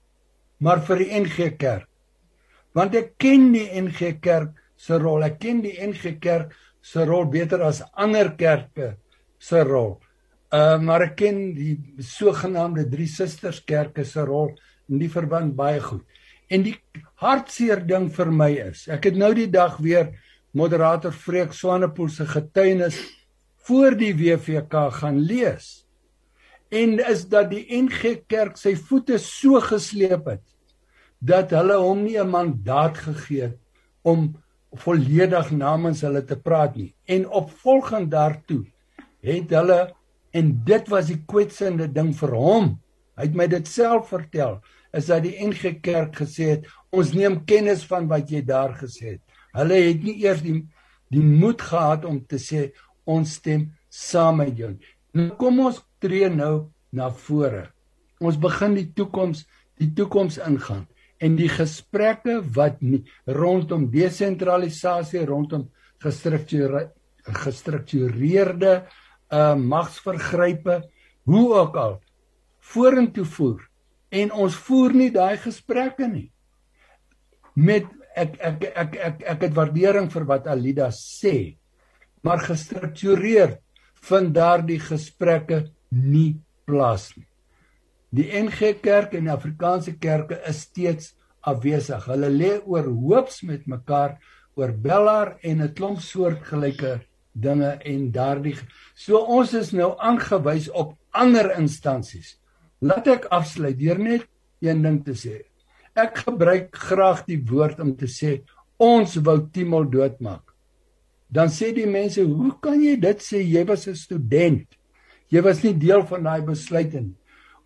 maar 0.60 0.82
vir 0.84 1.06
die 1.06 1.22
NG 1.22 1.54
Kerk. 1.56 1.88
Want 2.76 2.98
ek 3.00 3.14
ken 3.22 3.54
die 3.54 3.70
NG 3.80 4.18
Kerk 4.20 4.58
se 4.76 4.98
rol. 5.00 5.24
Ek 5.24 5.38
ken 5.40 5.62
die 5.64 5.78
NG 5.80 6.18
Kerk 6.20 6.52
se 6.84 7.06
rol 7.08 7.30
beter 7.32 7.64
as 7.64 7.80
ander 7.96 8.34
kerke 8.36 8.98
se 9.40 9.64
rol. 9.64 10.02
Uh 10.54 10.78
maar 10.78 11.08
ek 11.08 11.16
ken 11.24 11.40
die 11.58 11.80
sogenaamde 11.98 12.86
drie 12.92 13.10
susters 13.10 13.64
kerke 13.66 14.06
se 14.06 14.22
rol 14.22 14.52
in 14.92 15.00
die 15.02 15.10
verband 15.10 15.56
baie 15.58 15.80
goed. 15.82 16.04
En 16.54 16.62
die 16.62 16.76
hartseer 17.24 17.82
ding 17.88 18.12
vir 18.14 18.30
my 18.30 18.52
is, 18.68 18.84
ek 18.92 19.08
het 19.10 19.18
nou 19.18 19.32
die 19.34 19.50
dag 19.50 19.80
weer 19.82 20.12
moderator 20.54 21.16
Freek 21.16 21.56
Swanepoel 21.58 22.12
se 22.14 22.28
getuienis 22.30 23.00
voor 23.66 23.98
die 23.98 24.12
WVK 24.14 24.92
gaan 25.00 25.18
lees. 25.26 25.88
En 26.70 27.00
is 27.02 27.26
dat 27.32 27.50
die 27.50 27.66
NG 27.74 28.20
Kerk 28.30 28.60
sy 28.62 28.76
voete 28.78 29.18
so 29.22 29.62
gesleep 29.64 30.30
het 30.30 30.46
dat 31.24 31.54
hulle 31.56 31.80
hom 31.80 32.04
nie 32.04 32.20
'n 32.20 32.30
mandaat 32.30 32.98
gegee 32.98 33.42
het 33.42 33.60
om 34.04 34.36
volledig 34.86 35.52
namens 35.52 36.02
hulle 36.02 36.22
te 36.22 36.36
praat 36.36 36.76
nie. 36.76 36.94
En 37.08 37.30
opvolgend 37.30 38.12
daartoe 38.12 38.66
het 39.22 39.50
hulle 39.50 39.94
en 40.34 40.54
dit 40.66 40.90
was 40.90 41.10
die 41.12 41.20
kwetsende 41.30 41.88
ding 41.94 42.12
vir 42.18 42.34
hom. 42.38 42.72
Hy 43.18 43.28
het 43.28 43.36
my 43.38 43.48
dit 43.52 43.68
self 43.70 44.10
vertel 44.14 44.58
is 44.94 45.10
dat 45.10 45.24
die 45.26 45.36
NG 45.42 45.78
Kerk 45.86 46.20
gesê 46.22 46.56
het 46.56 46.70
ons 46.94 47.14
neem 47.18 47.40
kennis 47.50 47.86
van 47.90 48.08
wat 48.10 48.30
jy 48.30 48.44
daar 48.46 48.76
gesê 48.78 49.16
het. 49.16 49.22
Hulle 49.54 49.80
het 49.90 50.06
nie 50.06 50.18
eers 50.26 50.42
die 50.46 50.62
die 51.14 51.22
moed 51.22 51.62
gehad 51.62 52.08
om 52.10 52.24
te 52.26 52.40
sê 52.42 52.72
ons 53.06 53.36
stem 53.38 53.68
saam 53.94 54.40
met 54.42 54.58
jou. 54.58 54.72
Nou 55.14 55.28
kom 55.38 55.60
ons 55.62 55.78
tree 56.02 56.30
nou 56.34 56.72
na 56.90 57.12
vore. 57.14 57.68
Ons 58.18 58.40
begin 58.42 58.74
die 58.80 58.90
toekoms 58.98 59.44
die 59.82 59.92
toekoms 59.94 60.40
ingaan 60.42 60.88
en 61.24 61.38
die 61.38 61.50
gesprekke 61.50 62.40
wat 62.56 62.82
nie, 62.82 63.04
rondom 63.26 63.86
desentralisasie 63.94 65.24
rondom 65.30 65.68
gestruktureerde 66.04 66.90
gestruktureerde 67.24 68.84
uh 69.34 69.56
magsvergrype 69.58 70.82
hoe 71.30 71.48
ook 71.54 71.76
al 71.76 71.96
vorentoe 72.74 73.26
voer. 73.26 73.62
En 74.14 74.32
ons 74.46 74.56
voer 74.68 74.94
nie 74.94 75.10
daai 75.12 75.38
gesprekke 75.42 76.08
nie. 76.08 76.30
Met 77.56 77.90
ek 78.16 78.38
ek 78.38 78.64
ek 78.64 78.96
ek 78.96 79.24
ek, 79.26 79.42
het 79.48 79.54
waardering 79.58 80.10
vir 80.14 80.26
wat 80.30 80.48
Alida 80.48 80.90
sê 80.94 81.58
maar 82.24 82.40
gestruktureerd 82.40 83.60
vind 84.08 84.34
daardie 84.36 84.80
gesprekke 84.80 85.66
nie 85.92 86.40
plaas 86.66 87.10
nie. 87.18 87.28
Die 88.14 88.30
NG 88.30 88.78
Kerk 88.84 89.16
en 89.18 89.28
die 89.28 89.34
Afrikaanse 89.34 89.96
kerke 90.00 90.38
is 90.48 90.62
steeds 90.68 91.14
afwesig. 91.42 92.06
Hulle 92.08 92.30
lê 92.32 92.52
oor 92.62 92.88
hoops 92.88 93.42
met 93.44 93.66
mekaar 93.68 94.20
oor 94.56 94.72
bellaar 94.72 95.36
en 95.42 95.62
'n 95.62 95.74
klomp 95.74 96.00
soortgelyke 96.00 97.02
dinge 97.34 97.72
en 97.82 98.12
daardie 98.12 98.56
so 98.96 99.20
ons 99.20 99.54
is 99.58 99.72
nou 99.74 99.94
aangewys 99.98 100.70
op 100.70 100.96
ander 101.12 101.54
instansies. 101.58 102.38
Laat 102.82 103.08
ek 103.08 103.30
afsluit 103.32 103.78
deur 103.80 104.00
net 104.00 104.28
een 104.64 104.82
ding 104.84 105.02
te 105.06 105.16
sê. 105.18 105.42
Ek 105.96 106.24
gebruik 106.26 106.74
graag 106.76 107.26
die 107.28 107.40
woord 107.40 107.80
om 107.80 107.96
te 107.96 108.10
sê 108.10 108.42
ons 108.82 109.18
wou 109.24 109.40
Timol 109.54 109.86
doodmaak. 109.90 110.44
Dan 111.34 111.50
sê 111.50 111.74
die 111.74 111.90
mense, 111.90 112.22
"Hoe 112.22 112.54
kan 112.62 112.82
jy 112.82 112.96
dit 113.00 113.18
sê? 113.18 113.42
Jy 113.42 113.64
was 113.66 113.88
'n 113.88 113.96
student. 113.96 114.68
Jy 115.30 115.42
was 115.42 115.64
nie 115.64 115.74
deel 115.74 116.06
van 116.06 116.24
daai 116.24 116.42
besluit 116.42 116.94
nie." 116.94 117.16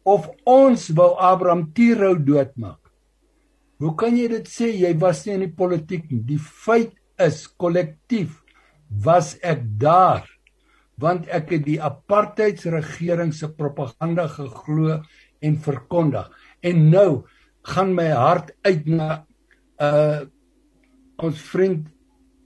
of 0.08 0.30
ons 0.48 0.88
wou 0.96 1.16
Abraham 1.20 1.68
Tiro 1.76 2.14
doodmaak. 2.16 2.80
Hoe 3.78 3.94
kan 4.00 4.16
jy 4.18 4.30
dit 4.32 4.48
sê 4.50 4.72
jy 4.72 4.94
was 5.02 5.26
nie 5.26 5.36
in 5.36 5.44
die 5.46 5.54
politiek 5.54 6.08
nie? 6.10 6.24
Die 6.24 6.40
feit 6.40 6.96
is 7.22 7.44
kollektief 7.60 8.40
was 9.04 9.36
ek 9.44 9.66
daar 9.82 10.24
want 11.02 11.28
ek 11.34 11.52
het 11.56 11.66
die 11.66 11.80
apartheidsregering 11.84 13.34
se 13.36 13.50
propaganda 13.54 14.28
geglo 14.32 15.02
en 15.46 15.58
verkondig. 15.62 16.30
En 16.66 16.90
nou 16.90 17.10
gaan 17.74 17.94
my 17.96 18.10
hart 18.16 18.54
uit 18.66 18.90
na 18.90 19.26
uh 19.82 20.26
ons 21.18 21.40
vriend 21.50 21.88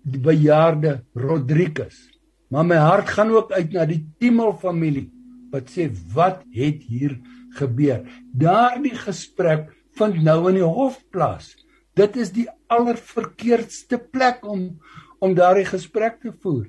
die 0.07 0.21
bejaarde 0.23 1.01
Rodriguez. 1.19 2.07
Maar 2.47 2.63
my 2.63 2.77
hart 2.79 3.09
gaan 3.11 3.33
ook 3.35 3.51
uit 3.51 3.73
na 3.75 3.83
die 3.83 4.05
Timel 4.19 4.53
familie 4.55 5.09
wat 5.51 5.67
sê 5.67 5.89
wat 6.15 6.45
het 6.55 6.85
hier 6.87 7.17
gebeur. 7.59 8.05
Daardie 8.31 8.95
gesprek 8.95 9.67
vind 9.99 10.21
nou 10.23 10.37
in 10.49 10.61
die 10.61 10.67
hof 10.67 11.01
plaas. 11.11 11.51
Dit 11.99 12.15
is 12.15 12.31
die 12.31 12.47
allerverkeerdste 12.71 13.99
plek 13.99 14.47
om 14.47 14.79
om 15.21 15.35
daardie 15.37 15.67
gesprek 15.67 16.15
te 16.23 16.31
voer. 16.41 16.65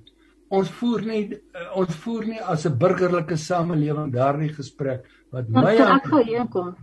Ons 0.52 0.70
voer 0.78 1.04
nie 1.08 1.22
eh, 1.32 1.66
ons 1.80 1.98
voer 2.04 2.24
nie 2.28 2.40
as 2.54 2.66
'n 2.68 2.78
burgerlike 2.78 3.36
samelewing 3.36 4.12
daardie 4.12 4.52
gesprek 4.52 5.06
wat 5.32 5.48
my 5.48 5.76
ek 5.76 6.08
gaan 6.10 6.26
hier 6.28 6.48
kom. 6.48 6.74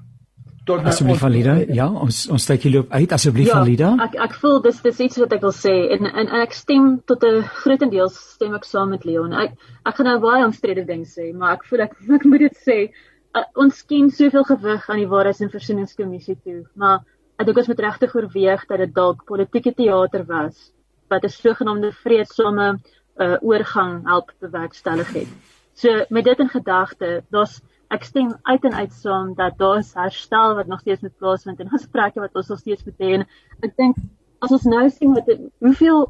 Tot 0.66 0.86
asseblief 0.86 1.22
Valida. 1.22 1.56
Ja, 1.74 1.88
ons 1.90 2.28
ons 2.30 2.44
steek 2.44 2.66
hier 2.66 2.74
loop 2.76 2.92
uit 2.94 3.14
asseblief 3.14 3.48
ja, 3.48 3.60
Valida. 3.60 3.92
Ek 4.06 4.16
ek 4.26 4.34
voel 4.42 4.60
dis 4.62 4.82
dis 4.82 5.00
iets 5.06 5.18
wat 5.22 5.34
ek 5.34 5.46
wil 5.46 5.54
sê 5.56 5.76
en 5.96 6.06
en, 6.06 6.28
en 6.28 6.42
ek 6.42 6.54
stem 6.54 6.90
tot 7.06 7.24
'n 7.24 7.44
grootendeels 7.62 8.18
stem 8.36 8.56
ek 8.58 8.66
saam 8.66 8.90
met 8.90 9.06
Leon. 9.06 9.34
Ek 9.34 9.54
ek 9.86 9.96
gaan 9.96 10.10
nou 10.12 10.20
baie 10.20 10.46
omstrede 10.46 10.86
ding 10.86 11.06
sê, 11.06 11.30
maar 11.34 11.54
ek 11.58 11.66
voel 11.70 11.86
ek 11.88 11.96
ek 12.18 12.26
moet 12.26 12.46
dit 12.48 12.58
sê 12.66 12.80
uh, 13.38 13.46
ons 13.56 13.82
skien 13.84 14.10
soveel 14.10 14.46
gewig 14.50 14.90
aan 14.90 15.02
die 15.02 15.10
Waarheids- 15.14 15.42
en 15.46 15.54
Versoeningskommissie 15.54 16.38
toe, 16.44 16.64
maar 16.76 17.06
ek 17.40 17.46
dink 17.46 17.58
ons 17.58 17.70
moet 17.72 17.86
regtig 17.86 18.16
oorweeg 18.16 18.66
dat 18.68 18.80
dit 18.80 18.94
dalk 18.94 19.26
politieke 19.26 19.74
teater 19.74 20.26
was 20.26 20.72
wat 21.10 21.24
'n 21.24 21.30
sogenaamde 21.34 21.92
vredesame 22.04 22.80
uh, 23.20 23.36
oorgang 23.42 24.08
help 24.08 24.32
bewerkstellig 24.40 25.12
het. 25.14 25.28
So 25.74 26.06
met 26.10 26.24
dit 26.24 26.40
in 26.40 26.50
gedagte, 26.50 27.24
daar's 27.30 27.60
ek 27.90 28.06
stem 28.06 28.30
uit 28.46 28.66
en 28.70 28.76
uit 28.78 28.94
saam 28.94 29.34
dat 29.34 29.58
daar's 29.58 29.94
herstel 29.98 30.56
wat 30.56 30.68
nog 30.70 30.80
steeds 30.80 31.02
moet 31.02 31.18
plaasvind 31.18 31.60
en 31.60 31.70
gesprekke 31.70 32.22
wat 32.22 32.36
ons 32.38 32.48
nog 32.48 32.60
steeds 32.60 32.86
moet 32.86 33.02
hê 33.02 33.14
en 33.18 33.26
ek 33.66 33.74
dink 33.82 33.98
as 34.46 34.54
ons 34.58 34.68
nou 34.70 34.84
sien 34.94 35.16
wat 35.18 35.32
hoeveel 35.66 36.06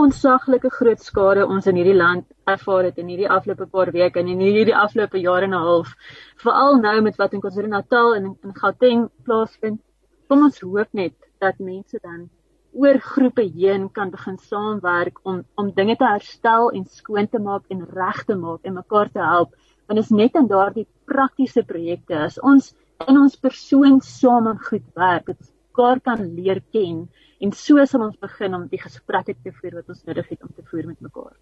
onsaglike 0.00 0.70
groot 0.74 1.02
skade 1.02 1.46
ons 1.46 1.68
in 1.70 1.78
hierdie 1.78 1.96
land 1.98 2.26
ervaar 2.50 2.88
het 2.88 2.98
in 3.02 3.12
hierdie 3.12 3.30
afgelope 3.30 3.68
paar 3.70 3.92
weke 3.94 4.22
en 4.22 4.32
in 4.34 4.42
hierdie 4.42 4.76
afgelope 4.76 5.22
jare 5.22 5.46
en 5.46 5.54
'n 5.54 5.62
half 5.68 5.94
veral 6.42 6.82
nou 6.82 6.96
met 7.06 7.16
wat 7.22 7.32
in 7.32 7.42
KwaZulu-Natal 7.46 8.14
en 8.16 8.26
in 8.34 8.58
Gauteng 8.62 9.08
plaasvind 9.22 9.80
kom 10.28 10.44
ons 10.50 10.60
hoop 10.60 10.88
net 10.92 11.14
dat 11.38 11.58
mense 11.58 11.98
dan 12.02 12.28
oor 12.72 12.98
groepe 13.02 13.42
heen 13.42 13.88
kan 13.90 14.10
begin 14.10 14.36
saamwerk 14.38 15.18
om 15.22 15.42
om 15.60 15.70
dinge 15.74 15.96
te 15.96 16.06
herstel 16.06 16.70
en 16.70 16.84
skoon 16.98 17.28
te 17.28 17.40
maak 17.42 17.64
en 17.74 17.86
reg 17.98 18.24
te 18.28 18.36
maak 18.38 18.64
en 18.64 18.78
mekaar 18.78 19.10
te 19.10 19.22
help. 19.32 19.54
Want 19.86 19.98
is 20.02 20.10
net 20.10 20.36
in 20.38 20.46
daardie 20.50 20.86
praktiese 21.10 21.64
projekte 21.66 22.18
as 22.26 22.38
ons 22.52 22.74
in 23.08 23.18
ons 23.18 23.36
persoon 23.36 24.00
saam 24.04 24.50
goed 24.68 24.86
werk, 24.94 25.32
ons 25.34 25.52
mekaar 25.70 26.00
kan 26.00 26.26
leer 26.36 26.60
ken 26.72 27.08
en 27.40 27.52
so 27.52 27.84
sal 27.86 28.06
ons 28.06 28.18
begin 28.20 28.54
om 28.54 28.68
die 28.68 28.82
gesprekke 28.82 29.34
te 29.34 29.52
voer 29.60 29.80
wat 29.80 29.88
ons 29.88 30.04
nodig 30.06 30.28
het 30.34 30.42
om 30.44 30.52
te 30.54 30.66
voer 30.70 30.86
met 30.92 31.00
mekaar. 31.00 31.34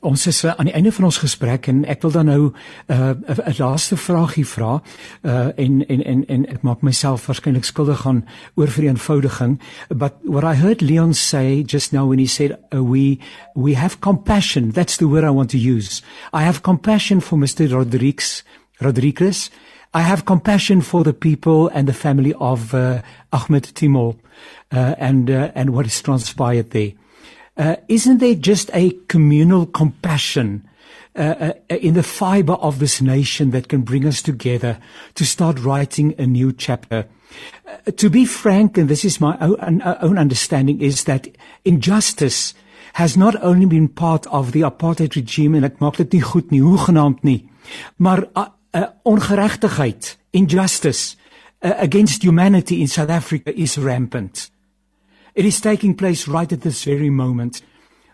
Ons 0.00 0.26
is 0.26 0.44
uh, 0.44 0.54
aan 0.56 0.68
die 0.70 0.74
einde 0.74 0.92
van 0.92 1.04
ons 1.04 1.18
gesprek 1.20 1.66
en 1.68 1.82
ek 1.84 2.00
wil 2.04 2.12
dan 2.14 2.26
nou 2.30 2.42
'n 2.48 2.54
uh, 2.88 3.48
'n 3.48 3.54
laaste 3.58 3.96
vraagie 3.96 4.46
vra 4.46 4.80
uh, 5.22 5.48
en 5.56 5.86
en 5.86 6.04
en 6.04 6.24
en 6.26 6.46
ek 6.46 6.62
maak 6.62 6.82
myself 6.82 7.26
waarskynlik 7.26 7.64
skuldig 7.64 8.06
aan 8.06 8.24
oorvereenvoudiging 8.54 9.60
but 9.88 10.14
what 10.24 10.44
I 10.44 10.54
heard 10.56 10.80
Leon 10.80 11.14
say 11.14 11.62
just 11.66 11.92
now 11.92 12.08
when 12.08 12.18
he 12.18 12.26
said 12.26 12.58
uh, 12.72 12.82
we 12.82 13.18
we 13.54 13.74
have 13.74 13.98
compassion. 14.00 14.70
That's 14.70 14.96
the 14.96 15.08
word 15.08 15.24
I 15.24 15.30
want 15.30 15.50
to 15.50 15.58
use. 15.58 16.02
I 16.32 16.42
have 16.42 16.60
compassion 16.60 17.20
for 17.20 17.38
Mr 17.38 17.70
Rodriguez 17.70 18.44
Rodriguez. 18.78 19.50
I 19.92 20.02
have 20.02 20.24
compassion 20.24 20.80
for 20.82 21.02
the 21.02 21.12
people 21.12 21.68
and 21.74 21.86
the 21.86 21.92
family 21.92 22.32
of 22.34 22.72
uh, 22.74 23.02
Ahmed 23.32 23.74
Timol 23.74 24.16
uh, 24.72 24.94
and 24.98 25.28
uh, 25.28 25.50
and 25.54 25.70
what 25.70 25.86
has 25.86 26.00
transpired 26.00 26.70
there 26.70 26.92
uh, 27.60 27.76
isn't 27.88 28.18
there 28.18 28.34
just 28.34 28.70
a 28.72 28.90
communal 29.08 29.66
compassion 29.66 30.66
uh, 31.14 31.52
uh, 31.70 31.74
in 31.76 31.92
the 31.92 32.02
fiber 32.02 32.54
of 32.54 32.78
this 32.78 33.02
nation 33.02 33.50
that 33.50 33.68
can 33.68 33.82
bring 33.82 34.06
us 34.06 34.22
together 34.22 34.78
to 35.14 35.26
start 35.26 35.60
writing 35.60 36.14
a 36.16 36.26
new 36.26 36.54
chapter? 36.54 37.06
Uh, 37.66 37.90
to 37.92 38.08
be 38.08 38.24
frank, 38.24 38.78
and 38.78 38.88
this 38.88 39.04
is 39.04 39.20
my 39.20 39.36
own, 39.40 39.82
uh, 39.82 39.98
own 40.00 40.16
understanding, 40.16 40.80
is 40.80 41.04
that 41.04 41.28
injustice 41.66 42.54
has 42.94 43.14
not 43.14 43.36
only 43.42 43.66
been 43.66 43.88
part 43.88 44.26
of 44.28 44.52
the 44.52 44.62
apartheid 44.62 45.14
regime 45.14 45.54
en 45.54 45.68
ek 45.68 45.76
maak 45.84 46.00
dit 46.00 46.16
nie 46.16 46.24
goed 46.24 46.50
nie, 46.50 46.62
hoegenaamd 46.64 47.20
nie, 47.28 47.44
maar 47.98 48.24
uh, 48.34 48.48
uh, 48.72 48.88
injustice 50.32 51.16
uh, 51.62 51.74
against 51.76 52.22
humanity 52.22 52.80
in 52.80 52.88
South 52.88 53.10
Africa 53.10 53.52
is 53.54 53.76
rampant. 53.76 54.48
It 55.32 55.44
is 55.44 55.60
taking 55.60 55.94
place 55.94 56.30
right 56.30 56.52
at 56.52 56.60
this 56.60 56.84
very 56.84 57.10
moment. 57.10 57.62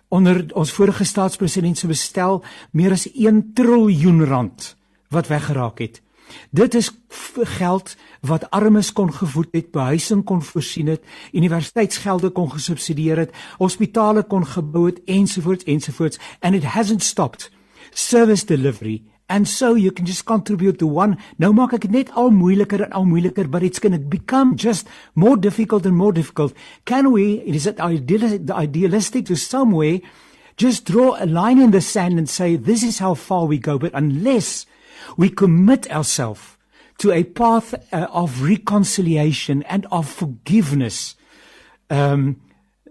Onder 0.09 0.47
ons 0.55 0.73
vorige 0.73 1.05
staatspresident 1.05 1.79
se 1.79 1.87
bestel 1.87 2.45
meer 2.71 2.93
as 2.93 3.09
1 3.12 3.53
triljoen 3.55 4.25
rand 4.25 4.77
wat 5.09 5.27
weggeraak 5.27 5.79
het. 5.79 6.03
Dit 6.51 6.75
is 6.75 6.91
geld 7.59 7.97
wat 8.21 8.51
armes 8.51 8.93
kon 8.93 9.12
gevoed 9.12 9.49
het, 9.51 9.71
behuising 9.71 10.25
kon 10.25 10.43
voorsien 10.43 10.87
het, 10.87 11.03
universiteitsgelde 11.33 12.31
kon 12.31 12.51
gesubsidieer 12.51 13.17
het, 13.17 13.35
hospitale 13.59 14.23
kon 14.23 14.47
gebou 14.47 14.87
het 14.87 15.03
ensovoorts 15.05 15.64
ensovoorts 15.64 16.19
and 16.41 16.55
it 16.55 16.64
hasn't 16.64 17.03
stopped. 17.03 17.51
Service 17.91 18.47
delivery 18.47 19.03
And 19.29 19.49
so 19.49 19.74
you 19.74 19.91
can 19.91 20.07
just 20.07 20.24
contribute 20.24 20.79
to 20.79 20.87
one. 20.87 21.16
Nou 21.39 21.51
maak 21.53 21.74
ek 21.74 21.89
dit 21.89 21.91
net 21.91 22.11
al 22.14 22.31
moeiliker 22.31 22.85
en 22.87 22.93
al 22.95 23.09
moeiliker, 23.11 23.51
but 23.51 23.64
it's 23.66 23.83
going 23.83 23.93
to 23.93 23.99
become 23.99 24.55
just 24.55 24.87
more 25.16 25.37
difficult 25.37 25.85
and 25.85 25.97
more 25.97 26.12
difficult. 26.12 26.55
Can 26.85 27.11
we, 27.11 27.43
is 27.43 27.66
it 27.66 27.81
ideal, 27.81 28.22
idealistic 28.53 29.27
to 29.27 29.35
some 29.35 29.72
way, 29.72 30.03
just 30.57 30.87
draw 30.87 31.16
a 31.18 31.27
line 31.27 31.61
in 31.61 31.72
the 31.72 31.81
sand 31.81 32.18
and 32.18 32.31
say, 32.31 32.57
this 32.57 32.83
is 32.83 32.99
how 32.99 33.14
far 33.14 33.47
we 33.47 33.59
go. 33.59 33.79
But 33.79 33.93
unless 33.95 34.64
we 35.16 35.29
commit 35.29 35.91
ourselves 35.91 36.57
to 36.99 37.12
a 37.12 37.24
path 37.24 37.74
uh, 37.93 38.07
of 38.11 38.43
reconciliation 38.43 39.62
and 39.64 39.87
of 39.91 40.09
forgiveness, 40.09 41.16
um, 41.91 42.41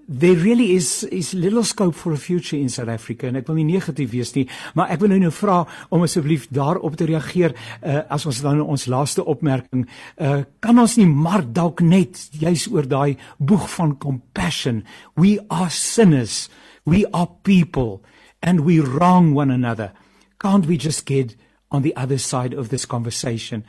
there 0.07 0.35
really 0.35 0.75
is 0.75 1.03
is 1.11 1.33
little 1.33 1.63
scope 1.63 1.95
for 1.95 2.13
a 2.13 2.17
future 2.17 2.57
in 2.57 2.69
South 2.69 2.89
Africa 2.89 3.27
en 3.27 3.39
ek 3.39 3.47
wil 3.49 3.59
nie 3.59 3.67
negatief 3.67 4.11
wees 4.11 4.33
nie 4.35 4.45
maar 4.77 4.91
ek 4.93 5.01
wil 5.01 5.13
nou 5.13 5.21
nou 5.25 5.33
vra 5.33 5.63
om 5.89 6.05
asseblief 6.05 6.47
daarop 6.53 6.97
te 6.99 7.09
reageer 7.09 7.55
uh, 7.81 8.03
as 8.09 8.25
ons 8.29 8.41
dan 8.45 8.61
ons 8.61 8.87
laaste 8.91 9.25
opmerking 9.25 9.87
uh, 10.21 10.43
kan 10.61 10.79
ons 10.79 10.97
nie 10.99 11.09
maar 11.09 11.45
dalk 11.45 11.81
net 11.81 12.27
juis 12.37 12.67
oor 12.71 12.85
daai 12.85 13.17
boeg 13.37 13.65
van 13.77 13.97
compassion 13.97 14.83
we 15.17 15.39
are 15.49 15.71
sinners 15.73 16.45
we 16.85 17.05
are 17.13 17.29
people 17.43 18.03
and 18.45 18.61
we 18.61 18.79
wrong 18.79 19.33
one 19.33 19.51
another. 19.51 19.91
Can't 20.39 20.65
we 20.65 20.77
just 20.77 21.05
get 21.05 21.35
on 21.71 21.81
the 21.81 21.95
other 21.95 22.17
side 22.17 22.53
of 22.53 22.69
this 22.69 22.85
conversation? 22.85 23.65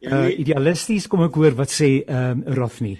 Uh, 0.00 0.30
idealisties 0.32 1.10
kom 1.12 1.26
ek 1.26 1.34
hoor 1.36 1.52
wat 1.58 1.68
sê 1.74 1.90
um, 2.08 2.40
Rothney 2.56 2.96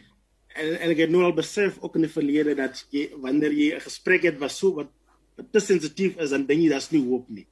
en 0.55 0.73
en 0.81 0.91
ek 0.91 1.05
het 1.05 1.13
nou 1.13 1.23
al 1.25 1.35
besef 1.37 1.79
ook 1.81 1.97
in 1.99 2.07
die 2.07 2.13
verlede 2.13 2.55
dat 2.59 2.85
jy 2.95 3.09
wanneer 3.23 3.53
jy 3.53 3.75
'n 3.77 3.87
gesprek 3.87 4.23
het 4.23 4.39
wat 4.39 4.53
so 4.53 4.75
wat 4.75 4.91
te 5.53 5.61
sensitief 5.61 6.17
is 6.19 6.31
dan 6.31 6.47
dink 6.47 6.63
jy 6.63 6.69
daar's 6.69 6.91
nie 6.91 7.05
hoop 7.05 7.29
nie. 7.29 7.47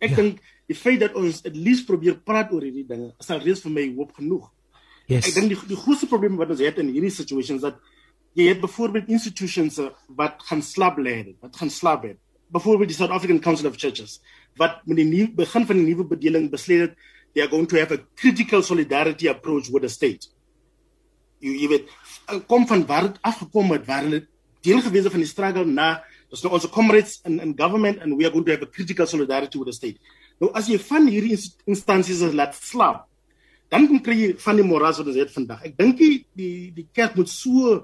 Ek 0.00 0.10
ja. 0.10 0.16
dink 0.16 0.40
die 0.66 0.76
feit 0.76 1.00
dat 1.00 1.14
ons 1.14 1.44
at 1.44 1.56
least 1.56 1.86
probeer 1.86 2.16
praat 2.16 2.52
oor 2.52 2.62
hierdie 2.62 2.86
dinge 2.86 3.14
is 3.18 3.30
al 3.30 3.40
reeds 3.40 3.60
vir 3.60 3.70
my 3.70 3.94
hoop 3.94 4.12
genoeg. 4.14 4.50
Yes. 5.06 5.28
Ek 5.28 5.34
dink 5.34 5.48
die 5.48 5.68
die 5.68 5.76
grootste 5.76 6.06
probleem 6.06 6.36
wat 6.36 6.50
ons 6.50 6.60
het 6.60 6.78
in 6.78 6.88
hierdie 6.88 7.10
situations 7.10 7.62
dat 7.62 7.78
jy 8.34 8.48
het 8.48 8.60
byvoorbeeld 8.60 9.08
institutions 9.08 9.80
wat 10.08 10.42
gaan 10.42 10.62
slap 10.62 10.98
lê, 10.98 11.34
wat 11.40 11.56
gaan 11.56 11.70
slap 11.70 12.02
het. 12.02 12.18
Byvoorbeeld 12.52 12.88
die 12.88 12.96
South 12.96 13.10
African 13.10 13.40
Council 13.40 13.68
of 13.68 13.76
Churches 13.76 14.20
wat 14.58 14.86
met 14.86 14.96
die 14.96 15.06
nuwe 15.06 15.30
begin 15.44 15.66
van 15.66 15.80
die 15.80 15.86
nuwe 15.86 16.06
bedeling 16.08 16.50
besluit 16.50 16.88
het 16.88 16.96
they 17.34 17.42
are 17.42 17.50
going 17.50 17.66
to 17.66 17.76
have 17.78 17.92
a 17.92 17.98
critical 18.16 18.62
solidarity 18.62 19.28
approach 19.28 19.68
with 19.70 19.82
the 19.82 19.88
state 19.88 20.26
jy 21.40 21.54
jy 21.62 21.68
weet 21.74 21.88
eh, 22.28 22.40
kom 22.50 22.66
van 22.66 22.84
waar 22.86 23.08
dit 23.08 23.18
afgekom 23.22 23.74
het 23.74 23.86
waar 23.86 24.06
hulle 24.06 24.22
deel 24.66 24.80
gewees 24.84 25.06
het 25.06 25.14
van 25.14 25.24
die 25.24 25.30
struggle 25.30 25.66
na 25.66 25.88
dis 26.30 26.42
nou 26.44 26.52
ons 26.56 26.68
comrades 26.74 27.20
in 27.28 27.38
in 27.40 27.54
government 27.56 28.00
and 28.02 28.16
we 28.18 28.26
are 28.26 28.32
going 28.32 28.44
to 28.44 28.52
have 28.52 28.62
a 28.62 28.70
critical 28.70 29.06
solidarity 29.06 29.58
with 29.58 29.68
the 29.70 29.76
state. 29.76 29.98
Nou 30.40 30.50
as 30.54 30.68
jy 30.68 30.78
van 30.78 31.08
hierdie 31.08 31.38
instansies 31.66 32.22
laat 32.34 32.56
slaap 32.58 33.06
dan 33.72 33.86
kom 33.88 34.00
kry 34.04 34.16
jy 34.16 34.28
van 34.40 34.56
die 34.56 34.66
moras 34.66 35.00
wat 35.00 35.10
ons 35.12 35.20
het 35.20 35.32
vandag. 35.32 35.64
Ek 35.68 35.76
dink 35.76 35.96
die 36.00 36.24
die 36.36 36.70
die 36.76 36.88
kerk 36.92 37.16
moet 37.16 37.30
so 37.32 37.78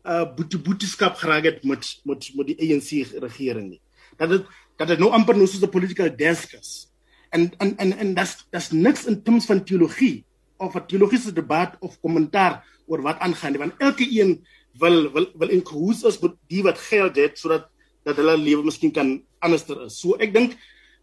uh 0.00 0.24
boete 0.36 0.58
boeteskap 0.58 1.18
geraak 1.20 1.44
het 1.48 1.64
met 1.64 1.84
met 2.08 2.30
met 2.36 2.52
die 2.52 2.58
ANC 2.64 3.12
regering 3.20 3.68
nie. 3.74 3.82
Dat 4.16 4.32
dit 4.32 4.46
dat 4.80 4.88
dit 4.88 5.00
nou 5.00 5.10
amper 5.12 5.36
nou 5.36 5.46
soos 5.46 5.62
'n 5.62 5.72
political 5.72 6.08
desk 6.16 6.54
is 6.56 6.90
en 7.30 7.50
en 7.58 7.76
en 7.76 7.92
en 7.98 8.14
dat's 8.14 8.46
dat's 8.50 8.70
niks 8.70 9.06
in 9.06 9.22
terme 9.22 9.40
van 9.40 9.64
teologie 9.64 10.24
of 10.60 10.76
'n 10.76 10.86
teologiese 10.86 11.32
debat 11.32 11.76
of 11.80 12.00
kommentaar 12.00 12.64
oor 12.86 13.02
wat 13.02 13.18
aangaan 13.18 13.56
want 13.58 13.74
elke 13.78 14.06
een 14.06 14.40
wil 14.78 15.10
wil 15.12 15.26
wil 15.34 15.50
inkoos 15.50 16.04
is 16.04 16.20
met 16.20 16.36
die 16.48 16.62
wat 16.62 16.78
geld 16.78 17.16
het 17.16 17.38
sodat 17.38 17.68
dat 18.04 18.16
hulle 18.16 18.36
lewe 18.36 18.64
miskien 18.64 18.92
kan 18.92 19.18
anderster 19.40 19.84
is. 19.86 19.98
So 20.00 20.16
ek 20.20 20.32
dink 20.34 20.56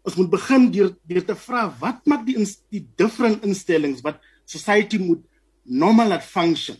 ons 0.06 0.16
moet 0.16 0.30
begin 0.30 0.70
deur 0.72 0.94
deur 1.10 1.24
te 1.26 1.36
vra 1.36 1.68
wat 1.80 2.06
maak 2.06 2.24
die 2.26 2.38
die 2.72 2.84
different 2.96 3.44
instellings 3.44 4.02
wat 4.06 4.22
society 4.46 4.98
moet 4.98 5.22
normal 5.64 6.16
at 6.16 6.24
function. 6.24 6.78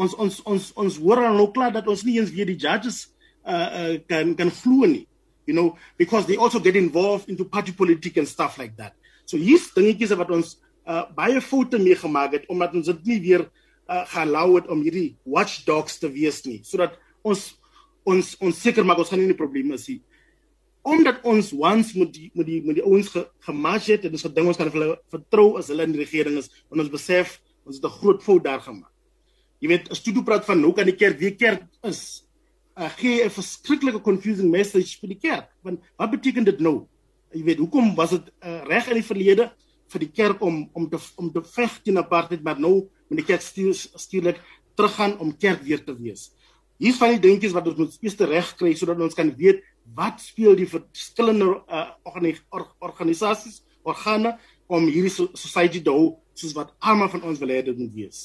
Ons 0.00 0.14
ons 0.14 0.40
ons 0.48 0.70
ons 0.76 0.98
hoor 1.02 1.24
al 1.26 1.36
nou 1.36 1.50
klaar 1.52 1.74
dat 1.74 1.88
ons 1.88 2.04
nie 2.06 2.18
eens 2.18 2.32
weer 2.32 2.48
die 2.48 2.58
judges 2.58 3.10
uh, 3.44 3.52
uh 3.54 3.94
kan 4.08 4.34
kan 4.34 4.50
glo 4.62 4.86
nie. 4.86 5.06
You 5.46 5.54
know 5.54 5.76
because 5.98 6.26
they 6.26 6.36
also 6.36 6.60
get 6.60 6.76
involved 6.76 7.28
into 7.28 7.44
party 7.44 7.72
politics 7.72 8.18
and 8.18 8.28
stuff 8.28 8.58
like 8.58 8.76
that. 8.76 8.94
So 9.26 9.36
hier's 9.36 9.70
dingetjies 9.74 10.16
wat 10.16 10.30
ons 10.30 10.56
uh 10.90 11.04
baie 11.14 11.40
foute 11.40 11.78
meegemaak 11.78 12.32
het 12.38 12.48
omdat 12.50 12.74
ons 12.74 12.90
dit 12.90 13.06
nie 13.12 13.20
weer 13.20 13.46
uh, 13.46 14.04
geallow 14.12 14.56
het 14.58 14.68
om 14.68 14.82
hierdie 14.82 15.16
watchdogs 15.24 15.98
te 16.02 16.10
wees 16.10 16.42
nie 16.46 16.60
sodat 16.66 16.98
ons 17.22 17.50
ons 18.08 18.36
ons 18.40 18.62
seker 18.64 18.86
maak 18.86 18.98
ons 19.02 19.12
gaan 19.12 19.20
nie 19.22 19.30
'n 19.30 19.42
probleem 19.42 19.70
hê 19.76 20.00
omdat 20.82 21.20
ons 21.28 21.52
once 21.52 21.98
met 21.98 22.12
die 22.12 22.30
met 22.34 22.46
die 22.46 22.60
met 22.64 22.78
die 22.78 22.84
ouens 22.84 23.08
ge, 23.12 23.26
gematch 23.44 23.90
het 23.92 24.04
en 24.04 24.16
ons 24.16 24.24
gedink 24.24 24.48
ons 24.48 24.56
kan 24.56 24.70
hulle 24.72 24.96
vertrou 25.12 25.58
as 25.58 25.68
hulle 25.68 25.84
in 25.84 25.92
die 25.92 26.00
regering 26.00 26.38
is 26.40 26.48
en 26.72 26.80
ons 26.80 26.92
besef 26.92 27.40
ons 27.66 27.76
het 27.76 27.84
'n 27.84 27.98
groot 28.00 28.22
fout 28.22 28.44
daar 28.44 28.60
gemaak. 28.60 28.92
Jy 29.60 29.68
weet 29.68 29.90
as 29.90 30.00
jy 30.00 30.22
praat 30.24 30.44
van 30.44 30.62
hoe 30.62 30.72
kan 30.72 30.86
die 30.86 30.96
kerk 30.96 31.18
weer 31.18 31.36
kerk 31.36 31.62
is 31.84 32.24
uh, 32.76 32.88
gee 32.96 33.24
'n 33.24 33.30
verskriklike 33.30 34.00
confusing 34.00 34.50
message 34.50 34.98
vir 35.00 35.08
die 35.08 35.20
kerk 35.20 35.48
want 35.62 35.80
wat 35.98 36.10
beteken 36.10 36.44
dit 36.44 36.60
nou? 36.60 36.86
Jy 37.32 37.44
weet 37.44 37.58
hoekom 37.58 37.94
was 37.94 38.10
dit 38.10 38.32
uh, 38.42 38.64
reg 38.64 38.88
in 38.88 38.94
die 38.94 39.04
verlede 39.04 39.52
vir 39.90 40.04
die 40.06 40.12
kerk 40.14 40.42
om 40.46 40.62
om 40.72 40.88
te 40.90 41.00
om 41.16 41.30
te 41.32 41.42
veg 41.54 41.80
teen 41.84 41.98
apartheid 41.98 42.42
maar 42.46 42.60
nou 42.60 42.88
moet 43.08 43.22
die 43.22 43.26
kerk 43.26 43.42
stuurlik 43.42 44.40
teruggaan 44.78 45.18
om 45.18 45.36
kerk 45.36 45.62
weer 45.66 45.82
te 45.84 45.94
wees. 45.96 46.30
Hier's 46.80 46.96
van 46.96 47.12
die 47.12 47.20
dingetjies 47.20 47.52
wat 47.52 47.66
ons 47.68 47.78
moet 47.78 47.96
eers 48.06 48.16
reg 48.30 48.54
kry 48.56 48.74
sodat 48.78 49.00
ons 49.04 49.16
kan 49.16 49.32
weet 49.36 49.64
wat 49.96 50.22
speel 50.22 50.54
die 50.56 50.68
verskillende 50.70 51.50
uh, 51.68 51.88
organisasies, 52.78 53.62
organe 53.82 54.36
om 54.70 54.86
hierdie 54.86 55.12
society 55.12 55.82
te 55.82 55.92
hou 55.92 56.20
soos 56.38 56.54
wat 56.56 56.70
almal 56.78 57.10
van 57.12 57.26
ons 57.26 57.40
wil 57.42 57.52
hê 57.52 57.62
dit 57.66 57.76
moet 57.76 57.92
wees. 57.96 58.20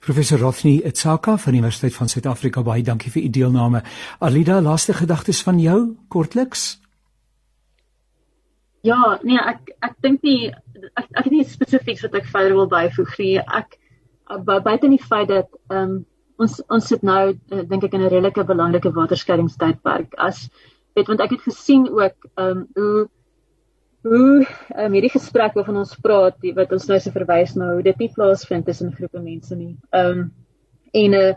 Professor 0.00 0.40
Rothney 0.40 0.80
Etsaka 0.88 1.36
van 1.36 1.52
die 1.52 1.60
Universiteit 1.60 1.94
van 1.94 2.08
Suid-Afrika 2.08 2.62
baie 2.64 2.82
dankie 2.82 3.12
vir 3.12 3.26
u 3.26 3.28
deelname. 3.28 3.82
Alida, 4.24 4.60
laaste 4.64 4.96
gedagtes 4.96 5.42
van 5.44 5.60
jou 5.60 5.80
kortliks? 6.08 6.78
Ja, 8.86 9.18
nee, 9.26 9.38
ek 9.40 9.72
ek 9.82 9.96
dink 10.04 10.22
nie 10.26 10.52
ek 10.94 11.08
ek 11.08 11.24
het 11.24 11.32
nie 11.32 11.46
spesifiek 11.48 11.98
wat 12.04 12.14
ek 12.20 12.28
verder 12.30 12.54
wil 12.58 12.68
byvoeg 12.70 13.16
nie. 13.22 13.32
Ek 13.40 13.78
buite 14.46 14.90
die 14.92 15.02
feit 15.02 15.32
dat 15.32 15.50
ehm 15.70 15.82
um, 15.82 15.96
ons 16.36 16.58
ons 16.68 16.88
sit 16.92 17.04
nou 17.06 17.32
uh, 17.32 17.62
dink 17.64 17.84
ek 17.86 17.94
in 17.96 18.02
'n 18.04 18.12
redelike 18.12 18.44
belangrike 18.44 18.92
waterskeidingstydperk 18.92 20.18
as 20.20 20.50
weet 20.96 21.08
want 21.08 21.22
ek 21.24 21.32
het 21.36 21.46
gesien 21.48 21.86
ook 21.88 22.28
ehm 22.36 22.58
um, 22.58 22.66
hoe 22.76 23.06
hoe 24.06 24.46
um, 24.78 24.92
hierdie 24.92 25.14
gesprek 25.14 25.56
waarvan 25.56 25.80
ons 25.82 25.96
praat 26.02 26.36
wat 26.58 26.72
ons 26.76 26.86
nou 26.90 26.98
se 27.00 27.12
verwys 27.14 27.56
na 27.56 27.72
hoe 27.72 27.82
dit 27.82 28.04
nie 28.04 28.12
plaasvind 28.14 28.66
tussen 28.68 28.92
groepe 28.94 29.22
mense 29.22 29.56
nie. 29.56 29.74
Ehm 29.90 30.20
um, 30.20 30.30
en 30.92 31.10
'n 31.10 31.14
uh, 31.14 31.28
eh, 31.28 31.34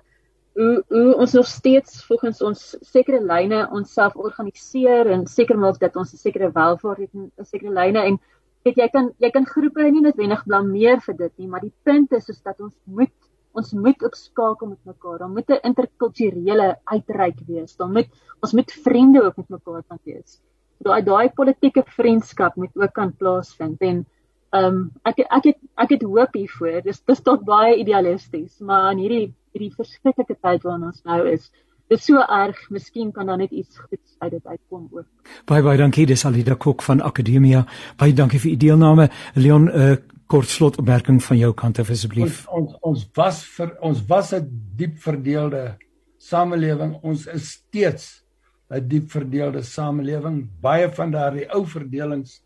hoe 0.60 0.84
hoe 0.92 1.16
ons 1.16 1.34
nog 1.34 1.48
steeds 1.48 2.04
volgens 2.06 2.42
ons 2.44 2.64
sekere 2.92 3.22
lyne 3.24 3.62
onsself 3.72 4.16
organiseer 4.16 5.08
en 5.08 5.28
seker 5.28 5.58
maak 5.58 5.80
dat 5.80 5.96
ons 5.96 6.14
'n 6.14 6.18
sekere 6.18 6.52
welvaart 6.52 7.00
het 7.06 7.14
en 7.14 7.32
'n 7.40 7.46
sekere 7.46 7.72
lyne 7.72 8.02
en 8.04 8.20
weet 8.66 8.78
jy 8.78 8.88
kan 8.92 9.12
jy 9.24 9.30
kan 9.32 9.46
groepe 9.46 9.88
nie 9.92 10.04
noodwendig 10.04 10.44
blameer 10.46 11.00
vir 11.06 11.16
dit 11.16 11.34
nie, 11.38 11.48
maar 11.48 11.64
die 11.64 11.74
punt 11.84 12.12
is 12.12 12.30
is 12.30 12.42
dat 12.42 12.60
ons 12.60 12.76
moet 12.86 13.16
ons 13.58 13.72
moet 13.74 14.04
opskakel 14.06 14.68
met 14.68 14.86
mekaar. 14.86 15.18
Daar 15.20 15.30
moet 15.30 15.50
'n 15.50 15.66
interkulturele 15.70 16.78
uitreik 16.84 17.40
wees. 17.48 17.76
Dan 17.76 17.92
moet 17.94 18.10
ons 18.42 18.54
moet 18.54 18.72
vriende 18.72 19.24
ook 19.24 19.38
met 19.38 19.50
mekaar 19.50 19.84
kan 19.88 20.00
wees. 20.04 20.42
Daai 20.78 21.04
daai 21.04 21.30
politieke 21.30 21.84
vriendskap 21.86 22.56
moet 22.56 22.76
ook 22.76 22.94
kan 22.94 23.16
plaasvind 23.16 23.82
en 23.82 24.06
ehm 24.52 24.66
um, 24.66 24.92
ek 25.06 25.20
ek 25.30 25.44
het 25.44 25.58
ek 25.78 25.90
het 25.90 26.04
hoop 26.04 26.34
hiervoor. 26.34 26.82
Dis 26.84 27.02
dis 27.06 27.22
tot 27.22 27.44
baie 27.46 27.76
idealisties, 27.78 28.60
maar 28.60 28.92
in 28.92 29.04
hierdie 29.04 29.26
hierdie 29.54 29.74
verskriklike 29.76 30.36
tyd 30.36 30.64
waarin 30.64 30.88
ons 30.90 31.02
nou 31.06 31.26
is. 31.30 31.50
Dit 31.90 31.98
is 31.98 32.06
so 32.06 32.22
erg, 32.22 32.58
miskien 32.70 33.12
kan 33.12 33.26
daar 33.26 33.38
net 33.38 33.52
iets 33.52 33.78
goeds 33.78 34.16
uit 34.20 34.32
dit 34.32 34.46
uitkom 34.46 34.88
ook. 34.92 35.08
Baie 35.50 35.64
baie 35.66 35.78
dankie, 35.78 36.06
dis 36.06 36.26
Alida 36.26 36.56
Kok 36.56 36.84
van 36.86 37.02
Akademia. 37.02 37.64
Baie 37.98 38.14
dankie 38.14 38.40
vir 38.40 38.52
u 38.52 38.56
deelname. 38.62 39.10
Leon, 39.36 39.66
'n 39.66 39.74
uh, 39.74 39.96
kort 40.30 40.50
slotopmerking 40.50 41.24
van 41.24 41.38
jou 41.38 41.54
kant 41.54 41.80
af 41.80 41.90
asseblief. 41.90 42.46
Ons, 42.48 42.76
ons 42.78 42.78
ons 42.82 43.06
was 43.18 43.44
vir 43.58 43.72
ons 43.82 44.02
was 44.10 44.34
'n 44.34 44.46
diep 44.78 44.98
verdeelde 44.98 45.78
samelewing. 46.18 47.00
Ons 47.02 47.26
is 47.26 47.52
steeds 47.52 48.24
'n 48.70 48.88
diep 48.88 49.10
verdeelde 49.12 49.64
samelewing. 49.64 50.48
Baie 50.62 50.90
van 50.90 51.12
daardie 51.12 51.50
ou 51.50 51.66
verdelings 51.66 52.42